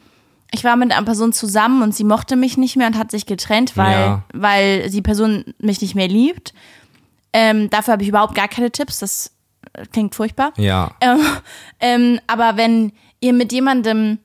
[0.52, 3.26] ich war mit einer Person zusammen und sie mochte mich nicht mehr und hat sich
[3.26, 4.24] getrennt, weil, Ja.
[4.34, 6.54] weil die Person mich nicht mehr liebt.
[7.34, 9.32] Ähm, dafür habe ich überhaupt gar keine Tipps, das
[9.94, 10.52] klingt furchtbar.
[10.58, 10.92] ja.
[11.00, 11.20] Ähm,
[11.80, 14.20] ähm, aber wenn ihr mit jemandem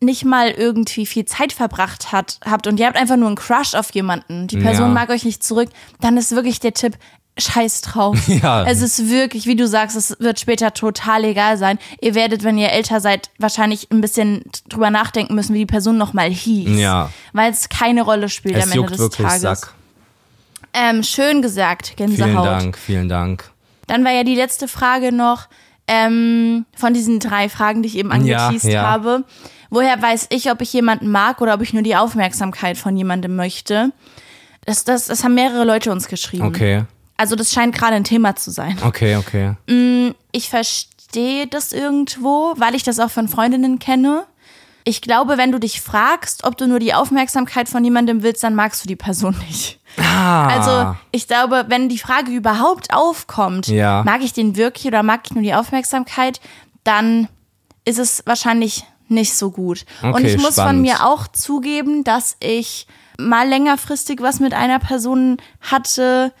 [0.00, 3.74] nicht mal irgendwie viel Zeit verbracht hat, habt und ihr habt einfach nur einen Crush
[3.74, 4.92] auf jemanden, die Person Ja.
[4.94, 5.70] mag euch nicht zurück,
[6.00, 6.96] dann ist wirklich der Tipp,
[7.38, 8.16] scheiß drauf.
[8.28, 8.64] Ja.
[8.64, 11.78] Es ist wirklich, wie du sagst, es wird später total egal sein.
[12.00, 15.96] Ihr werdet, wenn ihr älter seid, wahrscheinlich ein bisschen drüber nachdenken müssen, wie die Person
[15.98, 16.78] nochmal hieß.
[16.78, 17.10] Ja.
[17.32, 19.40] Weil es keine Rolle spielt Es am Ende juckt des wirklich Tages.
[19.42, 19.74] Sack.
[20.72, 22.28] Ähm, schön gesagt, Gänsehaut.
[22.30, 23.50] Vielen Dank, vielen Dank.
[23.86, 25.48] Dann war ja die letzte Frage noch
[25.88, 28.82] ähm, von diesen drei Fragen, die ich eben Ja, angeteased ja.
[28.82, 29.24] habe.
[29.70, 33.36] Woher weiß ich, ob ich jemanden mag oder ob ich nur die Aufmerksamkeit von jemandem
[33.36, 33.92] möchte?
[34.64, 36.44] Das, das, das haben mehrere Leute uns geschrieben.
[36.46, 36.84] Okay,
[37.16, 38.76] Also das scheint gerade ein Thema zu sein.
[38.84, 39.54] okay, okay.
[40.32, 44.24] Ich verstehe das irgendwo, weil ich das auch von Freundinnen kenne.
[44.84, 48.54] Ich glaube, wenn du dich fragst, ob du nur die Aufmerksamkeit von jemandem willst, dann
[48.54, 49.80] magst du die Person nicht.
[49.98, 54.02] Ah, Also ich glaube, wenn die Frage überhaupt aufkommt, Ja.
[54.04, 56.40] mag ich den wirklich oder mag ich nur die Aufmerksamkeit,
[56.84, 57.28] dann
[57.84, 59.84] ist es wahrscheinlich nicht so gut.
[60.02, 60.82] Und Okay, ich muss von spannend.
[60.82, 62.86] mir auch zugeben, dass ich
[63.18, 66.32] mal längerfristig was mit einer Person hatte,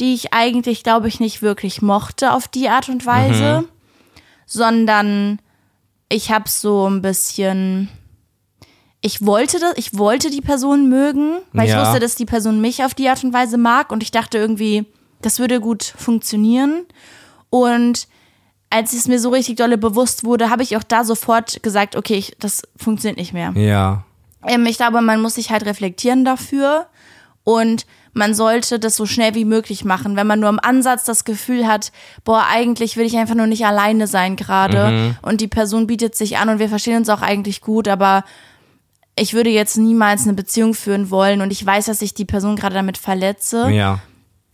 [0.00, 3.68] die ich eigentlich, glaube ich, nicht wirklich mochte auf die Art und Weise, Mhm.
[4.46, 5.38] sondern
[6.08, 7.88] ich habe so ein bisschen
[9.02, 11.80] ich wollte das, ich wollte die Person mögen, weil Ja.
[11.80, 14.36] ich wusste, dass die Person mich auf die Art und Weise mag und ich dachte
[14.38, 14.84] irgendwie,
[15.22, 16.86] das würde gut funktionieren.
[17.50, 18.08] Und
[18.70, 22.14] als es mir so richtig dolle bewusst wurde, habe ich auch da sofort gesagt, okay,
[22.14, 23.52] ich, das funktioniert nicht mehr.
[23.54, 24.04] ja.
[24.46, 26.86] Ähm, ich glaube, man muss sich halt reflektieren dafür
[27.42, 30.16] und man sollte das so schnell wie möglich machen.
[30.16, 31.92] Wenn man nur im Ansatz das Gefühl hat,
[32.24, 36.38] boah, eigentlich will ich einfach nur nicht alleine sein gerade und die Person bietet sich
[36.38, 38.24] an und wir verstehen uns auch eigentlich gut, aber
[39.16, 42.56] ich würde jetzt niemals eine Beziehung führen wollen und ich weiß, dass ich die Person
[42.56, 44.00] gerade damit verletze Ja.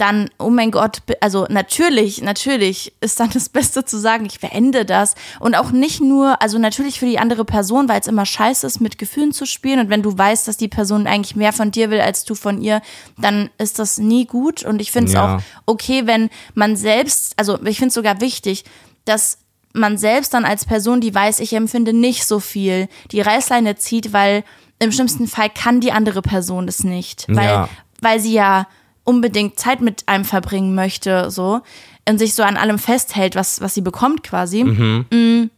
[0.02, 4.84] Dann, oh mein Gott, also natürlich, natürlich ist dann das Beste zu sagen, ich beende
[4.84, 5.14] das.
[5.38, 8.80] Und auch nicht nur, also natürlich für die andere Person, weil es immer scheiße ist,
[8.80, 9.78] mit Gefühlen zu spielen.
[9.78, 12.60] Und wenn du weißt, dass die Person eigentlich mehr von dir will als du von
[12.60, 12.82] ihr,
[13.16, 14.64] dann ist das nie gut.
[14.64, 15.36] Und ich finde es Ja.
[15.36, 18.64] auch okay, wenn man selbst, also ich finde es sogar wichtig,
[19.04, 19.38] dass
[19.72, 24.12] man selbst dann als Person, die weiß, ich empfinde nicht so viel, die Reißleine zieht,
[24.12, 24.42] weil
[24.80, 27.26] im schlimmsten Fall kann die andere Person es nicht.
[27.28, 27.68] Weil, Ja.
[28.00, 28.66] weil sie ja
[29.04, 31.60] unbedingt Zeit mit einem verbringen möchte, so,
[32.08, 34.64] und sich so an allem festhält, was, was sie bekommt quasi.
[34.64, 35.50] Mm.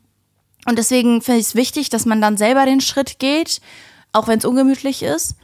[0.66, 3.60] Und deswegen finde ich es wichtig, dass man dann selber den Schritt geht,
[4.12, 5.36] auch wenn es ungemütlich ist.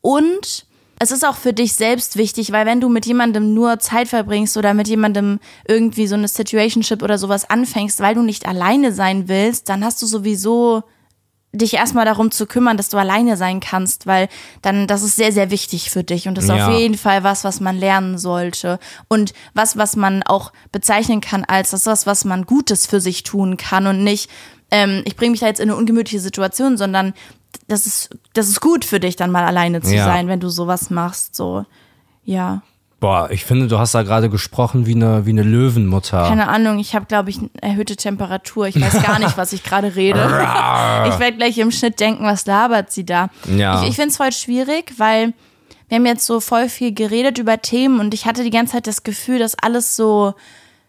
[0.00, 0.66] Und
[0.98, 4.56] es ist auch für dich selbst wichtig, weil wenn du mit jemandem nur Zeit verbringst
[4.56, 9.28] oder mit jemandem irgendwie so eine Situationship oder sowas anfängst, weil du nicht alleine sein
[9.28, 10.82] willst, dann hast du sowieso
[11.52, 14.28] dich erstmal darum zu kümmern, dass du alleine sein kannst, weil
[14.62, 16.68] dann das ist sehr sehr wichtig für dich und das ist Ja.
[16.68, 18.78] auf jeden Fall was, was man lernen sollte
[19.08, 23.22] und was, was man auch bezeichnen kann als das was, was man Gutes für sich
[23.22, 24.28] tun kann und nicht
[24.70, 27.14] ähm, ich bringe mich da jetzt in eine ungemütliche Situation, sondern
[27.68, 30.04] das ist, das ist gut für dich, dann mal alleine zu Ja.
[30.04, 31.34] sein, wenn du sowas machst.
[31.34, 31.64] So,
[32.24, 32.62] ja.
[33.00, 36.28] Boah, ich finde, du hast da gerade gesprochen wie eine, wie eine Löwenmutter.
[36.28, 38.66] Keine Ahnung, ich habe, glaube ich, eine erhöhte Temperatur.
[38.66, 40.18] Ich weiß gar nicht, was ich gerade rede.
[41.08, 43.28] ich werde gleich im Schnitt denken, was labert sie da.
[43.56, 43.82] Ja.
[43.82, 45.32] Ich, ich finde es voll schwierig, weil
[45.88, 48.88] wir haben jetzt so voll viel geredet über Themen und ich hatte die ganze Zeit
[48.88, 50.34] das Gefühl, dass alles so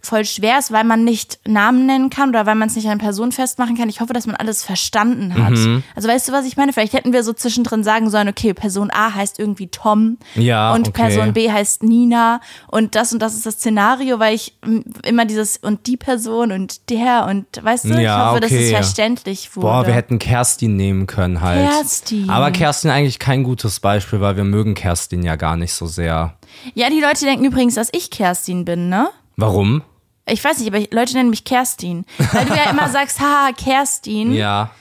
[0.01, 2.91] voll schwer ist, weil man nicht Namen nennen kann oder weil man es nicht an
[2.93, 3.89] eine Person festmachen kann.
[3.89, 5.51] Ich hoffe, dass man alles verstanden hat.
[5.51, 5.83] Mhm.
[5.95, 6.73] Also weißt du, was ich meine?
[6.73, 10.87] Vielleicht hätten wir so zwischendrin sagen sollen, okay, Person A heißt irgendwie Tom Ja, und
[10.87, 11.03] okay.
[11.03, 15.25] Person B heißt Nina und das und das ist das Szenario, weil ich mm, immer
[15.25, 18.65] dieses und die Person und der und weißt du, ich Ja, hoffe, dass okay.
[18.65, 19.67] es verständlich wurde.
[19.67, 21.69] Boah, wir hätten Kerstin nehmen können halt.
[21.69, 22.29] Kerstin.
[22.29, 26.35] Aber Kerstin eigentlich kein gutes Beispiel, weil wir mögen Kerstin ja gar nicht so sehr.
[26.73, 29.09] ja, die Leute denken übrigens, dass ich Kerstin bin, ne?
[29.39, 29.81] Warum?
[30.27, 32.05] Ich weiß nicht, aber Leute nennen mich Kerstin.
[32.33, 34.33] Weil du ja immer sagst, haha, Kerstin.
[34.33, 34.71] Ja.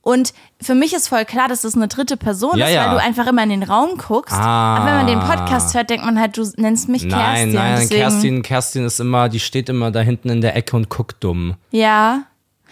[0.00, 2.86] Und für mich ist voll klar, dass das eine dritte Person Ja, ist, ja.
[2.86, 4.34] weil du einfach immer in den Raum guckst.
[4.34, 4.76] Ah.
[4.76, 7.52] Aber wenn man den Podcast hört, denkt man halt, du nennst mich Nein, Kerstin.
[7.54, 10.90] nein, Deswegen, Kerstin, Kerstin ist immer, die steht immer da hinten in der Ecke und
[10.90, 11.54] guckt dumm.
[11.70, 12.22] Ja.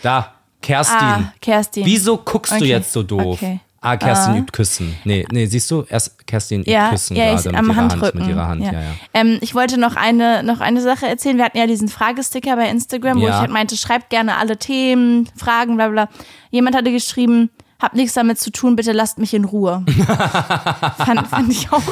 [0.02, 0.98] Da, Kerstin.
[1.00, 1.86] Ah, Kerstin.
[1.86, 2.66] Wieso guckst du Okay.
[2.68, 3.42] jetzt so doof?
[3.42, 3.60] Okay.
[3.84, 4.38] Ah, Kerstin Ah.
[4.38, 4.94] übt Küssen.
[5.04, 5.84] Nee, nee, siehst du?
[5.88, 8.04] Erst Kerstin übt Ja, Küssen ja, gerade ich, mit am ihrer Handrücken.
[8.04, 8.14] Hand.
[8.20, 8.80] Mit ihrer Hand, ja, ja.
[9.12, 11.36] Ähm, ich wollte noch eine, noch eine Sache erzählen.
[11.36, 15.28] Wir hatten ja diesen Fragesticker bei Instagram, wo ich halt meinte, schreibt gerne alle Themen,
[15.36, 16.08] Fragen, bla bla.
[16.50, 19.84] Jemand hatte geschrieben, habt nichts damit zu tun, bitte lasst mich in Ruhe.
[20.98, 21.82] fand, fand, ich auch,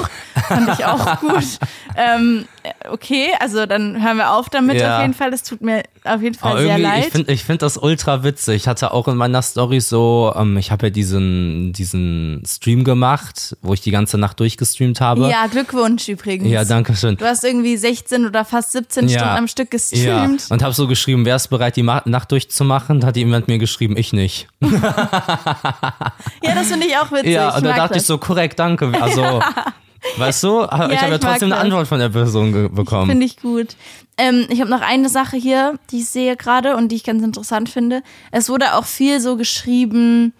[0.47, 1.45] fand ich auch gut.
[1.97, 2.45] Ähm,
[2.91, 4.97] okay, also dann hören wir auf damit Ja.
[4.97, 5.31] auf jeden Fall.
[5.31, 7.07] Das tut mir auf jeden Fall Aber sehr leid.
[7.07, 8.57] ich finde ich find das ultra witzig.
[8.57, 13.57] Ich hatte auch in meiner Story so, ähm, ich habe ja diesen, diesen Stream gemacht,
[13.62, 15.29] wo ich die ganze Nacht durchgestreamt habe.
[15.29, 16.49] ja, Glückwunsch übrigens.
[16.49, 17.16] Ja, danke schön.
[17.16, 19.18] Du hast irgendwie 16 oder fast 17 Ja.
[19.18, 20.47] Stunden am Stück Ja, gestreamt.
[20.51, 23.01] und habe so geschrieben, wer ist bereit, die Nacht durchzumachen?
[23.01, 24.49] Da hat jemand mir geschrieben, ich nicht.
[24.61, 27.33] Ja, das finde ich auch witzig.
[27.33, 28.03] Ja, und da dachte das.
[28.03, 28.93] ich so, korrekt, danke.
[29.01, 29.41] Also,
[30.16, 31.61] weißt du, ich habe ja ich mag trotzdem eine.
[31.61, 33.11] Antwort von der Person bekommen.
[33.11, 33.76] Finde ich gut.
[34.16, 37.22] Ähm, ich habe noch eine Sache hier, die ich sehe gerade und die ich ganz
[37.22, 38.03] interessant finde.
[38.30, 40.32] Es wurde auch viel so geschrieben,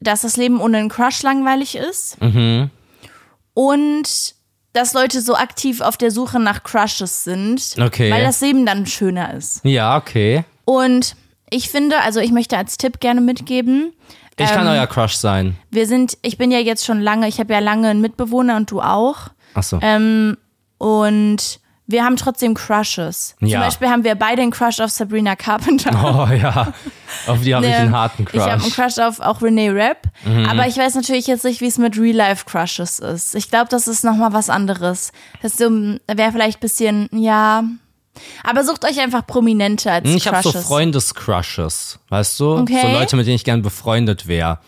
[0.00, 2.20] dass das Leben ohne einen Crush langweilig ist.
[2.20, 2.70] Mhm.
[3.54, 4.34] Und
[4.72, 8.10] dass Leute so aktiv auf der Suche nach Crushes sind, Okay.
[8.10, 9.60] weil das Leben dann schöner ist.
[9.64, 10.44] Ja, okay.
[10.64, 11.14] Und
[11.50, 13.92] ich finde, also ich möchte als Tipp gerne mitgeben,
[14.36, 15.56] Ich kann Ähm, euer Crush sein.
[15.70, 18.70] wir sind, ich bin ja jetzt schon lange, ich habe ja lange einen Mitbewohner und
[18.70, 19.28] du auch.
[19.54, 19.78] Achso.
[19.80, 20.36] Ähm,
[20.78, 23.36] und wir haben trotzdem Crushes.
[23.38, 23.60] Zum Ja.
[23.60, 25.90] Beispiel haben wir beide einen Crush auf Sabrina Carpenter.
[26.02, 26.72] Oh ja,
[27.26, 28.34] auf die habe ich einen harten Crush.
[28.34, 28.40] Mhm.
[28.46, 29.98] Ich habe einen Crush auf auch Renee Rapp.
[30.48, 33.34] Aber ich weiß natürlich jetzt nicht, wie es mit Real-Life-Crushes ist.
[33.34, 35.12] Ich glaube, das ist nochmal was anderes.
[35.42, 37.64] Das so, wäre vielleicht ein bisschen, ja.
[38.42, 42.58] Aber sucht euch einfach Prominente als Hm, ich habe so Freundescrushes, weißt du?
[42.58, 42.78] Okay.
[42.82, 44.58] So Leute, mit denen ich gern befreundet wäre.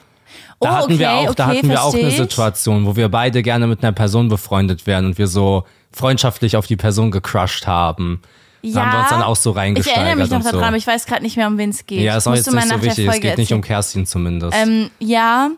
[0.60, 2.16] Da Oh, hatten wir okay, auch, da okay, hatten wir auch eine ich.
[2.16, 6.66] Situation, wo wir beide gerne mit einer Person befreundet wären und wir so freundschaftlich auf
[6.66, 8.22] die Person gecrushed haben.
[8.62, 10.50] Da haben wir uns dann auch so Ich reingesteigert erinnere mich noch so.
[10.50, 12.00] daran, aber ich weiß gerade nicht mehr, um wen es geht.
[12.00, 13.06] ja, ist auch Musst jetzt nicht so wichtig.
[13.08, 13.62] Es geht nicht um erzählen.
[13.62, 14.56] Kerstin zumindest.
[14.60, 15.50] Ähm, ja,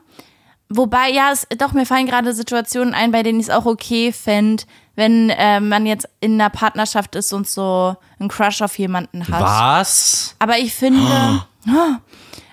[0.68, 4.12] wobei, ja, es, doch, mir fallen gerade Situationen ein, bei denen ich es auch okay
[4.12, 4.64] fände,
[4.98, 9.40] wenn äh, man jetzt in einer Partnerschaft ist und so einen Crush auf jemanden hat.
[9.40, 10.34] Was?
[10.40, 11.46] Aber ich finde, aber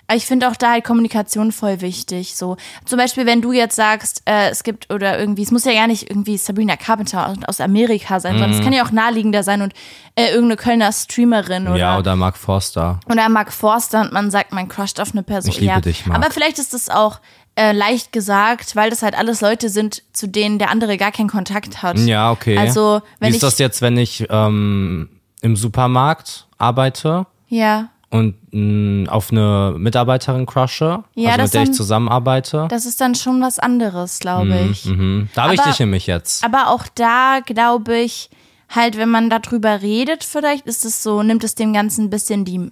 [0.15, 2.35] ich finde auch da halt Kommunikation voll wichtig.
[2.35, 5.73] So zum Beispiel, wenn du jetzt sagst, äh, es gibt oder irgendwie, es muss ja
[5.73, 8.63] gar nicht irgendwie Sabrina Carpenter aus, aus Amerika sein, sondern es Mhm.
[8.63, 9.73] kann ja auch naheliegender sein und
[10.13, 12.99] äh, irgendeine Kölner Streamerin oder Ja, oder Mark Forster.
[13.09, 15.49] oder Mark Forster und man sagt, man crusht auf eine Person.
[15.51, 15.81] Ich liebe ja.
[15.81, 16.21] dich, Mark.
[16.23, 17.19] Aber vielleicht ist das auch
[17.55, 21.29] äh, leicht gesagt, weil das halt alles Leute sind, zu denen der andere gar keinen
[21.29, 21.97] Kontakt hat.
[21.99, 22.57] Ja, okay.
[22.57, 23.35] Also, wenn Wie ich.
[23.35, 25.09] ist das jetzt, wenn ich ähm,
[25.41, 31.67] im Supermarkt arbeite ja, und mh, auf eine Mitarbeiterin crushe, Ja, also mit der ich
[31.69, 32.67] dann- zusammenarbeite?
[32.69, 34.85] das ist dann schon was anderes, glaube ich.
[34.85, 35.29] Mhm.
[35.35, 36.43] Da habe ich dich nämlich jetzt.
[36.43, 38.29] Aber auch da glaube ich,
[38.69, 42.43] halt, wenn man darüber redet, vielleicht ist es so, nimmt es dem Ganzen ein bisschen
[42.45, 42.71] die,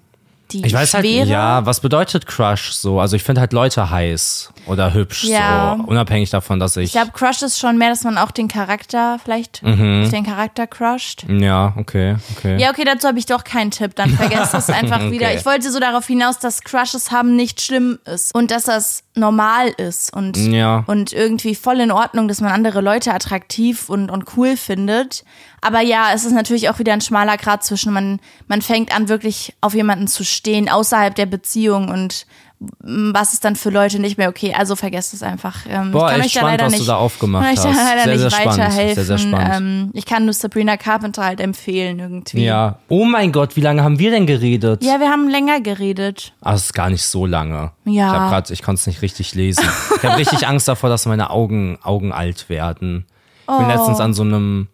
[0.62, 1.28] die Ich weiß halt, Schwere.
[1.28, 3.00] ja, was bedeutet Crush so?
[3.00, 5.76] Also ich finde halt Leute heiß oder hübsch, Ja.
[5.78, 6.86] so unabhängig davon, dass ich.
[6.86, 10.10] Ich glaube, Crush ist schon mehr, dass man auch den Charakter vielleicht, Mhm.
[10.12, 11.26] den Charakter crusht.
[11.28, 12.58] ja, okay, okay.
[12.58, 13.96] Ja, okay, dazu habe ich doch keinen Tipp.
[13.96, 15.28] Dann vergesst es einfach wieder.
[15.28, 15.38] Okay.
[15.38, 19.70] Ich wollte so darauf hinaus, dass Crushes haben nicht schlimm ist und dass das normal
[19.78, 20.84] ist und, Ja.
[20.88, 25.24] und irgendwie voll in Ordnung, dass man andere Leute attraktiv und, und cool findet.
[25.64, 29.10] Aber ja, es ist natürlich auch wieder ein schmaler Grad zwischen, man, man fängt an,
[29.10, 32.26] wirklich auf jemanden zu stehen, außerhalb der Beziehung und
[32.80, 34.54] was ist dann für Leute nicht mehr okay.
[34.58, 35.66] Also vergesst es einfach.
[35.68, 37.54] Ähm, Boah, ich kann echt euch da spannend, leider was nicht, du da aufgemacht kann
[37.58, 37.78] euch da hast.
[37.78, 38.96] leider Sehr, nicht sehr weiterhelfen.
[38.96, 39.54] Sehr, sehr spannend.
[39.56, 42.46] Ähm, ich kann nur Sabrina Carpenter halt empfehlen irgendwie.
[42.46, 42.78] Ja.
[42.88, 44.82] Oh mein Gott, wie lange haben wir denn geredet?
[44.82, 46.32] Ja, wir haben länger geredet.
[46.40, 47.72] Ah, das ist gar nicht so lange.
[47.84, 48.08] Ja.
[48.26, 49.66] Ich gerade, ich konnte es nicht richtig lesen.
[49.98, 53.06] Ich habe richtig Angst davor, dass meine Augen, Augen alt werden.
[53.42, 53.68] Ich bin Oh.
[53.68, 54.70] letztens an so einem,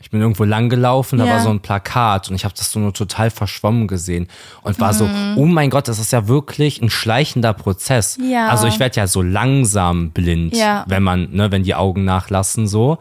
[0.00, 1.32] ich bin irgendwo lang gelaufen, da Ja.
[1.34, 4.28] war so ein Plakat und ich habe das so nur total verschwommen gesehen
[4.62, 5.34] und war so, Mhm.
[5.36, 8.18] oh mein Gott, das ist ja wirklich ein schleichender Prozess.
[8.22, 8.48] Ja.
[8.48, 10.84] Also ich werde ja so langsam blind, Ja.
[10.88, 12.98] wenn man, ne, wenn die Augen nachlassen so.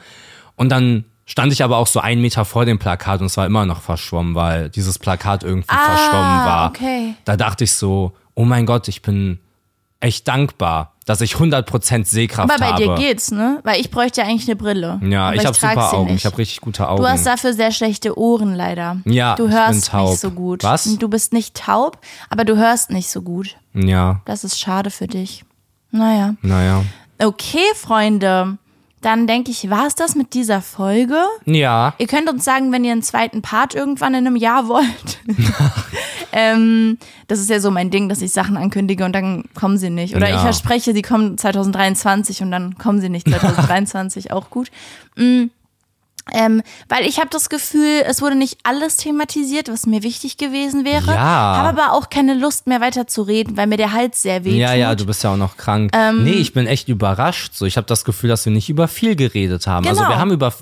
[0.56, 3.46] Und dann stand ich aber auch so einen Meter vor dem Plakat und es war
[3.46, 6.70] immer noch verschwommen, weil dieses Plakat irgendwie Ah, verschwommen war.
[6.70, 7.14] okay.
[7.26, 9.40] Da dachte ich so, oh mein Gott, ich bin
[10.00, 12.84] echt dankbar, dass ich 100% Sehkraft Aber bei habe.
[12.84, 13.60] dir geht's, ne?
[13.64, 15.00] Weil ich bräuchte ja eigentlich eine Brille.
[15.04, 16.18] ja, Aber ich habe super Augen, nicht.
[16.18, 17.02] ich habe richtig gute Augen.
[17.02, 18.98] Du hast dafür sehr schlechte Ohren leider.
[19.06, 20.64] Ja, du ich hörst nicht so gut.
[20.64, 20.84] Was?
[20.98, 21.98] Du bist nicht taub,
[22.30, 23.56] aber du hörst nicht so gut.
[23.74, 25.44] ja, Das ist schade für dich.
[25.92, 26.36] Naja.
[26.44, 26.84] naja.
[27.18, 28.58] Okay, Freunde.
[29.02, 31.24] Dann denke ich, war es das mit dieser Folge?
[31.46, 35.20] Ja, Ihr könnt uns sagen, wenn ihr einen zweiten Part irgendwann in einem Jahr wollt.
[36.32, 36.98] ähm,
[37.28, 40.16] das ist ja so mein Ding, dass ich Sachen ankündige und dann kommen sie nicht.
[40.16, 40.36] Oder Ja.
[40.36, 44.32] ich verspreche, sie kommen 2023 und dann kommen sie nicht 2023.
[44.32, 44.70] auch gut.
[45.16, 45.46] Mm.
[46.32, 50.86] Ähm, weil ich habe das Gefühl, es wurde nicht alles thematisiert, was mir wichtig gewesen
[50.86, 51.08] wäre.
[51.12, 51.18] Ja.
[51.18, 54.56] Habe aber auch keine Lust mehr weiter zu reden, weil mir der Hals sehr weh
[54.56, 54.78] ja, tut.
[54.78, 55.90] ja, du bist ja auch noch krank.
[55.96, 57.56] Ähm, nee, ich bin echt überrascht.
[57.56, 59.88] So, ich habe das Gefühl, dass wir nicht über viel geredet haben.
[59.88, 60.12] Also Genau.
[60.14, 60.54] wir haben über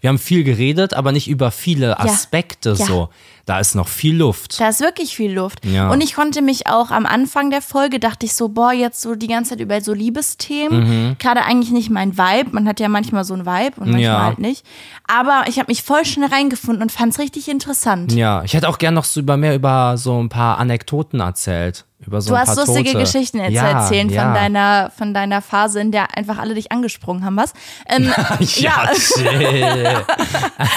[0.00, 2.74] wir haben viel geredet, aber nicht über viele Aspekte Ja.
[2.86, 3.08] so.
[3.46, 4.60] Da ist noch viel Luft.
[4.60, 5.64] Da ist wirklich viel Luft.
[5.64, 5.88] Ja.
[5.90, 9.14] Und ich konnte mich auch am Anfang der Folge, dachte ich so, boah, jetzt so
[9.14, 10.80] die ganze Zeit über so Liebesthemen.
[11.10, 11.16] Mhm.
[11.18, 12.50] Gerade eigentlich nicht mein Vibe.
[12.52, 14.22] Man hat ja manchmal so ein Vibe und manchmal Ja.
[14.26, 14.66] halt nicht.
[15.06, 18.12] Aber ich habe mich voll schnell reingefunden und fand es richtig interessant.
[18.12, 21.86] Ja, ich hätte auch gern noch so über mehr über so ein paar Anekdoten erzählt.
[22.08, 23.04] Über so Du ein hast paar lustige Tote.
[23.04, 24.22] Geschichten jetzt ja, zu erzählen ja.
[24.24, 27.52] von deiner, von deiner Phase, in der einfach alle dich angesprungen haben, was?
[27.86, 28.10] Ähm,
[28.40, 29.84] Ja, chill.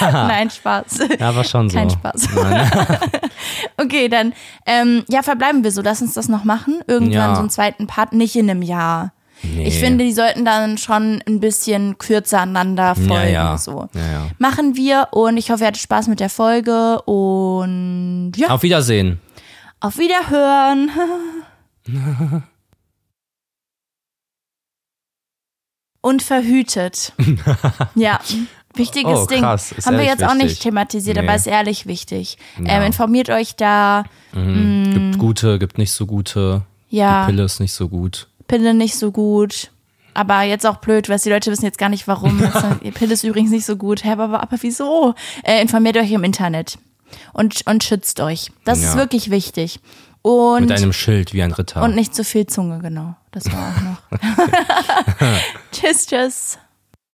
[0.00, 0.98] nein, Spaß.
[1.18, 1.78] Ja, war schon so.
[1.78, 2.28] Kein Spaß.
[3.78, 4.34] okay, dann
[4.66, 5.80] ähm, ja, verbleiben wir so.
[5.80, 6.80] Lass uns das noch machen.
[6.86, 7.34] Irgendwann Ja.
[7.34, 9.12] so einen zweiten Part, nicht in einem Jahr.
[9.42, 9.66] Nee.
[9.66, 13.10] Ich finde, die sollten dann schon ein bisschen kürzer aneinander folgen.
[13.10, 13.58] Ja, ja.
[13.58, 13.88] So.
[13.94, 14.26] Ja, ja.
[14.38, 19.18] Machen wir und ich hoffe, ihr hattet Spaß mit der Folge und ja, Auf Wiedersehen.
[19.82, 20.90] Auf Wiederhören.
[26.00, 27.12] und verhütet.
[27.94, 28.20] ja.
[28.74, 29.40] Wichtiges Oh, Ding.
[29.42, 29.72] krass.
[29.72, 30.60] Ist Haben wir jetzt auch nicht wichtig.
[30.60, 31.36] thematisiert, aber Nee.
[31.36, 32.38] ist ehrlich wichtig.
[32.58, 32.76] Ja.
[32.76, 34.04] Ähm, informiert euch da.
[34.32, 36.62] Gibt gute, gibt nicht so gute.
[36.88, 37.26] Ja.
[37.26, 38.28] Die Pille ist nicht so gut.
[38.48, 39.70] Pille nicht so gut.
[40.14, 42.38] Aber jetzt auch blöd, weil die Leute wissen jetzt gar nicht, warum.
[42.94, 44.04] Pille ist übrigens nicht so gut.
[44.04, 45.14] Hä, aber, aber wieso?
[45.42, 46.78] Äh, informiert euch im Internet.
[47.32, 48.50] Und, und schützt euch.
[48.64, 48.96] Das ist Ja.
[48.96, 49.80] wirklich wichtig.
[50.22, 51.82] Und, Mit einem Schild wie ein Ritter.
[51.82, 53.16] und nicht zu viel Zunge, genau.
[53.32, 54.18] Das war auch noch.
[55.72, 56.58] tschüss, tschüss.